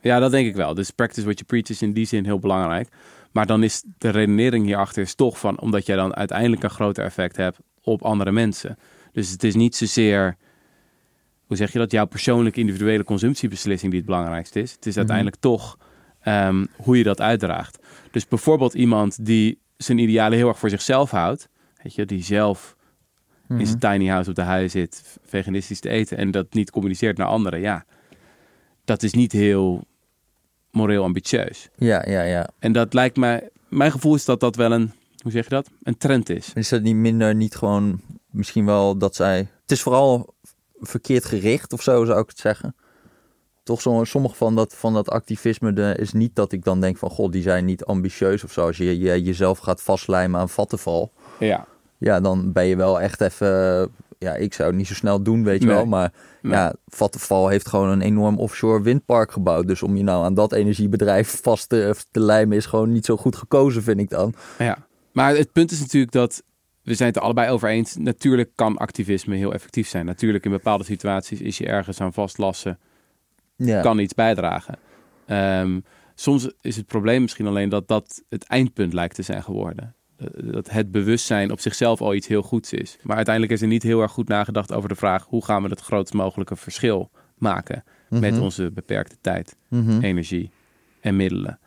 ja, 0.00 0.18
dat 0.18 0.30
denk 0.30 0.46
ik 0.46 0.56
wel. 0.56 0.74
Dus 0.74 0.90
practice 0.90 1.22
what 1.24 1.34
you 1.38 1.46
preach 1.46 1.68
is 1.68 1.82
in 1.82 1.92
die 1.92 2.06
zin 2.06 2.24
heel 2.24 2.38
belangrijk. 2.38 2.88
Maar 3.32 3.46
dan 3.46 3.62
is 3.62 3.82
de 3.98 4.08
redenering 4.08 4.64
hierachter 4.64 5.02
is 5.02 5.14
toch 5.14 5.38
van, 5.38 5.60
omdat 5.60 5.86
jij 5.86 5.96
dan 5.96 6.14
uiteindelijk 6.16 6.62
een 6.62 6.70
groter 6.70 7.04
effect 7.04 7.36
hebt 7.36 7.58
op 7.82 8.02
andere 8.02 8.32
mensen. 8.32 8.78
Dus 9.12 9.30
het 9.30 9.44
is 9.44 9.54
niet 9.54 9.76
zozeer, 9.76 10.36
hoe 11.48 11.56
zeg 11.56 11.72
je 11.72 11.78
dat, 11.78 11.90
jouw 11.90 12.06
persoonlijke 12.06 12.60
individuele 12.60 13.04
consumptiebeslissing 13.04 13.90
die 13.90 14.00
het 14.00 14.08
belangrijkste 14.10 14.60
is. 14.60 14.72
Het 14.72 14.80
is 14.86 14.90
Mhm. 14.90 14.98
uiteindelijk 14.98 15.36
toch 15.36 15.78
ehm, 16.20 16.66
hoe 16.76 16.96
je 16.96 17.02
dat 17.02 17.20
uitdraagt. 17.20 17.78
Dus 18.10 18.28
bijvoorbeeld 18.28 18.74
iemand 18.74 19.24
die 19.24 19.58
zijn 19.76 19.98
idealen 19.98 20.38
heel 20.38 20.48
erg 20.48 20.58
voor 20.58 20.70
zichzelf 20.70 21.10
houdt, 21.10 21.48
weet 21.82 21.94
je, 21.94 22.04
die 22.06 22.22
zelf 22.22 22.76
Mhm. 23.46 23.60
in 23.60 23.66
zijn 23.66 23.78
tiny 23.78 24.06
house 24.06 24.30
op 24.30 24.36
de 24.36 24.42
huis 24.42 24.72
zit, 24.72 25.18
veganistisch 25.24 25.80
te 25.80 25.88
eten 25.88 26.16
en 26.16 26.30
dat 26.30 26.52
niet 26.54 26.70
communiceert 26.70 27.16
naar 27.16 27.26
anderen, 27.26 27.60
ja, 27.60 27.84
dat 28.84 29.02
is 29.02 29.12
niet 29.12 29.32
heel 29.32 29.84
moreel 30.70 31.04
ambitieus. 31.04 31.68
Ja, 31.76 32.04
ja, 32.08 32.22
ja. 32.22 32.48
En 32.58 32.72
dat 32.72 32.94
lijkt 32.94 33.16
mij, 33.16 33.48
mijn 33.68 33.90
gevoel 33.90 34.14
is 34.14 34.24
dat 34.24 34.40
dat 34.40 34.56
wel 34.56 34.72
een, 34.72 34.92
hoe 35.22 35.32
zeg 35.32 35.44
je 35.44 35.50
dat, 35.50 35.70
een 35.82 35.96
trend 35.98 36.28
is. 36.28 36.52
Is 36.54 36.68
dat 36.68 36.82
niet 36.82 36.94
minder, 36.96 37.34
niet 37.34 37.54
gewoon, 37.56 38.00
misschien 38.30 38.64
wel 38.64 38.98
dat 38.98 39.14
zij... 39.14 39.38
Het 39.62 39.70
is 39.70 39.82
vooral 39.82 40.34
verkeerd 40.80 41.24
gericht 41.24 41.72
of 41.72 41.82
zo, 41.82 42.04
zou 42.04 42.20
ik 42.20 42.28
het 42.28 42.38
zeggen. 42.38 42.74
Toch 43.62 43.80
zo, 43.80 44.04
sommige 44.04 44.34
van 44.34 44.54
dat, 44.54 44.74
van 44.74 44.94
dat 44.94 45.10
activisme 45.10 45.72
de, 45.72 45.94
is 45.98 46.12
niet 46.12 46.34
dat 46.36 46.52
ik 46.52 46.64
dan 46.64 46.80
denk 46.80 46.96
van... 46.96 47.10
God, 47.10 47.32
die 47.32 47.42
zijn 47.42 47.64
niet 47.64 47.84
ambitieus 47.84 48.44
of 48.44 48.52
zo. 48.52 48.66
Als 48.66 48.76
je, 48.76 48.98
je 48.98 49.22
jezelf 49.22 49.58
gaat 49.58 49.82
vastlijmen 49.82 50.40
aan 50.40 50.48
vattenval... 50.48 51.12
Ja, 51.38 51.66
Ja, 51.98 52.20
dan 52.20 52.52
ben 52.52 52.64
je 52.64 52.76
wel 52.76 53.00
echt 53.00 53.20
even... 53.20 53.90
Ja, 54.18 54.34
ik 54.34 54.54
zou 54.54 54.68
het 54.68 54.78
niet 54.78 54.86
zo 54.86 54.94
snel 54.94 55.22
doen, 55.22 55.44
weet 55.44 55.62
je 55.62 55.68
wel. 55.68 55.86
Maar 55.86 56.12
Nee. 56.42 56.52
ja, 56.52 56.74
Vattenfall 56.86 57.50
heeft 57.50 57.68
gewoon 57.68 57.88
een 57.88 58.00
enorm 58.00 58.38
offshore 58.38 58.82
windpark 58.82 59.32
gebouwd. 59.32 59.66
Dus 59.66 59.82
om 59.82 59.96
je 59.96 60.02
nou 60.02 60.24
aan 60.24 60.34
dat 60.34 60.52
energiebedrijf 60.52 61.40
vast 61.42 61.68
te, 61.68 61.94
te 62.10 62.20
lijmen... 62.20 62.56
is 62.56 62.66
gewoon 62.66 62.92
niet 62.92 63.04
zo 63.04 63.16
goed 63.16 63.36
gekozen, 63.36 63.82
vind 63.82 64.00
ik 64.00 64.10
dan. 64.10 64.34
ja. 64.58 64.86
Maar 65.12 65.36
het 65.36 65.52
punt 65.52 65.70
is 65.70 65.80
natuurlijk 65.80 66.12
dat 66.12 66.42
we 66.88 66.94
zijn 66.94 67.08
het 67.08 67.16
er 67.16 67.22
allebei 67.22 67.50
over 67.50 67.68
eens. 67.68 67.96
Natuurlijk 67.96 68.50
kan 68.54 68.76
activisme 68.76 69.36
heel 69.36 69.52
effectief 69.52 69.88
zijn. 69.88 70.06
Natuurlijk 70.06 70.44
in 70.44 70.50
bepaalde 70.50 70.84
situaties 70.84 71.40
is 71.40 71.58
je 71.58 71.66
ergens 71.66 72.00
aan 72.00 72.12
vastlassen, 72.12 72.78
Ja, 73.56 73.80
kan 73.80 73.98
iets 73.98 74.14
bijdragen. 74.14 74.78
Ehm, 75.26 75.80
soms 76.14 76.50
is 76.60 76.76
het 76.76 76.86
probleem 76.86 77.22
misschien 77.22 77.46
alleen 77.46 77.68
dat 77.68 77.88
dat 77.88 78.22
het 78.28 78.44
eindpunt 78.44 78.92
lijkt 78.92 79.14
te 79.14 79.22
zijn 79.22 79.42
geworden. 79.42 79.94
Eh, 80.16 80.26
Dat 80.52 80.70
het 80.70 80.90
bewustzijn 80.90 81.52
op 81.52 81.60
zichzelf 81.60 82.00
al 82.00 82.14
iets 82.14 82.26
heel 82.26 82.42
goeds 82.42 82.72
is. 82.72 82.96
Maar 83.02 83.16
uiteindelijk 83.16 83.54
is 83.54 83.62
er 83.62 83.68
niet 83.68 83.82
heel 83.82 84.00
erg 84.00 84.10
goed 84.12 84.28
nagedacht 84.28 84.72
over 84.72 84.88
de 84.88 84.94
vraag 84.94 85.24
hoe 85.24 85.44
gaan 85.44 85.62
we 85.62 85.68
het 85.68 85.80
grootst 85.80 86.14
mogelijke 86.14 86.56
verschil 86.56 87.10
maken 87.36 87.84
met 88.08 88.32
Mhm. 88.32 88.42
onze 88.42 88.70
beperkte 88.72 89.16
tijd, 89.20 89.56
Mhm, 89.68 90.00
energie 90.00 90.50
en 91.08 91.16
middelen. 91.16 91.58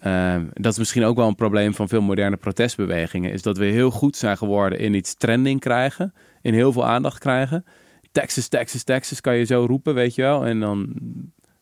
Ehm, 0.00 0.44
dat 0.52 0.72
is 0.72 0.78
misschien 0.78 1.04
ook 1.04 1.16
wel 1.16 1.28
een 1.28 1.34
probleem 1.34 1.74
van 1.74 1.88
veel 1.88 2.00
moderne 2.02 2.36
protestbewegingen. 2.36 3.32
Is 3.32 3.42
dat 3.42 3.58
we 3.58 3.64
heel 3.64 3.90
goed 3.90 4.16
zijn 4.16 4.36
geworden 4.36 4.78
in 4.78 4.94
iets 4.94 5.14
trending 5.14 5.60
krijgen. 5.60 6.12
In 6.42 6.54
heel 6.54 6.72
veel 6.72 6.86
aandacht 6.86 7.18
krijgen. 7.18 7.64
Texas, 8.12 8.48
Texas, 8.48 8.82
Texas 8.82 9.20
kan 9.20 9.36
je 9.36 9.44
zo 9.44 9.64
roepen, 9.68 9.94
weet 9.94 10.14
je 10.14 10.22
wel. 10.22 10.46
En 10.46 10.60
dan, 10.60 10.92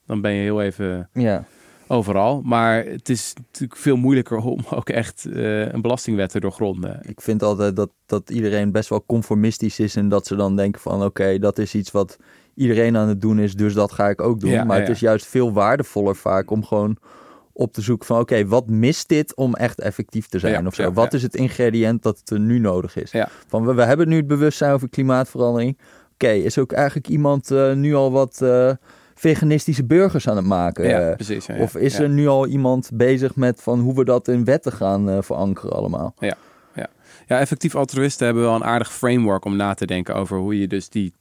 dan 0.06 0.20
ben 0.20 0.32
je 0.32 0.42
heel 0.42 0.62
even 0.62 1.08
Ja. 1.12 1.44
overal. 1.86 2.42
Maar 2.44 2.84
het 2.84 3.08
is 3.08 3.32
natuurlijk 3.36 3.80
veel 3.80 3.96
moeilijker 3.96 4.36
om 4.38 4.60
ook 4.78 4.88
echt 4.88 5.24
eh, 5.26 5.72
een 5.72 5.82
belastingwet 5.82 6.30
te 6.30 6.40
doorgronden. 6.40 7.00
Ik 7.02 7.20
vind 7.20 7.42
altijd 7.42 7.76
dat, 7.76 7.90
dat 8.06 8.30
iedereen 8.30 8.72
best 8.72 8.88
wel 8.88 9.04
conformistisch 9.06 9.78
is 9.80 9.96
en 9.96 10.08
dat 10.08 10.26
ze 10.26 10.36
dan 10.36 10.56
denken 10.56 10.80
van 10.80 11.04
oké, 11.04 11.38
dat 11.38 11.58
is 11.58 11.74
iets 11.74 11.90
wat 11.90 12.18
iedereen 12.58 12.96
aan 12.96 13.08
het 13.08 13.20
doen 13.20 13.38
is, 13.38 13.54
dus 13.54 13.74
dat 13.74 13.92
ga 13.92 14.08
ik 14.08 14.20
ook 14.20 14.40
doen. 14.40 14.50
Ja, 14.50 14.64
maar 14.64 14.76
ja, 14.76 14.82
het 14.82 14.90
is 14.90 15.00
juist 15.00 15.26
veel 15.26 15.52
waardevoller 15.52 16.16
vaak 16.16 16.50
om 16.50 16.64
gewoon 16.64 16.96
op 17.52 17.72
te 17.72 17.80
zoeken 17.80 18.06
van 18.06 18.20
oké, 18.20 18.46
wat 18.46 18.66
mist 18.66 19.08
dit 19.08 19.34
om 19.34 19.54
echt 19.54 19.80
effectief 19.80 20.26
te 20.26 20.38
zijn 20.38 20.66
of 20.66 20.74
zo? 20.74 20.92
wat 20.92 21.12
is 21.14 21.22
het 21.22 21.34
ingrediënt 21.34 22.02
dat 22.02 22.22
er 22.24 22.40
nu 22.40 22.58
nodig 22.58 22.96
is? 22.96 23.14
Van 23.46 23.66
we, 23.66 23.74
we 23.74 23.82
hebben 23.82 24.08
nu 24.08 24.16
het 24.16 24.26
bewustzijn 24.26 24.72
over 24.72 24.88
klimaatverandering. 24.88 25.78
Oké, 26.12 26.30
is 26.30 26.58
ook 26.58 26.72
eigenlijk 26.72 27.08
iemand 27.08 27.50
eh, 27.50 27.72
nu 27.72 27.94
al 27.94 28.12
wat 28.12 28.42
eh, 28.42 28.70
veganistische 29.14 29.84
burgers 29.84 30.28
aan 30.28 30.36
het 30.36 30.46
maken? 30.46 30.88
ja, 30.88 31.14
precies. 31.14 31.46
ja, 31.46 31.54
ja. 31.54 31.62
of 31.62 31.76
is 31.76 31.98
er 31.98 32.08
nu 32.08 32.28
al 32.28 32.46
iemand 32.46 32.90
bezig 32.92 33.36
met 33.36 33.62
van 33.62 33.80
hoe 33.80 33.94
we 33.94 34.04
dat 34.04 34.28
in 34.28 34.44
wetten 34.44 34.72
gaan 34.72 35.10
eh, 35.10 35.18
verankeren 35.20 35.72
allemaal? 35.72 36.14
Ja, 36.18 36.36
effectief 37.36 37.74
altruïsten 37.74 38.26
hebben 38.26 38.44
wel 38.44 38.54
een 38.54 38.64
aardig 38.64 38.92
framework 38.92 39.44
om 39.44 39.56
na 39.56 39.74
te 39.74 39.86
denken 39.86 40.14
over 40.14 40.38
hoe 40.38 40.58
je 40.60 40.66
dus 40.66 40.88
die 40.88 41.12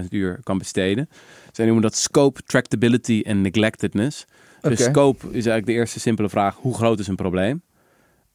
80.000 0.00 0.08
uur 0.10 0.40
kan 0.42 0.58
besteden. 0.58 1.08
Zij 1.52 1.64
noemen 1.64 1.82
dat 1.82 1.96
scope, 1.96 2.42
tractability 2.42 3.22
en 3.24 3.40
neglectedness. 3.40 4.24
Dus 4.60 4.82
scope 4.84 5.26
is 5.26 5.32
eigenlijk 5.32 5.66
de 5.66 5.72
eerste 5.72 6.00
simpele 6.00 6.28
vraag, 6.28 6.56
hoe 6.56 6.74
groot 6.74 6.98
is 6.98 7.06
een 7.08 7.16
probleem? 7.16 7.62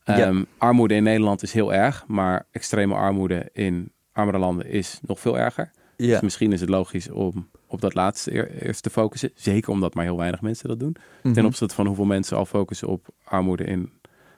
Ja. 0.03 0.17
Ehm, 0.17 0.43
Armoede 0.57 0.93
in 0.93 1.03
Nederland 1.03 1.43
is 1.43 1.53
heel 1.53 1.73
erg, 1.73 2.03
maar 2.07 2.45
extreme 2.51 2.93
armoede 2.95 3.49
in 3.53 3.91
armere 4.11 4.37
landen 4.37 4.65
is 4.67 4.99
nog 5.01 5.19
veel 5.19 5.37
erger. 5.39 5.71
Ja. 5.97 6.07
Dus 6.07 6.21
misschien 6.21 6.51
is 6.51 6.59
het 6.61 6.69
logisch 6.69 7.09
om 7.09 7.49
op 7.67 7.81
dat 7.81 7.93
laatste 7.93 8.33
eer- 8.35 8.51
eerst 8.61 8.83
te 8.83 8.89
focussen. 8.89 9.31
Zeker 9.35 9.71
omdat 9.71 9.93
maar 9.93 10.03
heel 10.03 10.17
weinig 10.17 10.41
mensen 10.41 10.67
dat 10.67 10.79
doen. 10.79 10.95
Ten 11.21 11.31
Mhm. 11.31 11.45
opzichte 11.45 11.75
van 11.75 11.85
hoeveel 11.87 12.05
mensen 12.05 12.37
al 12.37 12.45
focussen 12.45 12.87
op 12.87 13.07
armoede 13.23 13.63
in 13.63 13.89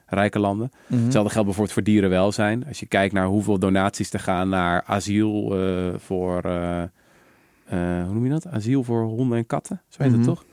rijke 0.06 0.39
landen. 0.39 0.72
Mhm. 0.88 1.04
Hetzelfde 1.04 1.32
geldt 1.32 1.45
bijvoorbeeld 1.47 1.72
voor 1.76 1.84
dierenwelzijn. 1.84 2.66
Als 2.68 2.80
je 2.80 2.86
kijkt 2.86 3.14
naar 3.14 3.26
hoeveel 3.26 3.60
donaties 3.60 4.14
er 4.14 4.20
gaan 4.20 4.49
naar 4.49 4.84
asiel 4.86 5.58
eh, 5.60 5.93
voor, 5.97 6.41
eh, 6.43 6.82
eh, 6.82 8.04
hoe 8.06 8.14
noem 8.14 8.24
je 8.24 8.30
dat? 8.30 8.47
Asiel 8.47 8.84
voor 8.84 9.04
honden 9.04 9.38
en 9.38 9.45
katten, 9.45 9.82
zo 9.88 10.04
heet 10.04 10.12
Mhm. 10.12 10.20
het 10.20 10.28
toch? 10.30 10.45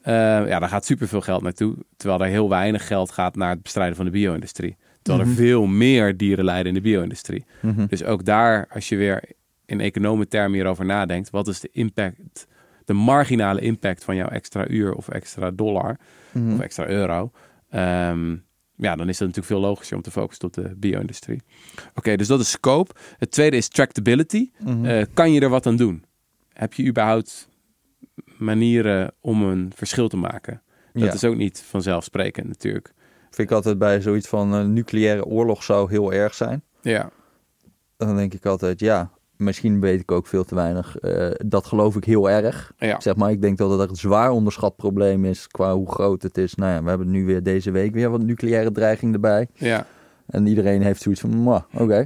Eh, 0.00 0.12
ja, 0.48 0.58
daar 0.58 0.68
gaat 0.68 0.84
superveel 0.84 1.20
geld 1.20 1.42
naartoe. 1.42 1.74
Terwijl 1.96 2.20
er 2.20 2.28
heel 2.28 2.48
weinig 2.48 2.86
geld 2.86 3.10
gaat 3.10 3.36
naar 3.36 3.50
het 3.50 3.62
bestrijden 3.62 3.96
van 3.96 4.04
de 4.04 4.10
bio-industrie. 4.10 4.76
Terwijl 5.02 5.24
Mhm. 5.26 5.34
er 5.38 5.42
veel 5.44 5.66
meer 5.66 6.16
dieren 6.16 6.44
lijden 6.44 6.66
in 6.66 6.74
de 6.74 6.80
bio-industrie. 6.80 7.44
Mhm. 7.60 7.86
Dus 7.86 8.04
ook 8.04 8.24
daar, 8.24 8.66
als 8.72 8.88
je 8.88 8.96
weer 8.96 9.22
in 9.66 9.80
economentermen 9.80 10.52
hierover 10.52 10.84
nadenkt, 10.84 11.30
wat 11.30 11.48
is 11.48 11.60
de 11.60 11.68
impact, 11.72 12.46
de 12.84 12.92
marginale 12.92 13.60
impact 13.60 14.04
van 14.04 14.16
jouw 14.16 14.28
extra 14.28 14.68
uur 14.68 14.94
of 14.94 15.08
extra 15.08 15.50
dollar 15.50 15.96
Mhm. 16.32 16.52
of 16.52 16.60
extra 16.60 16.86
euro? 16.86 17.30
Ehm, 17.70 18.36
ja, 18.76 18.96
dan 18.96 19.08
is 19.08 19.18
het 19.18 19.28
natuurlijk 19.28 19.46
veel 19.46 19.60
logischer 19.68 19.96
om 19.96 20.02
te 20.02 20.10
focussen 20.10 20.46
op 20.46 20.52
de 20.52 20.74
bio-industrie. 20.76 21.42
Oké, 21.94 22.16
dus 22.16 22.26
dat 22.26 22.40
is 22.40 22.50
scope. 22.50 22.92
Het 23.18 23.30
tweede 23.30 23.56
is 23.56 23.68
tractability. 23.68 24.50
Mhm. 24.58 24.84
Eh, 24.84 25.06
kan 25.14 25.32
je 25.32 25.40
er 25.40 25.48
wat 25.48 25.66
aan 25.66 25.76
doen? 25.76 26.04
Heb 26.52 26.72
je 26.72 26.86
überhaupt 26.86 27.48
manieren 28.38 29.12
om 29.20 29.42
een 29.42 29.72
verschil 29.74 30.08
te 30.08 30.16
maken? 30.16 30.62
Dat 30.92 31.02
Ja. 31.02 31.12
is 31.12 31.24
ook 31.24 31.36
niet 31.36 31.62
vanzelfsprekend 31.66 32.48
natuurlijk. 32.48 32.92
Vind 33.30 33.48
ik 33.50 33.54
altijd 33.56 33.78
bij 33.78 34.00
zoiets 34.00 34.28
van 34.28 34.52
een 34.52 34.72
nucleaire 34.72 35.24
oorlog 35.24 35.62
zou 35.62 35.90
heel 35.90 36.12
erg 36.12 36.34
zijn. 36.34 36.62
Ja, 36.82 37.10
Dan 37.96 38.16
denk 38.16 38.34
ik 38.34 38.46
altijd, 38.46 38.80
ja, 38.80 39.10
misschien 39.36 39.80
weet 39.80 40.00
ik 40.00 40.10
ook 40.10 40.26
veel 40.26 40.44
te 40.44 40.54
weinig. 40.54 40.98
Eh, 40.98 41.30
dat 41.46 41.66
geloof 41.66 41.96
ik 41.96 42.04
heel 42.04 42.30
erg. 42.30 42.72
ja. 42.78 43.00
Zeg 43.00 43.16
maar, 43.16 43.30
ik 43.30 43.42
denk 43.42 43.58
dat 43.58 43.70
het 43.70 43.80
echt 43.80 43.90
een 43.90 43.96
zwaar 43.96 44.30
onderschat 44.30 44.76
probleem 44.76 45.24
is 45.24 45.46
qua 45.48 45.74
hoe 45.74 45.90
groot 45.90 46.22
het 46.22 46.38
is. 46.38 46.54
Nou 46.54 46.72
ja, 46.72 46.82
we 46.82 46.88
hebben 46.88 47.10
nu 47.10 47.24
weer 47.24 47.42
deze 47.42 47.70
week 47.70 47.94
weer 47.94 48.10
wat 48.10 48.22
nucleaire 48.22 48.72
dreiging 48.72 49.14
erbij. 49.14 49.48
ja. 49.54 49.86
En 50.26 50.46
iedereen 50.46 50.82
heeft 50.82 51.02
zoiets 51.02 51.20
van, 51.20 51.30
"Mwah, 51.36 51.62
oké. 51.78 52.04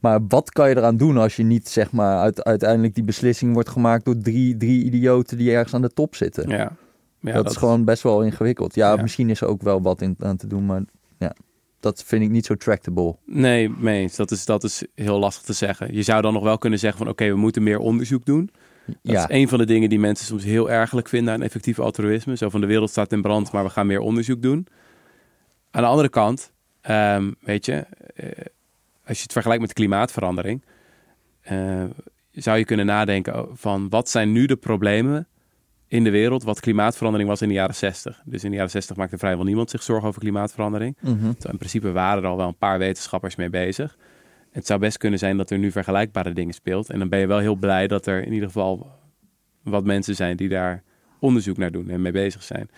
Maar 0.00 0.20
wat 0.28 0.50
kan 0.50 0.68
je 0.68 0.76
eraan 0.76 0.96
doen 0.96 1.16
als 1.16 1.36
je 1.36 1.42
niet, 1.42 1.68
zeg 1.68 1.92
maar, 1.92 2.18
uit, 2.18 2.44
uiteindelijk 2.44 2.94
die 2.94 3.04
beslissing 3.04 3.52
wordt 3.54 3.68
gemaakt 3.68 4.04
door 4.04 4.16
drie, 4.18 4.56
drie 4.56 4.84
idioten 4.84 5.36
die 5.38 5.52
ergens 5.52 5.74
aan 5.74 5.82
de 5.82 5.92
top 5.92 6.14
zitten? 6.14 6.48
ja. 6.48 6.72
ja 7.20 7.32
dat, 7.32 7.50
is 7.50 7.56
gewoon 7.56 7.84
best 7.84 8.02
wel 8.02 8.22
ingewikkeld. 8.22 8.74
Ja, 8.74 8.94
Ja. 8.94 9.02
misschien 9.02 9.30
is 9.30 9.40
er 9.40 9.48
ook 9.48 9.62
wel 9.62 9.82
wat 9.82 10.00
in, 10.00 10.16
aan 10.18 10.36
te 10.36 10.46
doen, 10.46 10.66
maar 10.66 10.82
ja, 11.18 11.32
dat 11.80 12.02
vind 12.06 12.22
ik 12.22 12.30
niet 12.30 12.46
zo 12.46 12.54
tractable. 12.54 13.16
Nee, 13.24 13.68
mee. 13.68 14.10
Dat 14.16 14.30
is, 14.30 14.44
dat 14.44 14.64
is 14.64 14.84
heel 14.94 15.18
lastig 15.18 15.44
te 15.44 15.52
zeggen. 15.52 15.94
Je 15.94 16.02
zou 16.02 16.22
dan 16.22 16.32
nog 16.32 16.42
wel 16.42 16.58
kunnen 16.58 16.78
zeggen 16.78 16.98
van 16.98 17.08
oké, 17.08 17.28
we 17.28 17.36
moeten 17.36 17.62
meer 17.62 17.78
onderzoek 17.78 18.24
doen. 18.24 18.50
Dat 18.86 18.96
ja, 19.02 19.28
is 19.28 19.34
een 19.36 19.48
van 19.48 19.58
de 19.58 19.66
dingen 19.66 19.88
die 19.88 19.98
mensen 19.98 20.26
soms 20.26 20.44
heel 20.44 20.70
ergelijk 20.70 21.08
vinden 21.08 21.34
aan 21.34 21.42
effectief 21.42 21.78
altruïsme. 21.78 22.36
Zo 22.36 22.48
van 22.48 22.60
de 22.60 22.66
wereld 22.66 22.90
staat 22.90 23.12
in 23.12 23.22
brand, 23.22 23.52
maar 23.52 23.64
we 23.64 23.70
gaan 23.70 23.86
meer 23.86 24.00
onderzoek 24.00 24.42
doen. 24.42 24.66
Aan 25.70 25.82
de 25.82 25.88
andere 25.88 26.08
kant, 26.08 26.52
ehm, 26.80 27.32
weet 27.40 27.64
je, 27.66 27.72
eh, 27.72 28.28
als 29.06 29.16
je 29.16 29.22
het 29.22 29.32
vergelijkt 29.32 29.62
met 29.62 29.72
klimaatverandering, 29.72 30.64
eh, 31.40 31.84
zou 32.32 32.58
je 32.58 32.64
kunnen 32.64 32.86
nadenken 32.86 33.46
van 33.52 33.88
wat 33.88 34.08
zijn 34.08 34.32
nu 34.32 34.46
de 34.46 34.56
problemen 34.56 35.28
in 35.88 36.04
de 36.04 36.10
wereld 36.10 36.42
wat 36.42 36.60
klimaatverandering 36.60 37.28
was 37.28 37.42
in 37.42 37.48
de 37.48 37.54
jaren 37.54 37.74
60. 37.74 38.22
Dus 38.24 38.44
in 38.44 38.50
de 38.50 38.56
jaren 38.56 38.70
60 38.70 38.96
maakte 38.96 39.18
vrijwel 39.18 39.44
niemand 39.44 39.70
zich 39.70 39.82
zorgen 39.82 40.08
over 40.08 40.20
klimaatverandering. 40.20 40.96
Mhm. 41.00 41.26
In 41.26 41.56
principe 41.58 41.92
waren 41.92 42.22
er 42.22 42.28
al 42.28 42.36
wel 42.36 42.48
een 42.48 42.56
paar 42.56 42.78
wetenschappers 42.78 43.36
mee 43.36 43.50
bezig. 43.50 43.96
Het 44.50 44.66
zou 44.66 44.80
best 44.80 44.98
kunnen 44.98 45.18
zijn 45.18 45.36
dat 45.36 45.50
er 45.50 45.58
nu 45.58 45.70
vergelijkbare 45.70 46.32
dingen 46.32 46.54
speelt. 46.54 46.90
En 46.90 46.98
dan 46.98 47.08
ben 47.08 47.18
je 47.18 47.26
wel 47.26 47.38
heel 47.38 47.54
blij 47.56 47.86
dat 47.86 48.06
er 48.06 48.22
in 48.24 48.32
ieder 48.32 48.46
geval 48.48 48.90
wat 49.62 49.84
mensen 49.84 50.14
zijn 50.14 50.36
die 50.36 50.48
daar 50.48 50.82
onderzoek 51.20 51.56
naar 51.56 51.70
doen 51.70 51.88
en 51.90 52.02
mee 52.02 52.12
bezig 52.12 52.42
zijn. 52.42 52.68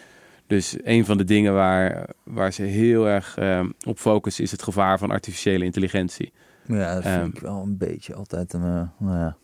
Dus 0.46 0.76
een 0.82 1.04
van 1.04 1.18
de 1.18 1.24
dingen 1.24 1.54
waar, 1.54 2.08
waar 2.24 2.52
ze 2.52 2.62
heel 2.62 3.08
erg 3.08 3.36
ehm, 3.36 3.70
op 3.86 3.98
focussen 3.98 4.44
is 4.44 4.50
het 4.50 4.62
gevaar 4.62 4.98
van 4.98 5.10
artificiële 5.10 5.64
intelligentie. 5.64 6.32
ja 6.66 6.94
dat 6.94 7.02
vind 7.02 7.14
Ehm. 7.16 7.26
ik 7.26 7.38
wel 7.40 7.62
een 7.62 7.76
beetje 7.76 8.14
altijd 8.14 8.52
een, 8.52 8.62
eh, 8.62 8.88
nou 8.98 9.18
ja. 9.18 9.36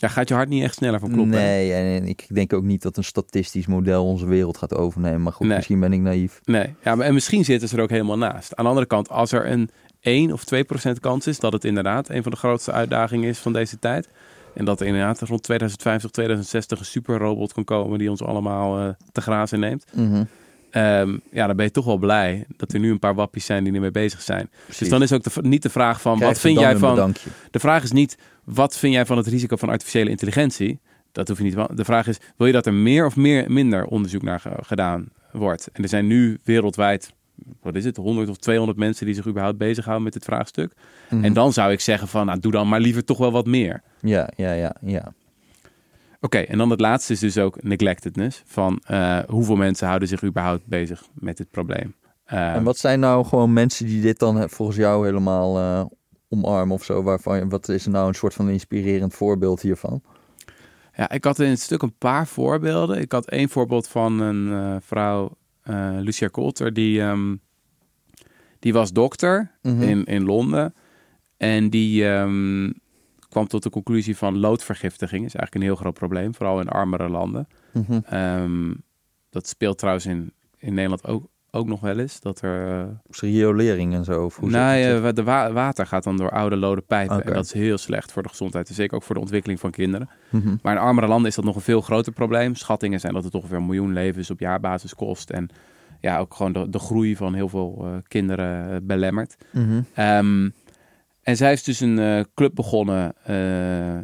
Daar 0.00 0.10
gaat 0.10 0.28
je 0.28 0.34
hart 0.34 0.48
niet 0.48 0.62
echt 0.62 0.74
sneller 0.74 1.00
van 1.00 1.08
kloppen. 1.12 1.34
Nee, 1.34 1.72
en, 1.72 2.06
ik 2.06 2.26
denk 2.28 2.52
ook 2.52 2.62
niet 2.62 2.82
dat 2.82 2.96
een 2.96 3.04
statistisch 3.04 3.66
model 3.66 4.04
onze 4.06 4.26
wereld 4.26 4.56
gaat 4.58 4.74
overnemen. 4.74 5.22
Maar 5.22 5.32
goed, 5.32 5.46
Nee. 5.46 5.56
misschien 5.56 5.80
ben 5.80 5.92
ik 5.92 6.00
naïef. 6.00 6.40
Nee, 6.44 6.74
ja, 6.84 6.94
maar, 6.94 7.06
en 7.06 7.14
misschien 7.14 7.44
zitten 7.44 7.68
ze 7.68 7.76
er 7.76 7.82
ook 7.82 7.90
helemaal 7.90 8.18
naast. 8.18 8.56
Aan 8.56 8.64
de 8.64 8.70
andere 8.70 8.86
kant, 8.88 9.08
als 9.08 9.32
er 9.32 9.50
een 9.50 9.70
1 10.00 10.32
of 10.32 10.44
2 10.44 10.64
procent 10.64 11.00
kans 11.00 11.26
is 11.26 11.38
dat 11.38 11.52
het 11.52 11.64
inderdaad 11.64 12.08
een 12.08 12.22
van 12.22 12.32
de 12.32 12.38
grootste 12.38 12.72
uitdagingen 12.72 13.28
is 13.28 13.38
van 13.38 13.52
deze 13.52 13.78
tijd. 13.78 14.08
En 14.54 14.64
dat 14.64 14.80
er 14.80 14.86
inderdaad 14.86 15.20
rond 15.20 15.42
2050, 15.42 16.10
2060 16.10 16.78
een 16.78 16.84
superrobot 16.84 17.52
kan 17.52 17.64
komen 17.64 17.98
die 17.98 18.10
ons 18.10 18.22
allemaal 18.22 18.78
eh, 18.78 18.88
te 19.12 19.20
grazen 19.20 19.60
neemt. 19.60 19.84
Mhm. 19.94 20.24
Ehm, 20.70 21.16
ja, 21.32 21.46
dan 21.46 21.56
ben 21.56 21.64
je 21.64 21.70
toch 21.70 21.84
wel 21.84 21.96
blij 21.96 22.44
dat 22.56 22.72
er 22.72 22.80
nu 22.80 22.90
een 22.90 22.98
paar 22.98 23.14
wappies 23.14 23.44
zijn 23.44 23.64
die 23.64 23.72
ermee 23.74 23.90
bezig 23.90 24.20
zijn. 24.22 24.48
Precies. 24.64 24.78
Dus 24.78 24.88
dan 24.88 25.02
is 25.02 25.12
ook 25.12 25.22
de, 25.22 25.30
niet 25.42 25.62
de 25.62 25.70
vraag 25.70 26.00
van 26.00 26.16
Krijg 26.16 26.32
wat 26.32 26.40
vind 26.40 26.58
jij 26.58 26.76
van. 26.76 26.94
bedankje. 26.94 27.30
De 27.50 27.58
vraag 27.58 27.82
is 27.82 27.92
niet 27.92 28.16
wat 28.44 28.76
vind 28.78 28.92
jij 28.94 29.06
van 29.06 29.16
het 29.16 29.26
risico 29.26 29.56
van 29.56 29.68
artificiële 29.68 30.10
intelligentie. 30.10 30.80
Dat 31.12 31.28
hoef 31.28 31.38
je 31.38 31.44
niet. 31.44 31.56
De 31.76 31.84
vraag 31.84 32.06
is: 32.06 32.18
wil 32.36 32.46
je 32.46 32.52
dat 32.52 32.66
er 32.66 32.74
meer 32.74 33.06
of 33.06 33.16
meer, 33.16 33.50
minder 33.52 33.84
onderzoek 33.84 34.22
naar 34.22 34.40
ge- 34.40 34.58
gedaan 34.60 35.08
wordt? 35.32 35.68
En 35.72 35.82
er 35.82 35.88
zijn 35.88 36.06
nu 36.06 36.38
wereldwijd, 36.44 37.12
wat 37.62 37.74
is 37.74 37.84
het, 37.84 37.96
100 37.96 38.28
of 38.28 38.36
200 38.36 38.78
mensen 38.78 39.06
die 39.06 39.14
zich 39.14 39.26
überhaupt 39.26 39.58
bezighouden 39.58 40.04
met 40.04 40.12
dit 40.12 40.24
vraagstuk. 40.24 40.72
Mhm. 41.10 41.24
En 41.24 41.32
dan 41.32 41.52
zou 41.52 41.72
ik 41.72 41.80
zeggen 41.80 42.08
van, 42.08 42.26
nou, 42.26 42.40
doe 42.40 42.52
dan 42.52 42.68
maar 42.68 42.80
liever 42.80 43.04
toch 43.04 43.18
wel 43.18 43.32
wat 43.32 43.46
meer. 43.46 43.82
Ja, 44.00 44.28
ja, 44.36 44.52
ja, 44.52 44.74
ja. 44.80 45.12
Oké, 46.20 46.38
en 46.38 46.58
dan 46.58 46.70
het 46.70 46.80
laatste 46.80 47.12
is 47.12 47.18
dus 47.20 47.38
ook 47.38 47.62
neglectedness. 47.62 48.42
Van 48.46 48.80
eh, 48.86 49.18
hoeveel 49.28 49.56
mensen 49.56 49.86
houden 49.86 50.08
zich 50.08 50.24
überhaupt 50.24 50.66
bezig 50.66 51.02
met 51.14 51.36
dit 51.36 51.50
probleem. 51.50 51.94
Eh, 52.24 52.54
En 52.54 52.62
wat 52.64 52.78
zijn 52.78 53.00
nou 53.00 53.24
gewoon 53.24 53.52
mensen 53.52 53.86
die 53.86 54.02
dit 54.02 54.18
dan 54.18 54.38
eh, 54.40 54.48
volgens 54.48 54.76
jou 54.78 55.04
helemaal 55.06 55.88
omarmen 56.28 56.74
of 56.74 56.84
zo? 56.84 57.02
Waarvan, 57.02 57.48
wat 57.48 57.68
is 57.68 57.84
er 57.84 57.90
nou 57.90 58.08
een 58.08 58.14
soort 58.14 58.34
van 58.34 58.48
inspirerend 58.48 59.14
voorbeeld 59.14 59.60
hiervan? 59.60 60.02
Ja, 60.94 61.10
ik 61.10 61.24
had 61.24 61.38
in 61.38 61.48
het 61.50 61.60
stuk 61.60 61.82
een 61.82 61.96
paar 61.98 62.26
voorbeelden. 62.26 63.00
Ik 63.00 63.12
had 63.12 63.28
één 63.28 63.48
voorbeeld 63.48 63.88
van 63.88 64.20
een 64.20 64.80
vrouw, 64.82 65.36
Lucia 66.00 66.28
Coulter, 66.28 66.72
die, 66.72 67.00
ehm, 67.00 67.36
die 68.58 68.72
was 68.72 68.92
dokter 68.92 69.58
Mhm. 69.62 69.82
in, 69.82 70.04
in 70.04 70.24
Londen. 70.24 70.74
En 71.36 71.70
die 71.70 72.08
ehm, 72.08 72.70
kwam 73.30 73.46
tot 73.46 73.62
de 73.62 73.70
conclusie 73.70 74.16
van 74.16 74.38
loodvergiftiging 74.38 75.24
is 75.24 75.34
eigenlijk 75.34 75.54
een 75.54 75.62
heel 75.70 75.76
groot 75.80 75.94
probleem, 75.94 76.34
vooral 76.34 76.60
in 76.60 76.68
armere 76.68 77.08
landen. 77.08 77.48
Mhm. 77.72 78.00
Ehm, 78.04 78.72
dat 79.30 79.46
speelt 79.48 79.78
trouwens 79.78 80.06
in, 80.06 80.32
in 80.58 80.74
Nederland 80.74 81.06
ook, 81.06 81.26
ook 81.50 81.66
nog 81.66 81.80
wel 81.80 81.98
eens. 81.98 82.20
Dat 82.20 82.40
er. 82.42 82.68
eh, 82.80 82.84
riolering 83.20 83.94
en 83.94 84.04
zo? 84.04 84.24
Of 84.24 84.36
hoe 84.36 84.50
nee, 84.50 84.84
eh, 84.94 85.08
de 85.14 85.22
wa- 85.22 85.52
water 85.52 85.86
gaat 85.86 86.04
dan 86.04 86.16
door 86.16 86.30
oude 86.30 86.56
lode 86.56 86.80
pijpen. 86.80 87.16
En 87.24 87.32
dat 87.34 87.44
is 87.44 87.52
heel 87.52 87.78
slecht 87.78 88.12
voor 88.12 88.22
de 88.22 88.28
gezondheid. 88.28 88.68
En 88.68 88.74
zeker 88.74 88.96
ook 88.96 89.02
voor 89.02 89.14
de 89.14 89.20
ontwikkeling 89.20 89.60
van 89.60 89.70
kinderen. 89.70 90.08
Mhm. 90.30 90.56
Maar 90.62 90.74
in 90.74 90.80
armere 90.80 91.06
landen 91.06 91.28
is 91.28 91.34
dat 91.34 91.44
nog 91.44 91.54
een 91.54 91.60
veel 91.60 91.80
groter 91.80 92.12
probleem. 92.12 92.54
Schattingen 92.54 93.00
zijn 93.00 93.12
dat 93.14 93.24
het 93.24 93.34
ongeveer 93.34 93.56
een 93.56 93.66
miljoen 93.66 93.92
levens 93.92 94.30
op 94.30 94.40
jaarbasis 94.40 94.94
kost. 94.94 95.30
En 95.30 95.48
ja, 96.00 96.18
ook 96.18 96.34
gewoon 96.34 96.52
de, 96.52 96.68
de 96.70 96.78
groei 96.78 97.16
van 97.16 97.34
heel 97.34 97.48
veel 97.48 97.78
eh, 97.84 97.90
kinderen 98.08 98.70
eh, 98.70 98.76
belemmert. 98.82 99.36
Ehm, 99.94 100.48
en 101.22 101.36
zij 101.36 101.48
heeft 101.48 101.64
dus 101.64 101.80
een 101.80 101.98
eh, 101.98 102.20
club 102.34 102.54
begonnen 102.54 103.14
eh, 103.24 103.98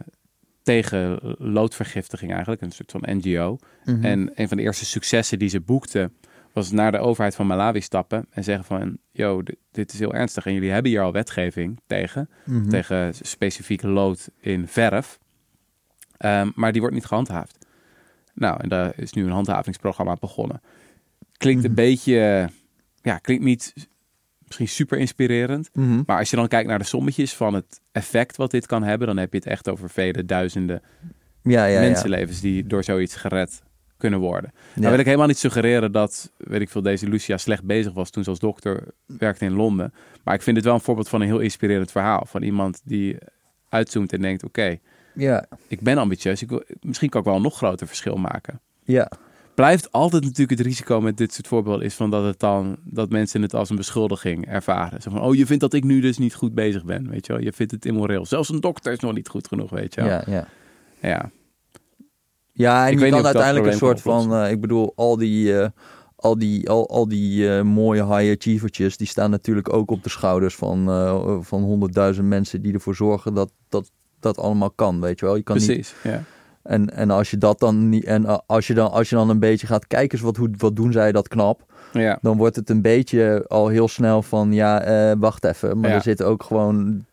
tegen 0.63 1.19
loodvergiftiging 1.39 2.31
eigenlijk. 2.31 2.61
Een 2.63 2.71
soort 2.73 2.91
van 2.91 3.03
NGO. 3.07 3.59
Mhm. 3.85 4.05
En 4.05 4.31
een 4.35 4.49
van 4.49 4.57
de 4.57 4.63
eerste 4.63 4.85
successen 4.85 5.39
die 5.39 5.49
ze 5.49 5.61
boekte 5.61 6.11
was 6.53 6.71
naar 6.71 6.93
de 6.93 6.99
overheid 6.99 7.35
van 7.35 7.47
Malawi 7.47 7.81
stappen 7.81 8.27
en 8.31 8.45
zeggen 8.45 8.65
van, 8.65 8.99
yo, 9.11 9.43
dit, 9.43 9.57
dit 9.71 9.93
is 9.93 9.99
heel 9.99 10.15
ernstig 10.15 10.47
en 10.47 10.53
jullie 10.53 10.71
hebben 10.71 10.91
hier 10.91 11.01
al 11.01 11.13
wetgeving 11.13 11.81
tegen, 11.87 12.29
Mhm. 12.45 12.69
tegen 12.69 13.15
specifiek 13.15 13.83
lood 13.83 14.29
in 14.41 14.69
verf, 14.69 15.19
Ehm, 16.17 16.51
maar 16.55 16.73
die 16.73 16.81
wordt 16.81 16.97
niet 16.97 17.05
gehandhaafd. 17.07 17.67
Nou, 18.35 18.61
en 18.61 18.69
daar 18.69 18.93
is 18.99 19.13
nu 19.13 19.25
een 19.25 19.31
handhavingsprogramma 19.31 20.17
begonnen. 20.21 20.61
Klinkt 21.37 21.65
een 21.65 21.71
Mhm. 21.71 21.81
beetje, 21.81 22.49
ja, 23.03 23.19
klinkt 23.19 23.45
niet 23.45 23.75
misschien 24.47 24.69
super 24.69 24.99
inspirerend, 24.99 25.71
Mhm. 25.73 26.03
maar 26.07 26.19
als 26.19 26.31
je 26.31 26.37
dan 26.37 26.49
kijkt 26.49 26.69
naar 26.69 26.79
de 26.79 26.85
sommetjes 26.85 27.35
van 27.35 27.55
het 27.55 27.81
effect 27.93 28.37
wat 28.37 28.51
dit 28.51 28.67
kan 28.67 28.83
hebben, 28.83 29.07
dan 29.07 29.17
heb 29.17 29.33
je 29.33 29.39
het 29.39 29.47
echt 29.49 29.69
over 29.69 29.91
vele 29.91 30.25
duizenden 30.25 30.83
Ja, 31.43 31.65
ja, 31.65 31.67
ja. 31.67 31.81
mensenlevens 31.81 32.41
die 32.41 32.67
door 32.67 32.85
zoiets 32.85 33.15
gered 33.17 33.63
kunnen 33.97 34.19
worden. 34.21 34.53
Nou 34.75 34.91
wil 34.91 34.99
ik 34.99 35.05
helemaal 35.05 35.27
niet 35.27 35.39
suggereren 35.39 35.93
dat, 35.93 36.33
weet 36.37 36.61
ik 36.61 36.69
veel, 36.69 36.83
deze 36.83 37.09
Lucia 37.09 37.37
slecht 37.37 37.65
bezig 37.65 37.93
was 37.93 38.11
toen 38.11 38.25
ze 38.25 38.31
als 38.31 38.39
dokter 38.39 38.85
werkte 39.07 39.45
in 39.45 39.53
Londen. 39.53 39.93
Maar 40.25 40.35
ik 40.35 40.43
vind 40.43 40.57
het 40.57 40.65
wel 40.65 40.75
een 40.75 40.81
voorbeeld 40.81 41.09
van 41.09 41.21
een 41.21 41.27
heel 41.27 41.39
inspirerend 41.39 41.91
verhaal. 41.91 42.25
Van 42.27 42.43
iemand 42.43 42.81
die 42.85 43.17
uitzoomt 43.69 44.13
en 44.13 44.21
denkt, 44.21 44.45
oké, 44.45 44.77
Ja, 45.15 45.47
ik 45.69 45.81
ben 45.81 45.99
ambitieus. 45.99 46.43
Ik 46.43 46.49
wil, 46.49 46.63
misschien 46.81 47.09
kan 47.09 47.21
ik 47.21 47.27
wel 47.27 47.37
een 47.37 47.43
nog 47.43 47.57
groter 47.57 47.87
verschil 47.87 48.17
maken. 48.17 48.61
ja. 48.85 49.11
Blijft 49.57 49.93
altijd 49.93 50.23
natuurlijk 50.23 50.59
het 50.59 50.67
risico 50.67 51.01
met 51.01 51.17
dit 51.17 51.33
soort 51.33 51.47
voorbeelden 51.47 51.85
is 51.85 51.95
van 51.95 52.11
dat 52.11 52.25
het 52.25 52.41
dan 52.41 52.77
dat 52.85 53.11
mensen 53.11 53.43
het 53.43 53.55
als 53.55 53.71
een 53.71 53.77
beschuldiging 53.77 54.47
ervaren. 54.47 55.03
Zo 55.03 55.11
van, 55.11 55.21
oh, 55.21 55.35
je 55.35 55.47
vindt 55.47 55.63
dat 55.63 55.73
ik 55.73 55.85
nu 55.85 56.01
dus 56.01 56.19
niet 56.19 56.35
goed 56.35 56.55
bezig 56.55 56.85
ben, 56.85 57.11
weet 57.11 57.27
je 57.27 57.33
wel? 57.33 57.43
Je 57.43 57.53
vindt 57.53 57.73
het 57.73 57.85
immoreel. 57.85 58.27
Zelfs 58.27 58.49
een 58.49 58.61
dokter 58.61 58.93
is 58.93 58.99
nog 58.99 59.15
niet 59.15 59.29
goed 59.29 59.49
genoeg, 59.49 59.71
weet 59.71 59.95
je 59.95 60.01
wel? 60.01 60.11
ja, 60.11 60.25
ja. 60.27 60.49
ja. 61.01 61.31
Ja, 62.57 62.87
en 62.87 62.93
Ik 62.93 62.99
je 62.99 63.05
niet 63.05 63.15
kan 63.15 63.25
uiteindelijk 63.25 63.67
een 63.67 63.79
soort 63.79 64.01
van, 64.01 64.35
eh, 64.35 64.51
ik 64.51 64.61
bedoel, 64.61 64.93
al 64.95 65.17
die, 65.17 65.61
eh, 65.61 65.69
al 66.17 66.39
die, 66.39 66.71
al, 66.71 66.89
al 66.89 67.09
die 67.09 67.57
eh, 67.57 67.63
mooie 67.63 68.07
high 68.07 68.37
achievertjes, 68.37 68.97
die 68.97 69.07
staan 69.07 69.31
natuurlijk 69.31 69.73
ook 69.73 69.91
op 69.91 70.03
de 70.03 70.11
schouders 70.11 70.55
van, 70.55 70.85
van 71.45 71.63
honderdduizend 71.63 72.27
mensen 72.27 72.63
die 72.63 72.73
ervoor 72.73 72.95
zorgen 72.95 73.35
dat 73.35 73.53
dat, 73.69 73.91
dat 74.21 74.39
allemaal 74.39 74.71
kan, 74.71 75.01
weet 75.01 75.21
je 75.21 75.27
wel. 75.27 75.37
Je 75.37 75.43
kan 75.43 75.57
niet, 75.57 75.67
Precies, 75.67 75.95
ja. 76.03 76.25
En, 76.67 76.97
en 76.97 77.11
als 77.11 77.31
je 77.31 77.39
dat 77.39 77.59
dan 77.59 77.89
niet, 77.89 78.05
en 78.05 78.25
eh, 78.27 78.39
als 78.47 78.67
je 78.67 78.75
dan, 78.75 78.91
als 78.91 79.09
je 79.09 79.17
dan 79.17 79.29
een 79.29 79.41
beetje 79.41 79.67
gaat 79.67 79.87
kijken, 79.87 80.23
wat, 80.23 80.37
hoe, 80.37 80.51
wat 80.59 80.77
doen 80.77 80.93
zij 80.93 81.13
dat 81.13 81.29
knap, 81.29 81.73
ja. 81.93 82.19
dan 82.23 82.37
wordt 82.37 82.57
het 82.57 82.71
een 82.71 82.83
beetje 82.83 83.45
al 83.49 83.69
heel 83.69 83.89
snel 83.89 84.23
van, 84.23 84.53
ja, 84.53 84.81
eh, 84.81 85.17
wacht 85.19 85.45
even, 85.45 85.81
maar 85.81 85.91
Ja. 85.91 85.97
er 85.97 86.03
zit 86.03 86.23
ook 86.23 86.43
gewoon, 86.43 87.05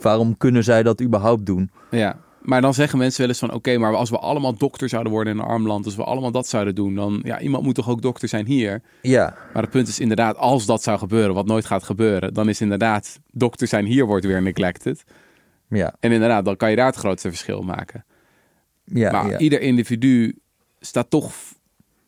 waarom 0.00 0.36
kunnen 0.36 0.64
zij 0.64 0.82
dat 0.82 1.02
überhaupt 1.02 1.46
doen? 1.46 1.70
Ja, 1.90 2.16
maar 2.42 2.60
dan 2.60 2.74
zeggen 2.74 2.98
mensen 2.98 3.20
wel 3.20 3.28
eens 3.28 3.38
van... 3.38 3.52
oké, 3.52 3.78
maar 3.78 3.94
als 3.94 4.10
we 4.10 4.18
allemaal 4.18 4.54
dokter 4.54 4.88
zouden 4.88 5.12
worden 5.12 5.32
in 5.32 5.38
een 5.38 5.44
arm 5.44 5.66
land... 5.66 5.84
als 5.84 5.96
we 5.96 6.04
allemaal 6.04 6.30
dat 6.30 6.46
zouden 6.46 6.74
doen... 6.74 6.94
dan... 6.94 7.20
ja, 7.24 7.40
iemand 7.40 7.64
moet 7.64 7.74
toch 7.74 7.88
ook 7.88 8.02
dokter 8.02 8.28
zijn 8.28 8.46
hier? 8.46 8.82
Ja, 9.02 9.34
Maar 9.52 9.62
het 9.62 9.70
punt 9.70 9.88
is 9.88 10.00
inderdaad... 10.00 10.36
als 10.36 10.66
dat 10.66 10.82
zou 10.82 10.98
gebeuren, 10.98 11.34
wat 11.34 11.46
nooit 11.46 11.64
gaat 11.64 11.82
gebeuren... 11.82 12.34
dan 12.34 12.48
is 12.48 12.60
inderdaad 12.60 13.18
dokter 13.30 13.66
zijn 13.66 13.84
hier 13.84 14.06
wordt 14.06 14.24
weer 14.26 14.42
neglected. 14.42 15.04
ja, 15.68 15.94
En 16.00 16.12
inderdaad, 16.12 16.44
dan 16.44 16.56
kan 16.56 16.70
je 16.70 16.76
daar 16.76 16.86
het 16.86 16.96
grootste 16.96 17.28
verschil 17.28 17.62
maken. 17.62 18.04
Ja, 18.92 19.12
maar 19.12 19.30
ja. 19.30 19.38
ieder 19.38 19.60
individu 19.60 20.38
staat 20.80 21.10
toch 21.10 21.32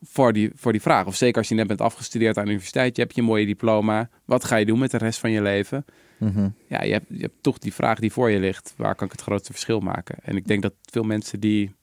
voor 0.01 0.33
die, 0.33 0.51
voor 0.55 0.71
die 0.71 0.81
vraag. 0.81 1.05
Of 1.05 1.15
zeker 1.15 1.37
als 1.37 1.49
je 1.49 1.55
net 1.55 1.67
bent 1.67 1.81
afgestudeerd 1.81 2.37
aan 2.37 2.43
de 2.43 2.49
universiteit... 2.49 2.95
je 2.95 3.01
hebt 3.01 3.15
je 3.15 3.21
mooie 3.21 3.45
diploma. 3.45 4.09
Wat 4.25 4.43
ga 4.43 4.55
je 4.55 4.65
doen 4.65 4.79
met 4.79 4.91
de 4.91 4.97
rest 4.97 5.19
van 5.19 5.31
je 5.31 5.41
leven? 5.41 5.85
Mhm. 6.17 6.49
ja, 6.67 6.83
je 6.83 6.91
hebt, 6.91 7.05
je 7.09 7.21
hebt 7.21 7.43
toch 7.43 7.57
die 7.57 7.73
vraag 7.73 7.99
die 7.99 8.11
voor 8.11 8.29
je 8.29 8.39
ligt. 8.39 8.73
Waar 8.77 8.95
kan 8.95 9.05
ik 9.05 9.11
het 9.11 9.21
grootste 9.21 9.51
verschil 9.51 9.79
maken? 9.79 10.15
En 10.21 10.35
ik 10.35 10.47
denk 10.47 10.61
dat 10.61 10.73
veel 10.81 11.03
mensen 11.03 11.39
die 11.39 11.75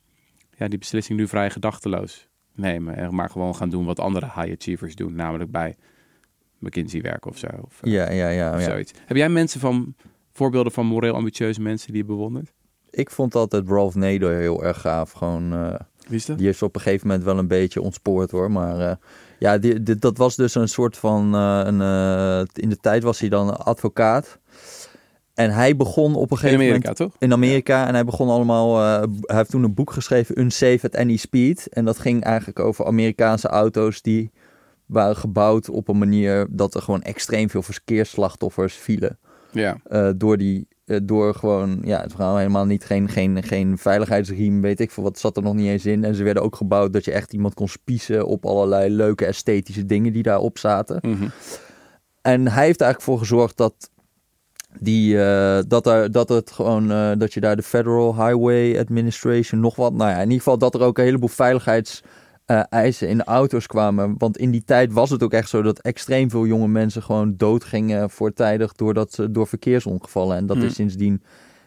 ja, 0.56 0.68
die 0.68 0.78
beslissing 0.78 1.18
nu 1.18 1.28
vrij 1.28 1.50
gedachteloos 1.50 2.28
nemen. 2.54 2.96
En 2.96 3.14
maar 3.14 3.30
gewoon 3.30 3.56
gaan 3.56 3.70
doen 3.70 3.84
wat 3.84 4.00
andere 4.00 4.26
high 4.26 4.52
achievers 4.52 4.94
doen. 4.94 5.14
Namelijk 5.14 5.50
bij 5.50 5.76
McKinsey 6.58 7.00
werken 7.00 7.30
of 7.30 7.38
zo. 7.38 7.46
Of, 7.60 7.82
eh, 7.82 7.92
ja, 7.92 8.10
ja, 8.10 8.28
ja, 8.28 8.54
of 8.54 8.60
ja. 8.60 8.64
zoiets. 8.64 8.92
Heb 9.06 9.16
jij 9.16 9.28
mensen 9.28 9.60
van, 9.60 9.94
voorbeelden 10.32 10.72
van 10.72 10.86
moreel 10.86 11.14
ambitieuze 11.14 11.60
mensen 11.60 11.92
die 11.92 12.00
je 12.00 12.08
bewondert? 12.08 12.52
Ik 12.98 13.10
vond 13.10 13.34
altijd 13.34 13.68
Ralph 13.68 13.94
Nader 13.94 14.32
heel 14.38 14.64
erg 14.64 14.80
gaaf. 14.80 15.12
Gewoon, 15.12 15.52
eh, 15.52 15.74
Wie 16.06 16.16
is 16.16 16.26
dat? 16.26 16.38
die 16.38 16.48
is 16.48 16.62
op 16.62 16.74
een 16.74 16.80
gegeven 16.80 17.06
moment 17.06 17.24
wel 17.24 17.38
een 17.38 17.48
beetje 17.48 17.80
ontspoord 17.82 18.30
hoor. 18.30 18.50
Maar 18.50 18.80
eh, 18.80 18.96
ja, 19.38 19.58
die, 19.58 19.82
die- 19.82 19.96
dat 19.96 20.16
was 20.18 20.36
dus 20.36 20.54
een 20.54 20.68
soort 20.68 20.96
van. 20.96 21.34
eh, 21.34 21.60
een, 21.64 21.80
in 22.52 22.68
de 22.68 22.76
tijd 22.80 23.02
was 23.02 23.20
hij 23.20 23.28
dan 23.28 23.64
advocaat. 23.64 24.38
En 25.34 25.50
hij 25.50 25.76
begon 25.76 26.14
op 26.14 26.30
een 26.30 26.30
In 26.30 26.36
gegeven 26.36 26.54
Amerika, 26.54 26.78
moment. 26.78 26.96
toch? 26.96 27.12
In 27.18 27.32
Amerika. 27.32 27.86
En 27.86 27.94
hij 27.94 28.04
begon 28.04 28.28
allemaal. 28.28 28.76
hij 28.78 29.06
heeft 29.36 29.50
toen 29.50 29.62
een 29.62 29.74
boek 29.74 29.90
geschreven, 29.92 30.40
Unsafe 30.40 30.86
at 30.86 30.96
Any 30.96 31.16
Speed. 31.16 31.68
En 31.68 31.84
dat 31.84 31.98
ging 31.98 32.24
eigenlijk 32.24 32.58
over 32.58 32.86
Amerikaanse 32.86 33.48
auto's 33.48 34.02
die 34.02 34.30
waren 34.86 35.16
gebouwd 35.16 35.68
op 35.68 35.88
een 35.88 35.98
manier 35.98 36.46
dat 36.50 36.74
er 36.74 36.82
gewoon 36.82 37.02
extreem 37.02 37.50
veel 37.50 37.62
verkeersslachtoffers 37.62 38.74
vielen. 38.74 39.18
Ja. 39.50 39.76
Door 40.16 40.36
die, 40.36 40.68
door 41.02 41.34
gewoon, 41.34 41.78
ja, 41.82 42.00
het 42.00 42.12
verhaal 42.12 42.36
helemaal 42.36 42.66
niet, 42.66 42.84
geen, 42.84 43.08
geen, 43.08 43.42
geen 43.42 43.78
veiligheidsriem, 43.78 44.60
weet 44.60 44.80
ik 44.80 44.90
veel 44.90 45.02
wat, 45.02 45.18
zat 45.18 45.36
er 45.36 45.42
nog 45.42 45.54
niet 45.54 45.68
eens 45.68 45.86
in. 45.86 46.04
En 46.04 46.14
ze 46.14 46.22
werden 46.22 46.42
ook 46.42 46.56
gebouwd 46.56 46.92
dat 46.92 47.04
je 47.04 47.12
echt 47.12 47.32
iemand 47.32 47.54
kon 47.54 47.68
spiezen 47.68 48.26
op 48.26 48.46
allerlei 48.46 48.90
leuke 48.90 49.26
esthetische 49.26 49.86
dingen 49.86 50.12
die 50.12 50.22
daarop 50.22 50.58
zaten. 50.58 50.98
Mhm. 51.02 51.28
En 52.22 52.48
hij 52.48 52.64
heeft 52.64 52.80
eigenlijk 52.80 53.10
voor 53.10 53.18
gezorgd 53.18 53.56
dat 53.56 53.90
die, 54.80 55.22
eh, 55.22 55.58
dat, 55.68 55.86
er, 55.86 56.12
dat 56.12 56.28
het 56.28 56.50
gewoon, 56.50 56.90
eh, 56.90 57.10
dat 57.18 57.32
je 57.32 57.40
daar 57.40 57.56
de 57.56 57.62
Federal 57.62 58.14
Highway 58.14 58.78
Administration 58.78 59.60
nog 59.60 59.76
wat, 59.76 59.92
nou 59.92 60.10
ja, 60.10 60.16
in 60.16 60.22
ieder 60.22 60.38
geval 60.38 60.58
dat 60.58 60.74
er 60.74 60.80
ook 60.80 60.98
een 60.98 61.04
heleboel 61.04 61.28
veiligheids 61.28 62.02
eh, 62.48 62.62
eisen 62.68 63.08
in 63.08 63.16
de 63.18 63.24
auto's 63.24 63.66
kwamen. 63.66 64.14
Want 64.18 64.36
in 64.38 64.50
die 64.50 64.64
tijd 64.64 64.92
was 64.92 65.10
het 65.10 65.22
ook 65.22 65.32
echt 65.32 65.48
zo 65.48 65.62
dat 65.62 65.78
extreem 65.80 66.30
veel 66.30 66.46
jonge 66.46 66.68
mensen 66.68 67.02
gewoon 67.02 67.34
doodgingen 67.36 68.10
voortijdig 68.10 68.72
doordat 68.72 69.12
ze 69.12 69.30
door 69.30 69.46
verkeersongevallen. 69.46 70.36
En 70.36 70.46
dat 70.46 70.56
is 70.56 70.74
sindsdien 70.74 71.22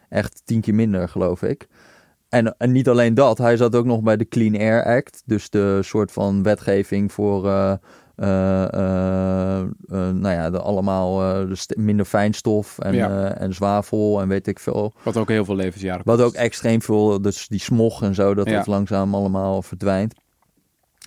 echt 0.10 0.42
tien 0.46 0.62
keer 0.62 0.76
minder, 0.76 1.10
geloof 1.10 1.42
ik. 1.44 1.68
En, 2.30 2.58
en 2.58 2.72
niet 2.72 2.90
alleen 2.90 3.14
dat, 3.14 3.38
hij 3.38 3.58
zat 3.58 3.76
ook 3.76 3.86
nog 3.86 4.02
bij 4.02 4.18
de 4.18 4.28
Clean 4.28 4.56
Air 4.56 4.86
Act. 4.86 5.22
Dus 5.26 5.50
de 5.50 5.80
soort 5.84 6.12
van 6.12 6.44
wetgeving 6.44 7.12
voor, 7.12 7.48
eh, 7.48 7.72
eh, 8.64 9.68
nou 9.90 10.30
ja, 10.30 10.50
de, 10.50 10.60
allemaal 10.60 11.16
de 11.48 11.56
minder 11.78 12.06
fijnstof 12.06 12.80
en, 12.80 12.94
Ja. 12.96 13.34
en 13.34 13.54
zwavel 13.54 14.22
en 14.22 14.28
weet 14.28 14.48
ik 14.48 14.60
veel. 14.60 14.94
Wat 15.04 15.18
ook 15.18 15.30
heel 15.30 15.46
veel 15.46 15.56
levensjaren 15.56 16.06
Wat 16.06 16.22
ook 16.22 16.34
extreem 16.34 16.82
veel, 16.82 17.22
dus 17.22 17.48
die 17.48 17.60
smog 17.60 18.02
en 18.04 18.16
zo, 18.16 18.34
dat 18.34 18.50
Ja. 18.50 18.58
dat 18.58 18.68
langzaam 18.68 19.16
allemaal 19.16 19.62
verdwijnt. 19.62 20.14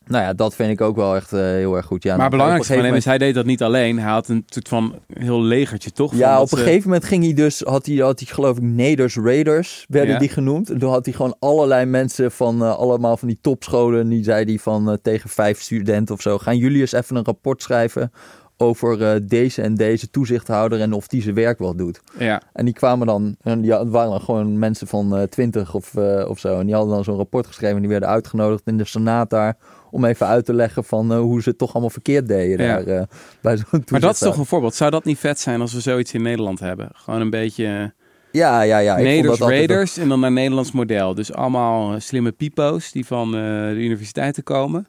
Nou 0.07 0.25
ja, 0.25 0.33
dat 0.33 0.55
vind 0.55 0.71
ik 0.71 0.81
ook 0.81 0.97
wel 0.97 1.17
echt 1.17 1.33
eh, 1.33 1.41
heel 1.41 1.77
erg 1.77 1.87
goed. 1.87 2.03
Ja, 2.03 2.17
maar 2.17 2.31
van 2.31 2.39
hem 2.79 2.95
is, 2.95 3.05
hij 3.05 3.19
deed 3.19 3.35
dat 3.35 3.45
niet 3.45 3.63
alleen. 3.63 3.99
Hij 3.99 4.11
had 4.13 4.29
een 4.29 4.43
soort 4.47 4.69
van 4.69 4.95
heel 5.13 5.43
legertje, 5.43 5.91
toch? 5.91 6.15
Ja, 6.15 6.37
op 6.41 6.53
een 6.53 6.59
ze- 6.59 6.65
gegeven 6.65 6.83
moment 6.89 7.05
ging 7.05 7.25
hij 7.25 7.35
dus, 7.35 7.61
had 7.61 7.87
hij, 7.87 7.97
had 7.97 8.21
hij 8.21 8.29
geloof 8.35 8.57
ik 8.57 8.63
Neders 8.63 9.17
Raiders, 9.17 9.85
werden 9.89 10.13
Ja. 10.13 10.19
die 10.19 10.29
genoemd. 10.29 10.71
En 10.71 10.79
toen 10.79 10.91
had 10.91 11.05
hij 11.05 11.15
gewoon 11.15 11.37
allerlei 11.39 11.85
mensen 11.85 12.33
van 12.33 12.63
eh, 12.63 12.77
allemaal 12.77 13.17
van 13.17 13.29
die 13.29 13.39
topscholen. 13.41 14.01
En 14.01 14.09
die 14.09 14.25
zei 14.25 14.45
die 14.45 14.61
van 14.61 14.91
eh, 14.91 14.97
tegen 15.03 15.31
vijf 15.31 15.61
studenten 15.61 16.15
of 16.15 16.21
zo, 16.21 16.39
gaan 16.39 16.57
jullie 16.57 16.81
eens 16.81 16.93
even 16.93 17.17
een 17.17 17.25
rapport 17.25 17.63
schrijven 17.63 18.13
over 18.57 19.03
eh, 19.03 19.21
deze 19.23 19.63
en 19.63 19.75
deze 19.75 20.11
toezichthouder 20.11 20.81
en 20.81 20.93
of 20.93 21.07
die 21.09 21.23
zijn 21.23 21.35
werk 21.35 21.59
wel 21.59 21.77
doet. 21.77 22.01
Ja, 22.19 22.43
En 22.53 22.65
die 22.65 22.75
kwamen 22.75 23.07
dan, 23.07 23.37
en 23.43 23.61
die 23.61 23.71
waren 23.71 23.91
dan 24.11 24.21
gewoon 24.21 24.59
mensen 24.59 24.87
van 24.87 25.17
eh, 25.17 25.23
20 25.23 25.75
of, 25.75 25.95
eh, 25.97 26.25
of 26.29 26.39
zo. 26.39 26.59
En 26.59 26.67
die 26.67 26.75
hadden 26.75 26.95
dan 26.95 27.05
zo'n 27.05 27.17
rapport 27.17 27.47
geschreven 27.47 27.75
en 27.77 27.83
die 27.83 27.91
werden 27.91 28.09
uitgenodigd 28.09 28.63
in 28.65 28.77
de 28.77 28.85
Senaat 28.85 29.31
daar. 29.31 29.57
Om 29.95 30.05
even 30.05 30.27
uit 30.27 30.45
te 30.45 30.55
leggen 30.55 30.85
van 30.85 31.13
eh, 31.13 31.19
hoe 31.19 31.43
ze 31.43 31.49
het 31.49 31.59
toch 31.59 31.73
allemaal 31.73 31.91
verkeerd 31.91 32.29
deden 32.29 32.67
Ja. 32.67 32.83
daar 32.83 32.97
eh, 33.01 33.03
bij 33.41 33.57
zo'n 33.57 33.85
maar 33.91 34.01
dat 34.01 34.13
is 34.15 34.19
toch 34.19 34.37
een 34.37 34.47
voorbeeld. 34.47 34.75
Zou 34.75 34.91
dat 34.91 35.05
niet 35.05 35.19
vet 35.19 35.41
zijn 35.41 35.61
als 35.61 35.73
we 35.73 35.81
zoiets 35.81 36.13
in 36.15 36.23
Nederland 36.23 36.61
hebben? 36.61 36.89
Gewoon 36.95 37.21
een 37.21 37.31
beetje 37.31 37.93
Ja, 38.31 38.63
ja, 38.63 38.79
ja. 38.79 38.97
ik 38.97 39.05
Neders 39.05 39.39
dat 39.39 39.49
Raiders 39.49 39.97
en 39.99 40.09
dan 40.09 40.21
naar 40.21 40.33
Nederlands 40.33 40.73
model. 40.73 41.15
Dus 41.15 41.33
allemaal 41.33 41.95
eh, 41.95 42.01
slimme 42.01 42.33
pipo's 42.33 42.93
die 42.93 43.07
van 43.07 43.27
eh, 43.27 43.41
de 43.69 43.75
universiteiten 43.79 44.43
komen. 44.43 44.87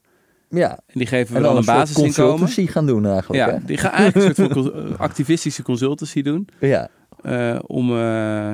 Ja, 0.50 0.70
En 0.88 1.00
die 1.00 1.08
geven 1.08 1.36
we 1.36 1.42
dan 1.42 1.50
dan 1.50 1.58
een 1.58 1.66
basisinkomen. 1.66 2.14
consultancy 2.16 2.68
gaan 2.72 2.86
doen 2.86 3.06
eigenlijk. 3.08 3.50
Ja, 3.52 3.60
die 3.66 3.78
gaan 3.78 3.92
eigenlijk 3.92 4.38
een 4.38 4.46
soort 4.46 4.54
van 4.74 4.98
activistische 5.08 5.64
consultancy 5.64 6.22
doen. 6.22 6.48
Hè? 6.60 6.68
Ja. 6.68 6.88
eh, 7.22 7.60
om... 7.66 7.98
eh, 7.98 8.54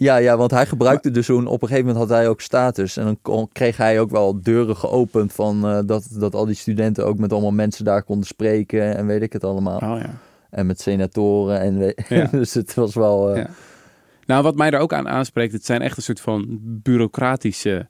Ja, 0.00 0.16
ja, 0.16 0.36
want 0.36 0.50
hij 0.50 0.66
gebruikte 0.66 1.10
dus 1.10 1.26
zo'n... 1.26 1.46
Op 1.46 1.62
een 1.62 1.68
gegeven 1.68 1.86
moment 1.90 2.08
had 2.08 2.18
hij 2.18 2.28
ook 2.28 2.40
status. 2.40 2.96
En 2.96 3.04
dan 3.04 3.18
kon- 3.22 3.48
kreeg 3.52 3.76
hij 3.76 4.00
ook 4.00 4.10
wel 4.10 4.42
deuren 4.42 4.76
geopend 4.76 5.32
van... 5.32 5.66
eh, 5.66 5.78
dat, 5.86 6.08
dat 6.10 6.34
al 6.34 6.46
die 6.46 6.54
studenten 6.54 7.06
ook 7.06 7.18
met 7.18 7.32
allemaal 7.32 7.50
mensen 7.50 7.84
daar 7.84 8.02
konden 8.02 8.26
spreken. 8.26 8.96
En 8.96 9.06
weet 9.06 9.22
ik 9.22 9.32
het 9.32 9.44
allemaal. 9.44 9.78
oh 9.78 9.98
ja. 10.00 10.10
En 10.50 10.66
met 10.66 10.80
senatoren. 10.80 11.60
En 11.60 11.94
Ja. 12.08 12.24
dus 12.40 12.54
het 12.54 12.74
was 12.74 12.94
wel... 12.94 13.30
eh, 13.30 13.36
Ja. 13.36 13.48
Nou, 14.26 14.42
wat 14.42 14.56
mij 14.56 14.70
er 14.70 14.80
ook 14.80 14.92
aan 14.92 15.08
aanspreekt, 15.08 15.52
het 15.52 15.64
zijn 15.64 15.82
echt 15.82 15.96
een 15.96 16.02
soort 16.02 16.20
van 16.20 16.58
bureaucratische 16.62 17.86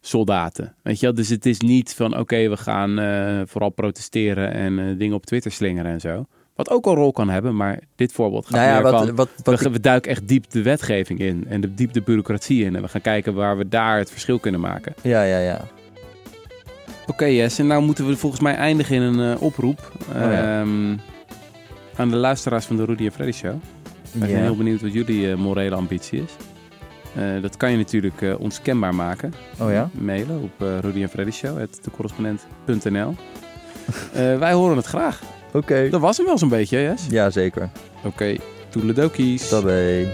soldaten. 0.00 0.74
Weet 0.82 1.00
je 1.00 1.06
wel? 1.06 1.14
Dus 1.14 1.28
het 1.28 1.46
is 1.46 1.58
niet 1.60 1.94
van, 1.94 2.18
oké, 2.18 2.48
we 2.48 2.56
gaan 2.56 2.98
eh, 2.98 3.40
vooral 3.46 3.70
protesteren 3.70 4.52
en 4.52 4.98
dingen 4.98 5.16
op 5.16 5.26
Twitter 5.26 5.52
slingeren 5.52 5.90
en 5.92 6.00
zo. 6.00 6.26
Wat 6.54 6.70
ook 6.70 6.86
een 6.86 6.94
rol 6.94 7.12
kan 7.12 7.28
hebben, 7.28 7.56
maar 7.56 7.78
dit 7.96 8.12
voorbeeld 8.12 8.44
gaat 8.46 8.54
Nou 8.54 8.66
ja, 8.66 8.72
meer 8.72 8.82
wat, 8.82 9.06
van... 9.06 9.14
wat, 9.14 9.28
wat 9.42 9.60
we, 9.60 9.70
we 9.70 9.80
duiken 9.80 10.10
echt 10.10 10.28
diep 10.28 10.50
de 10.50 10.62
wetgeving 10.62 11.20
in 11.20 11.44
en 11.48 11.60
de, 11.60 11.74
diep 11.74 11.92
de 11.92 12.02
bureaucratie 12.02 12.64
in. 12.64 12.76
En 12.76 12.82
we 12.82 12.88
gaan 12.88 13.00
kijken 13.00 13.34
waar 13.34 13.56
we 13.56 13.68
daar 13.68 13.98
het 13.98 14.10
verschil 14.10 14.38
kunnen 14.38 14.60
maken. 14.60 14.94
ja, 15.02 15.22
ja, 15.22 15.38
ja. 15.38 15.60
Oké, 17.06 17.24
Jess, 17.24 17.58
en 17.58 17.66
nou 17.66 17.82
moeten 17.82 18.06
we 18.06 18.16
volgens 18.16 18.42
mij 18.42 18.54
eindigen 18.54 18.96
in 18.96 19.02
een 19.02 19.34
eh, 19.34 19.42
oproep. 19.42 19.92
Oh 20.08 20.14
ja. 20.14 20.60
ehm, 20.60 20.96
aan 21.96 22.10
de 22.10 22.16
luisteraars 22.16 22.64
van 22.64 22.76
de 22.76 22.84
Rudy 22.84 23.04
en 23.04 23.12
Freddy 23.12 23.32
Show. 23.32 23.54
Zijn 24.18 24.30
Ja. 24.30 24.36
heel 24.38 24.56
benieuwd 24.56 24.80
wat 24.80 24.92
jullie 24.92 25.30
eh, 25.30 25.36
morele 25.36 25.74
ambitie 25.74 26.22
is. 26.22 26.36
Eh, 27.14 27.42
dat 27.42 27.56
kan 27.56 27.70
je 27.70 27.76
natuurlijk 27.76 28.22
eh, 28.22 28.40
ons 28.40 28.62
kenbaar 28.62 28.94
maken. 28.94 29.34
Oh 29.60 29.70
ja? 29.70 29.90
Mailen 29.92 30.42
op 30.42 30.62
uh, 30.62 30.78
Rudy 30.78 31.02
en 31.02 31.08
Freddy 31.08 31.30
Show, 31.30 31.58
wij 34.38 34.52
horen 34.52 34.76
het 34.76 34.86
graag. 34.86 35.20
Oké. 35.54 35.88
Dat 35.88 36.00
was 36.00 36.16
hem 36.16 36.26
wel 36.26 36.38
zo'n 36.38 36.48
beetje, 36.48 36.80
Jess? 36.80 37.06
Ja, 37.10 37.30
zeker. 37.30 37.70
Oké, 38.04 38.36
toedeledokies. 38.68 39.48
Tabé. 39.48 40.06